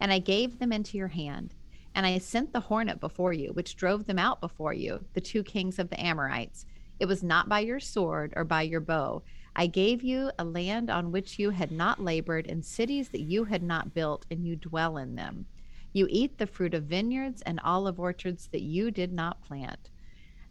And 0.00 0.14
I 0.14 0.18
gave 0.18 0.58
them 0.58 0.72
into 0.72 0.96
your 0.96 1.08
hand. 1.08 1.52
And 1.94 2.06
I 2.06 2.16
sent 2.16 2.54
the 2.54 2.60
hornet 2.60 3.00
before 3.00 3.34
you, 3.34 3.52
which 3.52 3.76
drove 3.76 4.06
them 4.06 4.18
out 4.18 4.40
before 4.40 4.72
you, 4.72 5.04
the 5.12 5.20
two 5.20 5.42
kings 5.42 5.78
of 5.78 5.90
the 5.90 6.00
Amorites. 6.00 6.64
It 7.00 7.06
was 7.06 7.22
not 7.22 7.48
by 7.48 7.60
your 7.60 7.80
sword 7.80 8.32
or 8.36 8.44
by 8.44 8.62
your 8.62 8.80
bow. 8.80 9.22
I 9.56 9.66
gave 9.66 10.02
you 10.02 10.30
a 10.38 10.44
land 10.44 10.90
on 10.90 11.12
which 11.12 11.38
you 11.38 11.50
had 11.50 11.70
not 11.70 12.02
labored, 12.02 12.46
and 12.46 12.64
cities 12.64 13.08
that 13.10 13.20
you 13.20 13.44
had 13.44 13.62
not 13.62 13.94
built, 13.94 14.26
and 14.30 14.46
you 14.46 14.56
dwell 14.56 14.96
in 14.96 15.14
them. 15.14 15.46
You 15.92 16.08
eat 16.10 16.38
the 16.38 16.46
fruit 16.46 16.74
of 16.74 16.84
vineyards 16.84 17.40
and 17.42 17.60
olive 17.62 18.00
orchards 18.00 18.48
that 18.48 18.62
you 18.62 18.90
did 18.90 19.12
not 19.12 19.42
plant. 19.42 19.90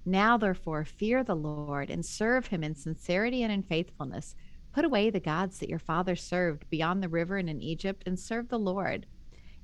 Now, 0.06 0.38
therefore, 0.38 0.86
fear 0.86 1.24
the 1.24 1.36
Lord 1.36 1.90
and 1.90 2.06
serve 2.06 2.48
him 2.48 2.64
in 2.64 2.76
sincerity 2.76 3.44
and 3.44 3.52
in 3.52 3.64
faithfulness. 3.64 4.36
Put 4.74 4.86
away 4.86 5.10
the 5.10 5.20
gods 5.20 5.60
that 5.60 5.70
your 5.70 5.80
father 5.80 6.16
served 6.16 6.70
beyond 6.70 7.04
the 7.04 7.10
river 7.10 7.38
and 7.38 7.50
in 7.50 7.62
Egypt, 7.62 8.04
and 8.06 8.20
serve 8.20 8.50
the 8.50 8.60
Lord. 8.60 9.06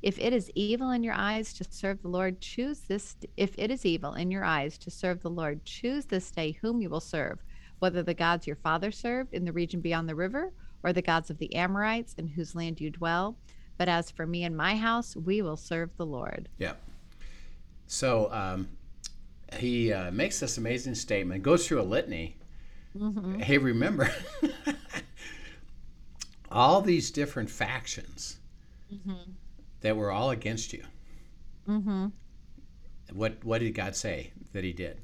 If 0.02 0.18
it 0.18 0.32
is 0.32 0.52
evil 0.56 0.92
in 0.92 1.04
your 1.04 1.14
eyes 1.14 1.52
to 1.54 1.66
serve 1.70 2.02
the 2.02 2.08
Lord, 2.08 2.40
choose 2.40 2.80
this. 2.80 3.18
If 3.36 3.54
it 3.58 3.70
is 3.70 3.86
evil 3.86 4.14
in 4.14 4.32
your 4.32 4.46
eyes 4.46 4.78
to 4.80 4.92
serve 4.92 5.22
the 5.22 5.30
Lord, 5.30 5.66
choose 5.66 6.06
this 6.06 6.32
day 6.32 6.58
whom 6.62 6.82
you 6.82 6.90
will 6.90 7.02
serve, 7.02 7.40
whether 7.80 8.02
the 8.02 8.14
gods 8.14 8.48
your 8.48 8.56
father 8.56 8.92
served 8.92 9.34
in 9.34 9.44
the 9.44 9.52
region 9.52 9.82
beyond 9.82 10.08
the 10.08 10.16
river, 10.16 10.54
or 10.84 10.94
the 10.94 11.02
gods 11.02 11.30
of 11.30 11.38
the 11.38 11.54
Amorites 11.54 12.16
in 12.18 12.28
whose 12.28 12.56
land 12.56 12.80
you 12.80 12.90
dwell. 12.90 13.36
But 13.78 13.90
as 13.90 14.10
for 14.10 14.26
me 14.26 14.46
and 14.46 14.56
my 14.56 14.78
house, 14.78 15.18
we 15.18 15.42
will 15.42 15.58
serve 15.58 15.90
the 15.98 16.06
Lord. 16.06 16.48
Yeah. 16.58 16.74
So 17.88 18.32
um, 18.32 18.70
he 19.58 19.92
uh, 19.92 20.12
makes 20.12 20.40
this 20.40 20.58
amazing 20.58 20.96
statement, 20.96 21.44
goes 21.44 21.68
through 21.68 21.82
a 21.82 21.84
litany. 21.84 22.38
Mm-hmm. 22.98 23.40
Hey, 23.40 23.58
remember 23.58 24.10
all 26.52 26.82
these 26.82 27.12
different 27.12 27.50
factions. 27.50 28.38
Mm-hmm 28.94 29.32
that 29.82 29.96
were 29.96 30.12
all 30.12 30.32
against 30.32 30.74
you. 30.74 30.84
Mm-hmm. 31.68 32.08
What 33.14 33.44
What 33.44 33.60
did 33.60 33.72
God 33.72 33.96
say 33.96 34.32
that 34.54 34.64
He 34.64 34.74
did? 34.74 35.00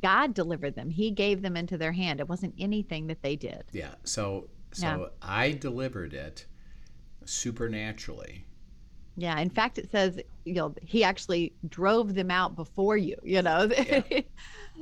God 0.00 0.34
delivered 0.34 0.74
them. 0.74 0.90
He 0.90 1.10
gave 1.10 1.42
them 1.42 1.56
into 1.56 1.76
their 1.76 1.92
hand. 1.92 2.20
It 2.20 2.28
wasn't 2.28 2.54
anything 2.58 3.06
that 3.08 3.22
they 3.22 3.36
did. 3.36 3.64
Yeah. 3.72 3.94
So 4.04 4.48
so 4.72 4.86
yeah. 4.86 5.06
I 5.20 5.52
delivered 5.52 6.14
it 6.14 6.46
supernaturally. 7.24 8.44
Yeah. 9.16 9.38
In 9.38 9.50
fact, 9.50 9.78
it 9.78 9.90
says 9.90 10.20
you 10.44 10.54
know 10.54 10.74
He 10.82 11.04
actually 11.04 11.52
drove 11.68 12.14
them 12.14 12.30
out 12.30 12.56
before 12.56 12.96
you. 12.96 13.16
You 13.22 13.42
know. 13.42 13.70
yeah. 13.70 14.02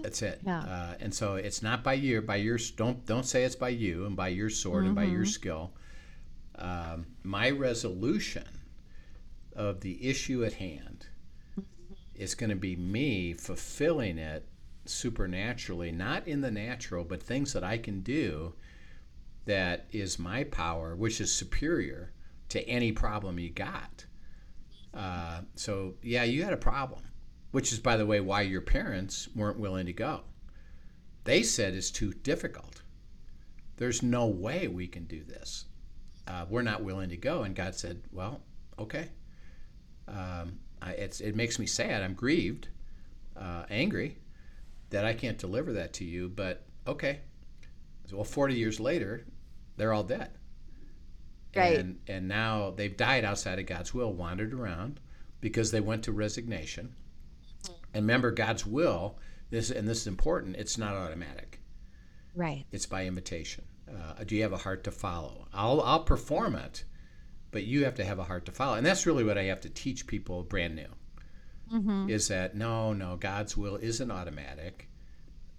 That's 0.02 0.22
it. 0.22 0.40
Yeah. 0.46 0.60
Uh, 0.60 0.94
and 1.00 1.12
so 1.12 1.34
it's 1.34 1.62
not 1.62 1.82
by 1.82 1.94
you, 1.94 2.20
by 2.22 2.36
your 2.36 2.58
don't 2.76 3.04
don't 3.06 3.26
say 3.26 3.44
it's 3.44 3.56
by 3.56 3.70
you 3.70 4.06
and 4.06 4.16
by 4.16 4.28
your 4.28 4.50
sword 4.50 4.80
mm-hmm. 4.80 4.86
and 4.88 4.96
by 4.96 5.04
your 5.04 5.22
mm-hmm. 5.22 5.30
skill. 5.30 5.72
Um, 6.56 7.06
my 7.22 7.50
resolution 7.50 8.44
of 9.58 9.80
the 9.80 10.08
issue 10.08 10.44
at 10.44 10.54
hand. 10.54 11.08
It's 12.14 12.34
going 12.34 12.50
to 12.50 12.56
be 12.56 12.76
me 12.76 13.34
fulfilling 13.34 14.16
it 14.16 14.48
supernaturally, 14.86 15.90
not 15.90 16.26
in 16.26 16.40
the 16.40 16.50
natural, 16.50 17.04
but 17.04 17.22
things 17.22 17.52
that 17.52 17.64
I 17.64 17.76
can 17.76 18.00
do 18.00 18.54
that 19.46 19.86
is 19.90 20.18
my 20.18 20.44
power, 20.44 20.94
which 20.94 21.20
is 21.20 21.32
superior 21.32 22.12
to 22.50 22.66
any 22.68 22.92
problem 22.92 23.38
you 23.38 23.50
got. 23.50 24.06
Uh, 24.94 25.40
so, 25.56 25.94
yeah, 26.02 26.24
you 26.24 26.44
had 26.44 26.52
a 26.52 26.58
problem, 26.58 27.02
which 27.50 27.72
is, 27.72 27.80
by 27.80 27.96
the 27.96 28.06
way, 28.06 28.20
why 28.20 28.42
your 28.42 28.60
parents 28.60 29.28
weren't 29.34 29.58
willing 29.58 29.86
to 29.86 29.92
go. 29.92 30.20
They 31.24 31.42
said 31.42 31.74
it's 31.74 31.90
too 31.90 32.12
difficult. 32.12 32.82
There's 33.76 34.02
no 34.02 34.26
way 34.26 34.68
we 34.68 34.86
can 34.86 35.04
do 35.04 35.24
this. 35.24 35.64
Uh, 36.26 36.46
we're 36.48 36.62
not 36.62 36.84
willing 36.84 37.10
to 37.10 37.16
go. 37.16 37.42
And 37.42 37.56
God 37.56 37.74
said, 37.74 38.02
well, 38.12 38.40
okay 38.78 39.08
um, 40.08 40.58
I, 40.80 40.92
it 40.92 41.36
makes 41.36 41.58
me 41.58 41.66
sad. 41.66 42.02
I'm 42.02 42.14
grieved, 42.14 42.68
uh, 43.36 43.64
angry 43.70 44.18
that 44.90 45.04
I 45.04 45.12
can't 45.12 45.38
deliver 45.38 45.74
that 45.74 45.92
to 45.94 46.04
you. 46.04 46.28
But 46.28 46.64
okay, 46.86 47.20
well, 48.12 48.24
40 48.24 48.54
years 48.54 48.80
later, 48.80 49.24
they're 49.76 49.92
all 49.92 50.04
dead. 50.04 50.30
Right. 51.54 51.78
And, 51.78 51.98
and 52.06 52.28
now 52.28 52.70
they've 52.70 52.96
died 52.96 53.24
outside 53.24 53.58
of 53.58 53.66
God's 53.66 53.92
will, 53.92 54.12
wandered 54.12 54.52
around 54.52 55.00
because 55.40 55.70
they 55.70 55.80
went 55.80 56.04
to 56.04 56.12
resignation. 56.12 56.94
And 57.94 58.04
remember, 58.04 58.30
God's 58.30 58.66
will, 58.66 59.18
this 59.50 59.70
and 59.70 59.88
this 59.88 60.02
is 60.02 60.06
important. 60.06 60.56
It's 60.56 60.78
not 60.78 60.94
automatic. 60.94 61.60
Right. 62.34 62.66
It's 62.70 62.86
by 62.86 63.06
invitation. 63.06 63.64
Uh, 63.88 64.22
do 64.24 64.36
you 64.36 64.42
have 64.42 64.52
a 64.52 64.58
heart 64.58 64.84
to 64.84 64.90
follow? 64.90 65.48
I'll 65.52 65.80
I'll 65.80 66.04
perform 66.04 66.54
it 66.54 66.84
but 67.50 67.64
you 67.64 67.84
have 67.84 67.94
to 67.96 68.04
have 68.04 68.18
a 68.18 68.24
heart 68.24 68.46
to 68.46 68.52
follow. 68.52 68.74
And 68.74 68.86
that's 68.86 69.06
really 69.06 69.24
what 69.24 69.38
I 69.38 69.44
have 69.44 69.60
to 69.62 69.70
teach 69.70 70.06
people 70.06 70.42
brand 70.42 70.76
new 70.76 70.88
mm-hmm. 71.72 72.08
is 72.08 72.28
that 72.28 72.54
no, 72.54 72.92
no, 72.92 73.16
God's 73.16 73.56
will 73.56 73.76
isn't 73.76 74.10
automatic. 74.10 74.88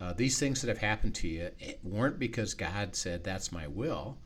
Uh, 0.02 0.14
these 0.14 0.40
things 0.40 0.62
that 0.62 0.70
have 0.70 0.78
happened 0.78 1.16
to 1.16 1.28
you 1.28 1.50
weren't 1.84 2.20
because 2.20 2.54
God 2.54 2.96
said, 2.96 3.24
that's 3.24 3.52
my 3.52 3.68
will. 3.68 4.18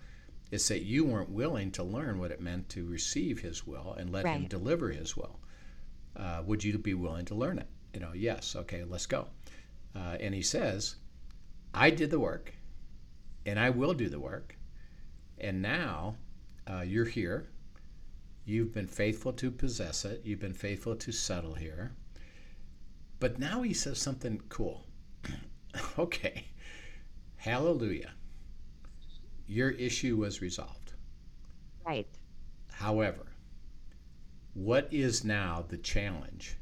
It's 0.52 0.68
that 0.68 0.84
you 0.84 1.04
weren't 1.04 1.32
willing 1.32 1.72
to 1.72 1.84
learn 1.84 2.20
what 2.20 2.32
it 2.32 2.40
meant 2.40 2.70
to 2.70 2.86
receive 2.86 3.40
His 3.40 3.66
will 3.66 3.96
and 3.98 4.12
let 4.12 4.26
right. 4.26 4.36
Him 4.36 4.48
deliver 4.48 4.90
His 4.90 5.18
will. 5.18 5.40
Uh, 6.16 6.44
would 6.46 6.64
you 6.64 6.78
be 6.78 6.94
willing 6.94 7.26
to 7.26 7.36
learn 7.36 7.58
it? 7.58 7.68
You 7.94 8.02
know, 8.02 8.12
yes, 8.14 8.56
okay, 8.56 8.84
let's 8.84 9.08
go. 9.08 9.28
Uh, 9.96 10.18
and 10.20 10.36
He 10.36 10.44
says, 10.44 10.98
I 11.74 11.90
did 11.90 12.12
the 12.12 12.20
work, 12.20 12.54
and 13.48 13.60
I 13.60 13.72
will 13.72 13.96
do 13.96 14.10
the 14.10 14.20
work. 14.20 14.56
And 15.40 15.64
now 15.64 16.18
uh, 16.70 16.82
you're 16.82 17.06
here. 17.06 17.48
You've 18.46 18.74
been 18.74 18.88
faithful 18.88 19.34
to 19.34 19.52
possess 19.52 20.04
it. 20.04 20.22
You've 20.26 20.40
been 20.40 20.54
faithful 20.54 20.96
to 20.96 21.12
settle 21.12 21.56
here. 21.56 21.94
But 23.20 23.40
now 23.40 23.62
he 23.62 23.74
says 23.74 24.00
something 24.00 24.42
cool. 24.50 24.86
okay. 26.00 26.48
Hallelujah. 27.38 28.12
Your 29.48 29.72
issue 29.72 30.18
was 30.18 30.42
resolved. 30.42 30.94
Right. 31.86 32.08
However, 32.72 33.28
what 34.54 34.88
is 34.92 35.24
now 35.24 35.66
the 35.68 35.78
challenge 35.78 36.58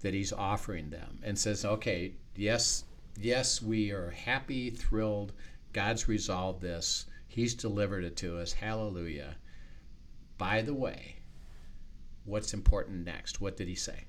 that 0.00 0.14
he's 0.14 0.32
offering 0.32 0.90
them 0.90 1.18
and 1.22 1.38
says, 1.38 1.64
okay, 1.64 2.14
yes, 2.36 2.84
yes, 3.18 3.60
we 3.60 3.90
are 3.90 4.10
happy, 4.10 4.70
thrilled. 4.70 5.32
God's 5.72 6.08
resolved 6.08 6.60
this. 6.60 7.06
He's 7.26 7.54
delivered 7.54 8.04
it 8.04 8.16
to 8.18 8.38
us. 8.38 8.52
Hallelujah. 8.52 9.36
By 10.38 10.62
the 10.62 10.74
way, 10.74 11.16
what's 12.24 12.54
important 12.54 13.04
next? 13.04 13.40
What 13.40 13.56
did 13.56 13.68
he 13.68 13.74
say? 13.74 14.04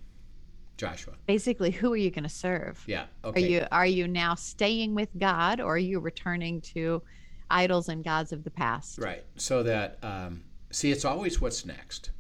Joshua. 0.78 1.14
Basically, 1.26 1.72
who 1.72 1.94
are 1.94 1.98
you 1.98 2.12
going 2.12 2.24
to 2.24 2.30
serve? 2.30 2.84
Yeah. 2.86 3.06
Okay. 3.24 3.44
Are 3.44 3.48
you 3.48 3.68
are 3.72 3.86
you 3.86 4.08
now 4.08 4.36
staying 4.36 4.94
with 4.94 5.10
God, 5.18 5.62
or 5.62 5.76
are 5.76 5.78
you 5.78 6.00
returning 6.00 6.62
to 6.62 7.02
idols 7.50 7.90
and 7.90 8.04
gods 8.04 8.32
of 8.32 8.44
the 8.44 8.52
past? 8.52 9.00
Right. 9.00 9.24
So 9.38 9.64
that 9.64 10.00
um, 10.04 10.44
see, 10.72 10.92
it's 10.92 11.06
always 11.06 11.40
what's 11.40 11.66
next. 11.66 12.12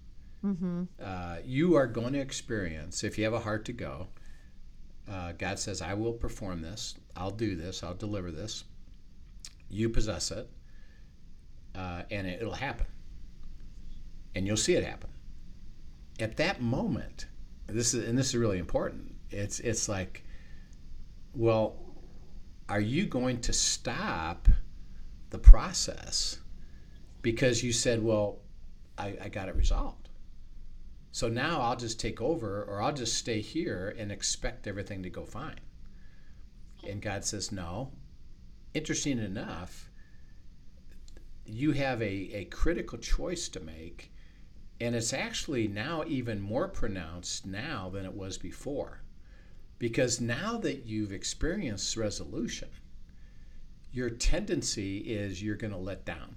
Mm-hmm. 0.43 0.83
Uh, 1.03 1.37
you 1.43 1.75
are 1.75 1.87
going 1.87 2.13
to 2.13 2.19
experience 2.19 3.03
if 3.03 3.17
you 3.17 3.23
have 3.23 3.33
a 3.33 3.39
heart 3.39 3.65
to 3.65 3.73
go. 3.73 4.07
Uh, 5.09 5.33
God 5.33 5.59
says, 5.59 5.81
"I 5.81 5.93
will 5.93 6.13
perform 6.13 6.61
this. 6.61 6.95
I'll 7.15 7.31
do 7.31 7.55
this. 7.55 7.83
I'll 7.83 7.93
deliver 7.93 8.31
this. 8.31 8.63
You 9.69 9.89
possess 9.89 10.31
it, 10.31 10.49
uh, 11.75 12.03
and 12.09 12.25
it, 12.25 12.41
it'll 12.41 12.53
happen." 12.53 12.85
And 14.35 14.45
you'll 14.45 14.57
see 14.57 14.75
it 14.75 14.83
happen. 14.83 15.09
At 16.19 16.38
that 16.38 16.61
moment, 16.61 17.27
this 17.67 17.93
is 17.93 18.07
and 18.07 18.17
this 18.17 18.27
is 18.27 18.36
really 18.36 18.59
important. 18.59 19.15
It's 19.31 19.59
it's 19.59 19.89
like, 19.89 20.23
well, 21.33 21.77
are 22.69 22.79
you 22.81 23.05
going 23.05 23.41
to 23.41 23.53
stop 23.53 24.47
the 25.29 25.38
process 25.39 26.39
because 27.21 27.63
you 27.63 27.71
said, 27.73 28.03
well, 28.03 28.39
I, 28.97 29.17
I 29.23 29.29
got 29.29 29.49
it 29.49 29.55
resolved. 29.55 30.09
So 31.11 31.27
now 31.27 31.61
I'll 31.61 31.75
just 31.75 31.99
take 31.99 32.21
over 32.21 32.63
or 32.63 32.81
I'll 32.81 32.93
just 32.93 33.15
stay 33.15 33.41
here 33.41 33.95
and 33.97 34.11
expect 34.11 34.67
everything 34.67 35.01
to 35.03 35.09
go 35.09 35.25
fine. 35.25 35.59
And 36.88 37.01
God 37.01 37.25
says, 37.25 37.51
no. 37.51 37.91
Interesting 38.73 39.19
enough, 39.19 39.89
you 41.45 41.71
have 41.71 42.01
a, 42.01 42.05
a 42.33 42.45
critical 42.45 42.97
choice 42.97 43.47
to 43.49 43.59
make 43.59 44.11
and 44.80 44.95
it's 44.95 45.13
actually 45.13 45.67
now 45.67 46.03
even 46.05 46.41
more 46.41 46.67
pronounced 46.67 47.45
now 47.45 47.89
than 47.93 48.05
it 48.05 48.13
was 48.13 48.38
before. 48.38 49.01
Because 49.78 50.21
now 50.21 50.57
that 50.57 50.86
you've 50.86 51.11
experienced 51.11 51.95
resolution, 51.97 52.69
your 53.91 54.09
tendency 54.09 54.97
is 54.97 55.41
you're 55.41 55.55
going 55.55 55.71
to 55.71 55.80
let 55.80 56.05
down. 56.05 56.36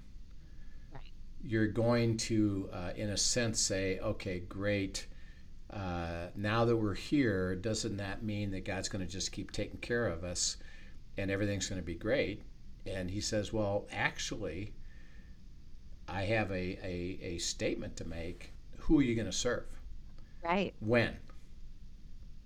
Right. 0.93 1.03
You're 1.43 1.69
going 1.69 2.17
to, 2.19 2.69
uh, 2.73 2.91
in 2.97 3.11
a 3.11 3.17
sense, 3.17 3.61
say, 3.61 3.99
okay, 3.99 4.41
great. 4.41 5.07
Uh, 5.71 6.29
now 6.37 6.65
that 6.65 6.77
we're 6.77 6.95
here, 6.95 7.57
doesn't 7.57 7.97
that 7.97 8.23
mean 8.23 8.51
that 8.53 8.65
God's 8.65 8.89
going 8.89 9.05
to 9.05 9.11
just 9.11 9.33
keep 9.33 9.51
taking 9.51 9.81
care 9.81 10.07
of 10.07 10.25
us 10.25 10.57
and 11.17 11.31
everything's 11.31 11.69
going 11.69 11.81
to 11.81 11.87
be 11.87 11.95
great? 11.95 12.43
And 12.87 13.11
he 13.11 13.21
says, 13.21 13.53
well, 13.53 13.87
actually, 13.93 14.73
I 16.09 16.23
have 16.25 16.51
a, 16.51 16.79
a, 16.83 17.19
a 17.23 17.39
statement 17.39 17.97
to 17.99 18.05
make. 18.05 18.53
Who 18.79 18.99
are 19.01 19.03
you 19.03 19.15
going 19.15 19.27
to 19.27 19.33
serve? 19.33 19.67
Right. 20.43 20.75
When? 20.81 21.17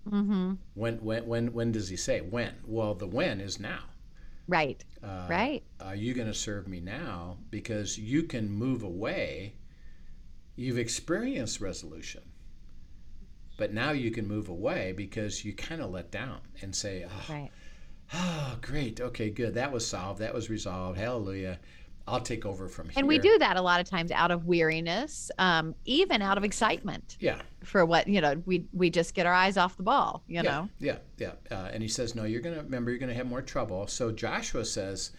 Mm-hmm. 0.08 0.54
When, 0.74 0.96
when, 0.98 1.26
when, 1.26 1.52
when 1.52 1.72
does 1.72 1.88
he 1.88 1.96
say? 1.96 2.20
When? 2.20 2.54
Well, 2.66 2.94
the 2.94 3.06
when 3.06 3.40
is 3.40 3.60
now. 3.60 3.84
Right. 4.48 4.82
Uh, 5.02 5.26
right. 5.30 5.62
Are 5.80 5.94
you 5.94 6.14
going 6.14 6.26
to 6.26 6.34
serve 6.34 6.66
me 6.66 6.80
now? 6.80 7.38
Because 7.50 7.98
you 7.98 8.24
can 8.24 8.50
move 8.50 8.82
away. 8.82 9.54
You've 10.56 10.78
experienced 10.78 11.60
resolution. 11.60 12.22
But 13.56 13.72
now 13.72 13.92
you 13.92 14.10
can 14.10 14.26
move 14.26 14.48
away 14.48 14.92
because 14.92 15.44
you 15.44 15.52
kind 15.54 15.80
of 15.80 15.90
let 15.90 16.10
down 16.10 16.40
and 16.62 16.74
say, 16.74 17.06
oh, 17.08 17.32
Right. 17.32 17.50
oh, 18.12 18.58
great. 18.60 19.00
Okay, 19.00 19.30
good. 19.30 19.54
That 19.54 19.72
was 19.72 19.86
solved. 19.86 20.20
That 20.20 20.34
was 20.34 20.50
resolved. 20.50 20.98
Hallelujah. 20.98 21.60
I'll 22.06 22.20
take 22.20 22.44
over 22.44 22.68
from 22.68 22.88
here. 22.88 22.94
And 22.98 23.06
we 23.06 23.18
do 23.18 23.38
that 23.38 23.56
a 23.56 23.62
lot 23.62 23.80
of 23.80 23.88
times 23.88 24.10
out 24.10 24.30
of 24.30 24.44
weariness, 24.44 25.30
um, 25.38 25.74
even 25.84 26.20
out 26.20 26.36
of 26.36 26.44
excitement 26.44 27.16
Yeah. 27.20 27.40
for 27.62 27.86
what 27.86 28.08
you 28.08 28.20
know. 28.20 28.42
We 28.44 28.66
we 28.72 28.90
just 28.90 29.14
get 29.14 29.24
our 29.24 29.32
eyes 29.32 29.56
off 29.56 29.76
the 29.76 29.82
ball, 29.84 30.24
you 30.26 30.36
yeah, 30.36 30.42
know. 30.42 30.68
Yeah, 30.80 30.98
yeah. 31.18 31.32
Uh, 31.50 31.70
and 31.72 31.82
he 31.82 31.88
says, 31.88 32.14
no, 32.14 32.24
you're 32.24 32.40
going 32.40 32.56
to 32.56 32.62
remember, 32.62 32.90
you're 32.90 32.98
going 32.98 33.08
to 33.10 33.14
have 33.14 33.28
more 33.28 33.42
trouble. 33.42 33.86
So 33.86 34.10
Joshua 34.10 34.64
says, 34.64 35.12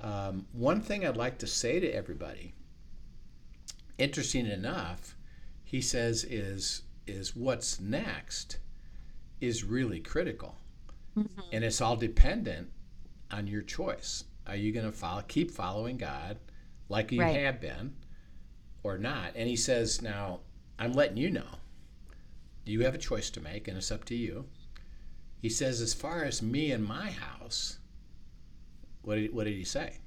um, 0.00 0.46
one 0.52 0.80
thing 0.80 1.06
I'd 1.06 1.16
like 1.16 1.38
to 1.38 1.46
say 1.46 1.80
to 1.80 1.90
everybody, 1.90 2.52
interesting 3.96 4.46
enough, 4.46 5.16
he 5.64 5.80
says 5.80 6.24
is 6.24 6.82
is 7.06 7.34
what's 7.34 7.80
next 7.80 8.58
is 9.40 9.64
really 9.64 10.00
critical, 10.00 10.56
and 11.52 11.64
it's 11.64 11.80
all 11.80 11.96
dependent 11.96 12.70
on 13.30 13.46
your 13.46 13.62
choice. 13.62 14.24
Are 14.48 14.56
you 14.56 14.72
going 14.72 14.86
to 14.86 14.92
follow, 14.92 15.22
keep 15.28 15.50
following 15.50 15.96
God 15.98 16.38
like 16.88 17.12
you 17.12 17.20
Right. 17.20 17.36
have 17.36 17.60
been, 17.60 17.94
or 18.82 18.96
not? 18.98 19.32
And 19.36 19.48
he 19.48 19.56
says, 19.56 20.00
now 20.02 20.40
I'm 20.78 20.92
letting 20.92 21.18
you 21.18 21.30
know 21.30 21.46
you 22.64 22.82
have 22.84 22.94
a 22.94 22.98
choice 22.98 23.30
to 23.30 23.40
make, 23.40 23.66
and 23.68 23.76
it's 23.76 23.90
up 23.90 24.04
to 24.06 24.14
you. 24.14 24.46
He 25.40 25.48
says, 25.48 25.80
as 25.80 25.94
far 25.94 26.24
as 26.24 26.42
me 26.42 26.72
and 26.72 26.84
my 26.84 27.10
house, 27.10 27.78
what 29.02 29.14
did, 29.16 29.32
what 29.34 29.44
did 29.44 29.54
he 29.54 29.64
say? 29.64 29.98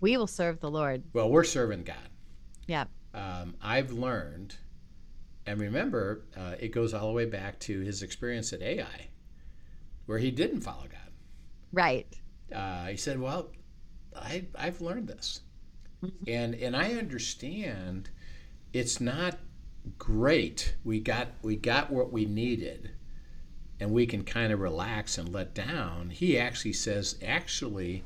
We 0.00 0.16
will 0.16 0.26
serve 0.26 0.60
the 0.60 0.70
Lord. 0.70 1.02
Well, 1.12 1.30
we're 1.30 1.44
serving 1.44 1.84
God. 1.84 1.96
Yeah. 2.66 2.84
Um, 3.14 3.54
I've 3.62 3.92
learned, 3.92 4.56
and 5.46 5.60
remember, 5.60 6.24
uh, 6.36 6.54
it 6.58 6.68
goes 6.68 6.94
all 6.94 7.08
the 7.08 7.12
way 7.14 7.26
back 7.26 7.58
to 7.60 7.80
his 7.80 8.02
experience 8.02 8.52
at 8.52 8.62
Ai, 8.62 9.08
where 10.06 10.18
he 10.18 10.30
didn't 10.30 10.60
follow 10.60 10.84
God. 10.90 11.12
Right. 11.72 12.06
Uh, 12.54 12.86
he 12.86 12.96
said, 12.96 13.20
"Well, 13.20 13.50
I, 14.16 14.44
I've 14.54 14.80
learned 14.80 15.08
this, 15.08 15.40
and 16.26 16.54
and 16.54 16.76
I 16.76 16.94
understand 16.94 18.10
it's 18.72 19.00
not 19.00 19.38
great. 19.98 20.74
We 20.84 21.00
got 21.00 21.28
we 21.42 21.56
got 21.56 21.90
what 21.90 22.12
we 22.12 22.24
needed, 22.24 22.90
and 23.80 23.90
we 23.92 24.06
can 24.06 24.24
kind 24.24 24.52
of 24.52 24.60
relax 24.60 25.18
and 25.18 25.28
let 25.32 25.54
down." 25.54 26.10
He 26.10 26.38
actually 26.38 26.72
says, 26.74 27.16
"Actually, 27.24 28.04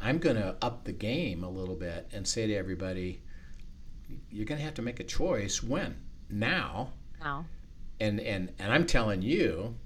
I'm 0.00 0.18
going 0.18 0.36
to 0.36 0.56
up 0.62 0.84
the 0.84 0.92
game 0.92 1.44
a 1.44 1.50
little 1.50 1.76
bit 1.76 2.08
and 2.12 2.26
say 2.26 2.46
to 2.46 2.54
everybody, 2.54 3.20
you're 4.30 4.46
going 4.46 4.58
to 4.58 4.64
have 4.64 4.74
to 4.74 4.82
make 4.82 5.00
a 5.00 5.04
choice 5.04 5.62
when 5.62 5.96
now." 6.30 6.92
Now. 7.20 7.46
and 8.00 8.20
and 8.20 8.52
and 8.58 8.72
I'm 8.72 8.86
telling 8.86 9.22
you, 9.22 9.76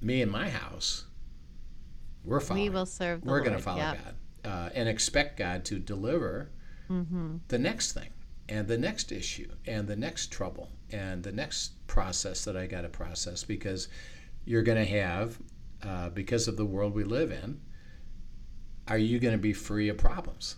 me 0.00 0.22
and 0.22 0.30
my 0.30 0.48
house, 0.48 1.04
we're 2.24 2.40
following. 2.40 2.64
We 2.64 2.70
will 2.70 2.86
serve 2.86 3.22
the 3.22 3.30
we're 3.30 3.40
going 3.40 3.56
to 3.56 3.62
follow 3.62 3.78
Yep. 3.78 3.98
God 4.42 4.50
uh, 4.50 4.70
and 4.74 4.88
expect 4.88 5.38
God 5.38 5.64
to 5.66 5.78
deliver 5.78 6.50
Mm-hmm. 6.90 7.36
the 7.48 7.58
next 7.58 7.92
thing 7.92 8.10
and 8.48 8.68
the 8.68 8.76
next 8.76 9.10
issue 9.10 9.50
and 9.66 9.88
the 9.88 9.96
next 9.96 10.30
trouble 10.30 10.70
and 10.90 11.22
the 11.22 11.32
next 11.32 11.86
process 11.86 12.44
that 12.44 12.56
I 12.58 12.66
got 12.66 12.82
to 12.82 12.90
process 12.90 13.42
because 13.42 13.88
you're 14.44 14.62
going 14.62 14.76
to 14.78 14.90
have 14.90 15.38
uh, 15.82 16.10
because 16.10 16.46
of 16.46 16.56
the 16.58 16.64
world 16.66 16.94
we 16.94 17.04
live 17.04 17.30
in. 17.32 17.60
Are 18.86 18.98
you 18.98 19.18
going 19.18 19.32
to 19.32 19.38
be 19.40 19.54
free 19.54 19.88
of 19.88 19.96
problems? 19.96 20.56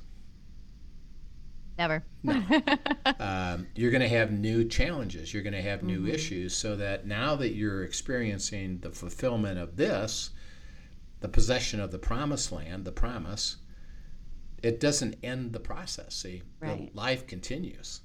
Never. 1.79 2.05
No. 2.25 2.43
um, 3.21 3.67
you're 3.77 3.91
going 3.91 4.03
to 4.03 4.09
have 4.09 4.33
new 4.33 4.64
challenges. 4.64 5.33
You're 5.33 5.43
going 5.43 5.53
to 5.53 5.62
have 5.62 5.83
new 5.83 6.01
Mhm. 6.03 6.14
issues. 6.14 6.57
So 6.57 6.75
that 6.77 7.07
now 7.07 7.37
that 7.37 7.55
you're 7.55 7.85
experiencing 7.85 8.79
the 8.79 8.91
fulfillment 8.91 9.59
of 9.59 9.77
this, 9.77 10.31
the 11.27 11.33
possession 11.33 11.81
of 11.81 11.91
the 11.91 11.99
promised 11.99 12.53
land, 12.53 12.85
the 12.85 12.93
promise, 12.93 13.57
it 14.62 14.79
doesn't 14.79 15.16
end 15.24 15.53
the 15.53 15.59
process. 15.59 16.14
See, 16.14 16.41
Right. 16.61 16.89
the 16.93 16.97
life 16.97 17.27
continues. 17.27 18.03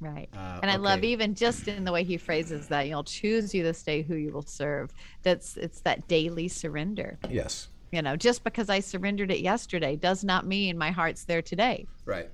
Right. 0.00 0.28
Uh, 0.32 0.58
And 0.60 0.68
I 0.68 0.74
love 0.74 1.04
even 1.04 1.36
just 1.36 1.68
in 1.68 1.84
the 1.84 1.92
way 1.92 2.02
he 2.02 2.16
phrases 2.16 2.66
that, 2.66 2.88
you'll 2.88 3.04
choose 3.04 3.54
you 3.54 3.62
this 3.62 3.80
day 3.84 4.02
who 4.02 4.16
you 4.16 4.32
will 4.32 4.42
serve. 4.42 4.92
That's 5.22 5.56
it's 5.56 5.82
that 5.82 6.08
daily 6.08 6.48
surrender. 6.48 7.16
Yes. 7.30 7.68
You 7.92 8.02
know, 8.02 8.16
just 8.16 8.42
because 8.42 8.68
I 8.68 8.80
surrendered 8.80 9.30
it 9.30 9.38
yesterday 9.38 9.94
does 9.94 10.24
not 10.24 10.44
mean 10.44 10.76
my 10.76 10.90
heart's 10.90 11.24
there 11.24 11.42
today. 11.42 11.86
Right. 12.04 12.28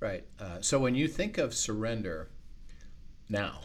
Right. 0.00 0.24
Uh, 0.38 0.62
so 0.62 0.78
when 0.78 0.94
you 0.94 1.06
think 1.06 1.36
of 1.36 1.52
surrender 1.52 2.30
now, 3.28 3.60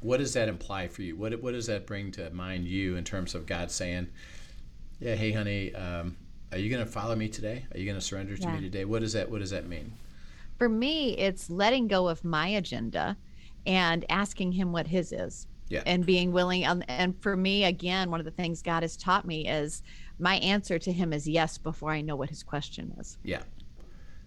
what 0.00 0.16
does 0.16 0.32
that 0.32 0.48
imply 0.48 0.88
for 0.88 1.02
you? 1.02 1.16
What, 1.16 1.42
what 1.42 1.52
does 1.52 1.66
that 1.66 1.86
bring 1.86 2.12
to 2.12 2.30
mind 2.30 2.66
you 2.66 2.96
in 2.96 3.04
terms 3.04 3.34
of 3.34 3.44
God 3.44 3.70
saying, 3.70 4.08
yeah, 5.00 5.14
hey, 5.14 5.32
honey, 5.32 5.74
um, 5.74 6.16
are 6.52 6.58
you 6.58 6.70
going 6.70 6.84
to 6.84 6.90
follow 6.90 7.14
me 7.16 7.28
today? 7.28 7.66
Are 7.72 7.78
you 7.78 7.84
going 7.84 7.98
to 7.98 8.04
surrender 8.04 8.36
to 8.36 8.42
Yeah. 8.42 8.54
me 8.54 8.60
today? 8.60 8.84
What 8.84 9.00
does 9.00 9.12
that 9.12 9.30
What 9.30 9.40
does 9.40 9.50
that 9.50 9.66
mean? 9.66 9.92
For 10.58 10.68
me, 10.68 11.10
it's 11.18 11.50
letting 11.50 11.86
go 11.86 12.08
of 12.08 12.24
my 12.24 12.48
agenda 12.48 13.16
and 13.66 14.04
asking 14.08 14.52
him 14.52 14.72
what 14.72 14.86
his 14.86 15.12
is. 15.12 15.46
Yeah. 15.68 15.82
And 15.84 16.06
being 16.06 16.30
willing 16.30 16.64
and, 16.64 16.84
and 16.88 17.20
for 17.20 17.36
me 17.36 17.64
again, 17.64 18.10
one 18.10 18.20
of 18.20 18.24
the 18.24 18.30
things 18.30 18.62
God 18.62 18.82
has 18.84 18.96
taught 18.96 19.26
me 19.26 19.48
is 19.48 19.82
my 20.18 20.36
answer 20.36 20.78
to 20.78 20.92
him 20.92 21.12
is 21.12 21.28
yes 21.28 21.58
before 21.58 21.90
I 21.90 22.00
know 22.00 22.14
what 22.14 22.30
his 22.30 22.42
question 22.44 22.94
is. 23.00 23.18
Yeah. 23.24 23.42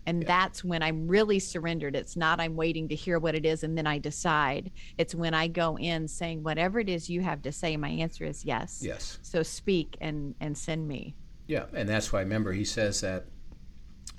And 0.10 0.24
Yeah. 0.24 0.28
that's 0.28 0.64
when 0.64 0.82
I'm 0.82 1.08
really 1.08 1.38
surrendered. 1.38 1.96
It's 1.96 2.16
not 2.16 2.40
I'm 2.40 2.56
waiting 2.56 2.88
to 2.88 2.96
hear 2.96 3.20
what 3.20 3.36
it 3.36 3.46
is 3.46 3.64
and 3.64 3.78
then 3.78 3.86
I 3.86 4.00
decide. 4.00 4.72
It's 4.98 5.14
when 5.14 5.36
I 5.36 5.48
go 5.48 5.78
in 5.78 6.08
saying 6.08 6.42
whatever 6.42 6.80
it 6.80 6.90
is 6.90 7.10
you 7.12 7.22
have 7.22 7.44
to 7.44 7.52
say, 7.52 7.78
my 7.78 7.90
answer 7.90 8.26
is 8.26 8.44
yes. 8.44 8.82
Yes. 8.84 9.20
So 9.22 9.44
speak 9.44 9.96
and 10.02 10.34
and 10.40 10.58
send 10.58 10.88
me. 10.88 11.14
Yeah. 11.48 11.66
And 11.74 11.88
that's 11.88 12.12
why, 12.12 12.22
remember, 12.22 12.52
he 12.54 12.66
says 12.66 13.02
that 13.02 13.26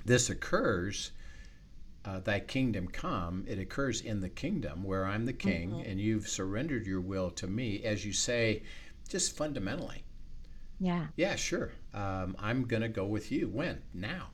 this 0.05 0.29
occurs. 0.29 1.11
Uh, 2.03 2.19
thy 2.19 2.39
kingdom 2.39 2.87
come, 2.87 3.45
it 3.47 3.59
occurs 3.59 4.01
in 4.01 4.21
the 4.21 4.29
kingdom 4.29 4.83
where 4.83 5.05
I'm 5.05 5.23
the 5.27 5.33
king 5.33 5.83
and 5.85 5.99
you've 6.01 6.27
surrendered 6.27 6.87
your 6.87 6.99
will 6.99 7.29
to 7.31 7.45
me, 7.45 7.83
as 7.83 8.03
you 8.03 8.11
say, 8.11 8.63
just 9.07 9.37
fundamentally. 9.37 10.03
Yeah. 10.79 11.07
Yeah, 11.15 11.35
sure. 11.35 11.73
Um, 11.93 12.35
I'm 12.39 12.63
going 12.65 12.81
to 12.81 12.89
go 12.89 13.05
with 13.05 13.31
you. 13.31 13.49
When? 13.49 13.83
Now. 13.93 14.29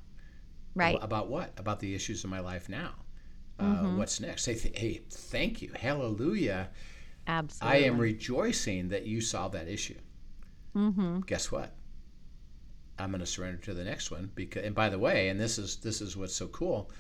Right. 0.77 0.97
About 1.01 1.27
what? 1.29 1.53
About 1.57 1.79
the 1.79 1.93
issues 1.95 2.23
of 2.23 2.29
my 2.29 2.39
life 2.39 2.69
now. 2.69 2.93
Uh, 3.59 3.63
Mhm. 3.83 3.97
What's 3.97 4.19
next? 4.19 4.43
Say, 4.43 4.53
th- 4.55 4.77
hey, 4.77 5.01
thank 5.09 5.61
you. 5.61 5.71
Hallelujah. 5.73 6.69
Absolutely. 7.25 7.79
I 7.83 7.87
am 7.87 7.97
rejoicing 7.97 8.89
that 8.89 9.05
you 9.05 9.19
solved 9.21 9.55
that 9.55 9.67
issue. 9.67 9.97
mm-hmm. 10.75 11.21
Guess 11.21 11.51
what? 11.51 11.73
I'm 12.99 13.09
going 13.09 13.19
to 13.19 13.25
surrender 13.25 13.57
to 13.63 13.73
the 13.73 13.83
next 13.83 14.11
one 14.11 14.31
because 14.35 14.63
and 14.63 14.73
by 14.75 14.89
the 14.89 14.99
way, 14.99 15.29
and 15.29 15.39
this 15.39 15.57
is 15.57 15.77
this 15.77 16.01
is 16.01 16.15
what's 16.15 16.35
so 16.35 16.47
cool. 16.47 16.91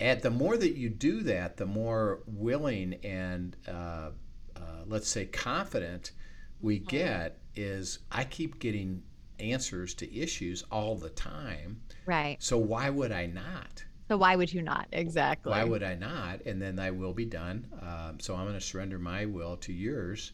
At 0.00 0.22
the 0.22 0.30
more 0.30 0.56
that 0.56 0.76
you 0.76 0.88
do 0.88 1.22
that, 1.22 1.56
the 1.56 1.66
more 1.66 2.20
willing 2.26 2.94
and 3.04 3.56
uh, 3.66 4.10
uh, 4.56 4.60
let's 4.86 5.08
say 5.08 5.26
confident 5.26 6.12
we 6.60 6.78
get 6.80 7.38
is 7.56 8.00
I 8.10 8.24
keep 8.24 8.58
getting 8.60 9.02
answers 9.40 9.94
to 9.94 10.12
issues 10.16 10.62
all 10.70 10.96
the 10.96 11.10
time. 11.10 11.80
Right. 12.08 12.42
So 12.42 12.56
why 12.56 12.88
would 12.88 13.12
I 13.12 13.26
not? 13.26 13.84
So 14.08 14.16
why 14.16 14.34
would 14.34 14.50
you 14.50 14.62
not? 14.62 14.86
Exactly. 14.92 15.50
Why 15.50 15.64
would 15.64 15.82
I 15.82 15.94
not? 15.94 16.40
And 16.46 16.60
then 16.62 16.74
thy 16.76 16.90
will 16.90 17.12
be 17.12 17.26
done. 17.26 17.66
Um, 17.82 18.18
so 18.18 18.34
I'm 18.34 18.46
going 18.46 18.54
to 18.54 18.60
surrender 18.62 18.98
my 18.98 19.26
will 19.26 19.58
to 19.58 19.72
yours, 19.72 20.32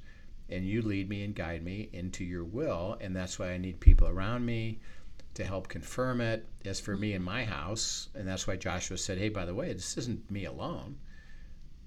and 0.48 0.64
you 0.64 0.80
lead 0.82 1.08
me 1.08 1.24
and 1.24 1.34
guide 1.34 1.64
me 1.64 1.88
into 1.92 2.22
your 2.24 2.44
will. 2.44 2.96
And 3.00 3.16
that's 3.16 3.38
why 3.40 3.50
I 3.50 3.58
need 3.58 3.80
people 3.80 4.06
around 4.06 4.46
me 4.46 4.78
to 5.34 5.44
help 5.44 5.66
confirm 5.66 6.20
it. 6.20 6.46
As 6.64 6.78
for 6.78 6.96
me 6.96 7.14
and 7.14 7.24
my 7.24 7.44
house, 7.44 8.08
and 8.14 8.28
that's 8.28 8.46
why 8.46 8.54
Joshua 8.56 8.96
said, 8.96 9.18
hey, 9.18 9.28
by 9.28 9.44
the 9.44 9.54
way, 9.54 9.72
this 9.72 9.98
isn't 9.98 10.30
me 10.30 10.44
alone. 10.44 10.96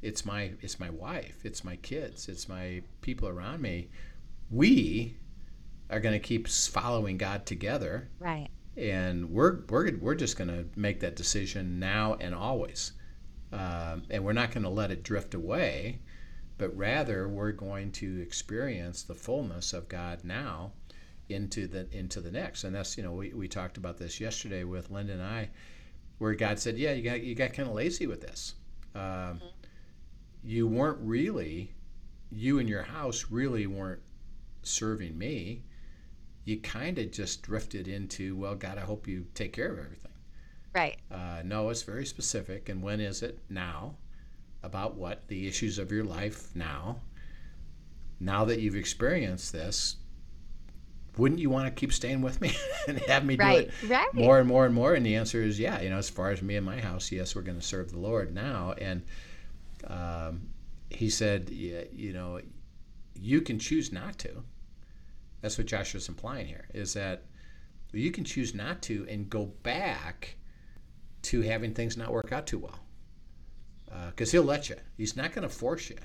it's 0.02 0.26
my 0.26 0.52
it's 0.62 0.80
my 0.80 0.90
wife, 0.90 1.38
it's 1.46 1.64
my 1.64 1.76
kids, 1.78 2.28
it's 2.30 2.48
my 2.50 2.82
people 3.02 3.28
around 3.30 3.62
me. 3.62 3.90
We 4.50 5.18
are 5.90 6.00
going 6.00 6.14
to 6.14 6.20
keep 6.20 6.48
following 6.48 7.18
God 7.18 7.46
together. 7.46 8.10
Right. 8.20 8.50
And 8.78 9.32
we're 9.32 9.62
we're 9.70 9.98
we're 9.98 10.16
just 10.16 10.38
going 10.38 10.50
to 10.50 10.66
make 10.80 11.00
that 11.00 11.16
decision 11.16 11.80
now 11.80 12.16
and 12.20 12.36
always. 12.36 12.94
Um, 13.52 14.04
and 14.10 14.24
we're 14.24 14.34
not 14.34 14.52
going 14.52 14.64
to 14.64 14.70
let 14.70 14.92
it 14.92 15.04
drift 15.04 15.34
away, 15.34 16.00
but 16.58 16.76
rather 16.78 17.28
we're 17.28 17.54
going 17.54 17.92
to 17.94 18.22
experience 18.22 19.04
the 19.04 19.16
fullness 19.16 19.74
of 19.74 19.88
God 19.88 20.24
now 20.24 20.74
into 21.30 21.68
the 21.68 21.88
into 21.92 22.22
the 22.22 22.32
next. 22.32 22.64
And 22.64 22.76
that's 22.76 22.98
you 22.98 23.04
know 23.04 23.14
we, 23.14 23.34
we 23.34 23.48
talked 23.48 23.78
about 23.78 23.98
this 23.98 24.20
yesterday 24.20 24.64
with 24.64 24.90
Linda 24.92 25.14
and 25.14 25.24
I, 25.24 25.50
where 26.18 26.34
God 26.34 26.60
said, 26.60 26.78
yeah, 26.78 26.92
you 26.94 27.04
got 27.04 27.24
you 27.24 27.36
got 27.36 27.54
kind 27.54 27.70
of 27.70 27.76
lazy 27.76 28.08
with 28.08 28.22
this. 28.22 28.56
Um, 28.96 29.02
mm-hmm. 29.02 29.46
You 30.44 30.68
weren't 30.68 31.00
really, 31.02 31.74
you 32.32 32.60
and 32.60 32.70
your 32.70 32.84
house 32.84 33.26
really 33.30 33.68
weren't 33.68 34.02
serving 34.64 35.18
me. 35.18 35.64
You 36.48 36.62
kind 36.62 36.98
of 36.98 37.12
just 37.12 37.42
drifted 37.42 37.90
into, 37.90 38.38
well, 38.38 38.56
God, 38.56 38.78
I 38.78 38.82
hope 38.82 39.06
you 39.06 39.26
take 39.34 39.52
care 39.52 39.70
of 39.70 39.80
everything. 39.80 40.14
Right. 40.74 40.96
Uh, 41.12 41.42
no, 41.44 41.70
it's 41.70 41.82
very 41.82 42.06
specific. 42.06 42.70
And 42.70 42.82
when 42.82 43.02
is 43.02 43.22
it? 43.22 43.40
Now. 43.50 43.96
About 44.64 44.96
what? 44.96 45.28
The 45.28 45.46
issues 45.46 45.78
of 45.78 45.92
your 45.92 46.06
life 46.06 46.56
now. 46.56 47.02
Now 48.22 48.46
that 48.46 48.62
you've 48.62 48.78
experienced 48.78 49.52
this, 49.52 49.98
wouldn't 51.18 51.42
you 51.42 51.50
want 51.50 51.68
to 51.68 51.72
keep 51.72 51.92
staying 51.92 52.22
with 52.22 52.40
me 52.40 52.56
and 52.88 52.98
have 53.00 53.26
me 53.26 53.36
do 53.36 53.46
it 53.46 53.72
right. 53.90 54.14
more 54.14 54.40
and 54.40 54.48
more 54.48 54.66
and 54.66 54.74
more? 54.74 54.94
And 54.94 55.06
the 55.06 55.16
answer 55.16 55.42
is 55.44 55.60
yeah. 55.60 55.82
You 55.82 55.90
know, 55.90 55.98
as 55.98 56.10
far 56.10 56.32
as 56.32 56.42
me 56.42 56.56
and 56.56 56.66
my 56.66 56.80
house, 56.80 57.12
yes, 57.12 57.36
we're 57.36 57.42
going 57.42 57.60
to 57.60 57.66
serve 57.66 57.92
the 57.92 58.00
Lord 58.00 58.34
now. 58.34 58.74
And 58.78 59.04
um, 59.86 60.48
he 60.90 61.10
said, 61.10 61.50
yeah, 61.50 61.82
you 61.92 62.14
know, 62.14 62.40
you 63.16 63.42
can 63.42 63.60
choose 63.60 63.92
not 63.92 64.18
to. 64.20 64.44
That's 65.42 65.58
what 65.58 65.68
Joshua's 65.68 66.10
implying 66.10 66.48
here 66.48 66.68
is 66.74 66.94
that 66.94 67.26
you 67.94 68.12
can 68.12 68.24
choose 68.24 68.54
not 68.54 68.82
to 68.84 69.06
and 69.10 69.30
go 69.30 69.46
back 69.64 70.36
to 71.24 71.42
having 71.42 71.74
things 71.74 71.98
not 71.98 72.12
work 72.12 72.32
out 72.32 72.48
too 72.48 72.60
well. 72.60 72.80
Because 74.10 74.30
uh, 74.30 74.32
he'll 74.32 74.44
let 74.44 74.70
you. 74.70 74.76
He's 74.98 75.16
not 75.16 75.34
going 75.34 75.48
to 75.48 75.54
force 75.54 75.90
you. 75.90 75.98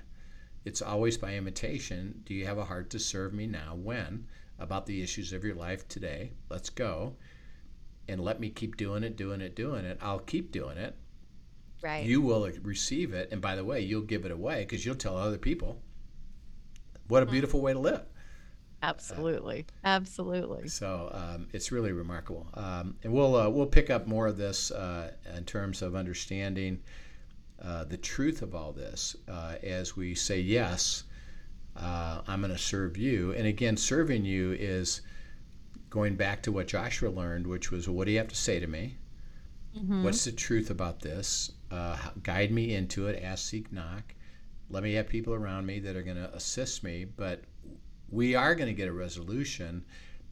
It's 0.64 0.82
always 0.82 1.18
by 1.18 1.34
invitation. 1.34 2.22
Do 2.24 2.34
you 2.34 2.46
have 2.46 2.58
a 2.58 2.64
heart 2.64 2.90
to 2.90 2.98
serve 2.98 3.32
me 3.32 3.46
now? 3.46 3.74
When? 3.74 4.26
About 4.58 4.86
the 4.86 5.02
issues 5.02 5.32
of 5.32 5.42
your 5.42 5.56
life 5.56 5.88
today. 5.88 6.32
Let's 6.48 6.70
go. 6.70 7.16
And 8.08 8.20
let 8.20 8.38
me 8.38 8.50
keep 8.50 8.76
doing 8.76 9.02
it, 9.02 9.16
doing 9.16 9.40
it, 9.40 9.56
doing 9.56 9.84
it. 9.84 9.98
I'll 10.00 10.20
keep 10.20 10.52
doing 10.52 10.78
it. 10.78 10.96
Right. 11.82 12.04
You 12.04 12.20
will 12.20 12.48
receive 12.62 13.12
it. 13.12 13.30
And 13.32 13.40
by 13.40 13.56
the 13.56 13.64
way, 13.64 13.80
you'll 13.80 14.02
give 14.02 14.24
it 14.24 14.30
away 14.30 14.60
because 14.60 14.86
you'll 14.86 14.94
tell 14.94 15.16
other 15.16 15.38
people. 15.38 15.82
What 17.08 17.24
a 17.24 17.26
beautiful 17.26 17.60
way 17.60 17.72
to 17.72 17.78
live. 17.78 18.02
Absolutely, 18.82 19.64
uh, 19.84 19.88
absolutely. 19.88 20.68
So 20.68 21.10
um, 21.12 21.46
it's 21.52 21.70
really 21.70 21.92
remarkable, 21.92 22.48
um, 22.54 22.96
and 23.04 23.12
we'll 23.12 23.36
uh, 23.36 23.48
we'll 23.48 23.66
pick 23.66 23.90
up 23.90 24.08
more 24.08 24.26
of 24.26 24.36
this 24.36 24.72
uh, 24.72 25.12
in 25.36 25.44
terms 25.44 25.82
of 25.82 25.94
understanding 25.94 26.80
uh, 27.62 27.84
the 27.84 27.96
truth 27.96 28.42
of 28.42 28.56
all 28.56 28.72
this 28.72 29.14
uh, 29.28 29.54
as 29.62 29.96
we 29.96 30.14
say 30.14 30.40
yes. 30.40 31.04
Uh, 31.76 32.20
I'm 32.26 32.40
going 32.40 32.52
to 32.52 32.58
serve 32.58 32.98
you, 32.98 33.32
and 33.32 33.46
again, 33.46 33.76
serving 33.76 34.24
you 34.24 34.52
is 34.52 35.00
going 35.88 36.16
back 36.16 36.42
to 36.42 36.52
what 36.52 36.66
Joshua 36.66 37.08
learned, 37.08 37.46
which 37.46 37.70
was, 37.70 37.88
what 37.88 38.04
do 38.04 38.10
you 38.12 38.18
have 38.18 38.28
to 38.28 38.34
say 38.36 38.60
to 38.60 38.66
me? 38.66 38.98
Mm-hmm. 39.78 40.04
What's 40.04 40.24
the 40.24 40.32
truth 40.32 40.70
about 40.70 41.00
this? 41.00 41.52
guide 42.22 42.50
me 42.50 42.74
into 42.74 43.06
it. 43.06 43.22
Ask, 43.22 43.48
seek, 43.48 43.72
knock. 43.72 44.14
Let 44.68 44.82
me 44.82 44.92
have 44.94 45.08
people 45.08 45.32
around 45.32 45.64
me 45.64 45.78
that 45.78 45.96
are 45.96 46.02
going 46.02 46.18
to 46.18 46.34
assist 46.34 46.84
me, 46.84 47.06
but 47.06 47.42
we 48.12 48.36
are 48.36 48.54
going 48.54 48.68
to 48.68 48.74
get 48.74 48.88
a 48.88 48.92
resolution, 48.92 49.84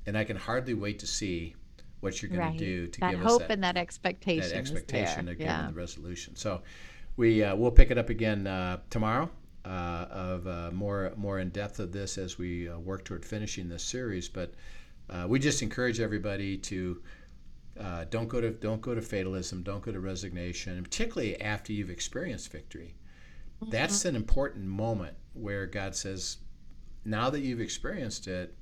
and 0.07 0.17
I 0.17 0.23
can 0.25 0.37
hardly 0.37 0.75
wait 0.75 1.01
to 1.01 1.07
see 1.07 1.57
what 2.01 2.23
you're 2.23 2.31
going 2.31 2.41
right. 2.41 2.59
to 2.59 2.65
do 2.65 2.87
to 2.87 3.01
that 3.01 3.11
give 3.11 3.21
hope 3.21 3.27
us 3.27 3.39
that, 3.39 3.43
hope 3.45 3.51
and 3.51 3.65
that 3.65 3.77
expectation. 3.77 4.49
That 4.51 4.57
expectation 4.57 5.29
of 5.29 5.41
yeah. 5.41 5.67
the 5.67 5.73
resolution. 5.73 6.37
So 6.37 6.63
we 7.17 7.43
uh, 7.43 7.57
we'll 7.57 7.73
pick 7.73 7.91
it 7.91 7.99
up 7.99 8.11
again 8.11 8.47
uh, 8.47 8.79
tomorrow. 8.91 9.29
Uh, 9.63 10.07
of 10.11 10.47
uh, 10.47 10.71
more 10.73 11.13
more 11.19 11.39
in 11.39 11.51
depth 11.51 11.81
of 11.81 11.93
this 11.93 12.17
as 12.17 12.39
we 12.39 12.67
uh, 12.67 12.79
work 12.79 13.05
toward 13.05 13.23
finishing 13.23 13.69
this 13.69 13.85
series, 13.85 14.27
but 14.27 14.55
uh, 15.11 15.27
we 15.29 15.39
just 15.39 15.61
encourage 15.61 16.01
everybody 16.01 16.57
to 16.57 17.03
don't 18.09 18.29
go 18.29 18.41
to 18.41 18.51
don't 18.51 18.81
go 18.81 18.95
to 18.95 19.03
fatalism, 19.03 19.63
don't 19.63 19.83
go 19.83 19.93
to 19.93 20.01
resignation, 20.01 20.77
and 20.77 20.85
particularly 20.85 21.39
after 21.43 21.75
you've 21.75 21.91
experienced 21.91 22.51
victory. 22.51 22.95
Mm-hmm. 23.63 23.71
That's 23.71 24.07
an 24.07 24.17
important 24.17 24.65
moment 24.65 25.15
where 25.35 25.67
God 25.67 25.95
says, 25.95 26.39
now 27.05 27.31
that 27.31 27.41
you've 27.41 27.61
experienced 27.61 28.27
it, 28.29 28.55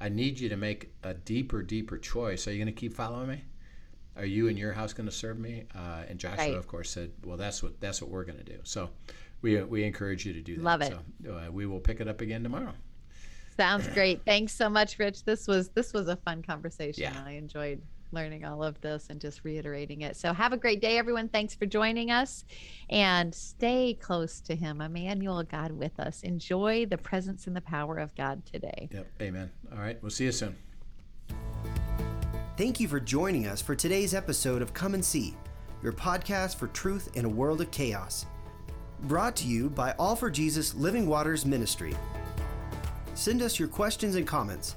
I 0.00 0.08
need 0.08 0.38
you 0.38 0.48
to 0.48 0.56
make 0.56 0.92
a 1.02 1.14
deeper, 1.14 1.62
deeper 1.62 1.98
choice. 1.98 2.46
Are 2.46 2.52
you 2.52 2.58
going 2.58 2.74
to 2.74 2.78
keep 2.78 2.94
following 2.94 3.28
me? 3.28 3.44
Are 4.16 4.24
you 4.24 4.48
and 4.48 4.58
your 4.58 4.72
house 4.72 4.92
going 4.92 5.08
to 5.08 5.14
serve 5.14 5.38
me? 5.38 5.64
Uh, 5.74 6.02
and 6.08 6.18
Joshua, 6.18 6.44
right. 6.44 6.54
of 6.54 6.68
course, 6.68 6.90
said, 6.90 7.10
"Well, 7.24 7.36
that's 7.36 7.62
what 7.62 7.80
that's 7.80 8.00
what 8.00 8.10
we're 8.10 8.24
going 8.24 8.38
to 8.38 8.44
do." 8.44 8.58
So, 8.62 8.90
we 9.42 9.60
we 9.62 9.82
encourage 9.82 10.24
you 10.24 10.32
to 10.34 10.40
do 10.40 10.56
that. 10.56 10.62
Love 10.62 10.82
it. 10.82 10.94
So, 11.24 11.32
uh, 11.32 11.50
we 11.50 11.66
will 11.66 11.80
pick 11.80 12.00
it 12.00 12.06
up 12.06 12.20
again 12.20 12.42
tomorrow. 12.44 12.74
Sounds 13.56 13.88
great. 13.88 14.24
Thanks 14.24 14.52
so 14.52 14.68
much, 14.68 14.98
Rich. 14.98 15.24
This 15.24 15.48
was 15.48 15.68
this 15.70 15.92
was 15.92 16.08
a 16.08 16.16
fun 16.16 16.42
conversation. 16.42 17.02
Yeah. 17.02 17.22
I 17.26 17.32
enjoyed 17.32 17.82
learning 18.14 18.44
all 18.44 18.62
of 18.62 18.80
this 18.80 19.08
and 19.10 19.20
just 19.20 19.44
reiterating 19.44 20.02
it. 20.02 20.16
So 20.16 20.32
have 20.32 20.52
a 20.52 20.56
great 20.56 20.80
day, 20.80 20.96
everyone. 20.96 21.28
Thanks 21.28 21.54
for 21.54 21.66
joining 21.66 22.10
us 22.10 22.44
and 22.88 23.34
stay 23.34 23.94
close 23.94 24.40
to 24.42 24.54
Him, 24.54 24.80
Emmanuel, 24.80 25.42
God 25.42 25.72
with 25.72 25.98
us. 26.00 26.22
Enjoy 26.22 26.86
the 26.86 26.98
presence 26.98 27.46
and 27.46 27.54
the 27.54 27.60
power 27.60 27.98
of 27.98 28.14
God 28.14 28.46
today. 28.46 28.88
Yep. 28.92 29.06
Amen. 29.20 29.50
All 29.72 29.78
right. 29.78 29.98
We'll 30.00 30.10
see 30.10 30.24
you 30.24 30.32
soon. 30.32 30.56
Thank 32.56 32.78
you 32.78 32.86
for 32.86 33.00
joining 33.00 33.48
us 33.48 33.60
for 33.60 33.74
today's 33.74 34.14
episode 34.14 34.62
of 34.62 34.72
Come 34.72 34.94
and 34.94 35.04
See, 35.04 35.36
your 35.82 35.92
podcast 35.92 36.56
for 36.56 36.68
truth 36.68 37.10
in 37.14 37.24
a 37.24 37.28
world 37.28 37.60
of 37.60 37.70
chaos. 37.72 38.26
Brought 39.02 39.34
to 39.36 39.46
you 39.46 39.68
by 39.68 39.92
All 39.98 40.14
for 40.14 40.30
Jesus 40.30 40.74
Living 40.74 41.06
Waters 41.06 41.44
Ministry. 41.44 41.96
Send 43.14 43.42
us 43.42 43.58
your 43.58 43.68
questions 43.68 44.14
and 44.14 44.26
comments 44.26 44.76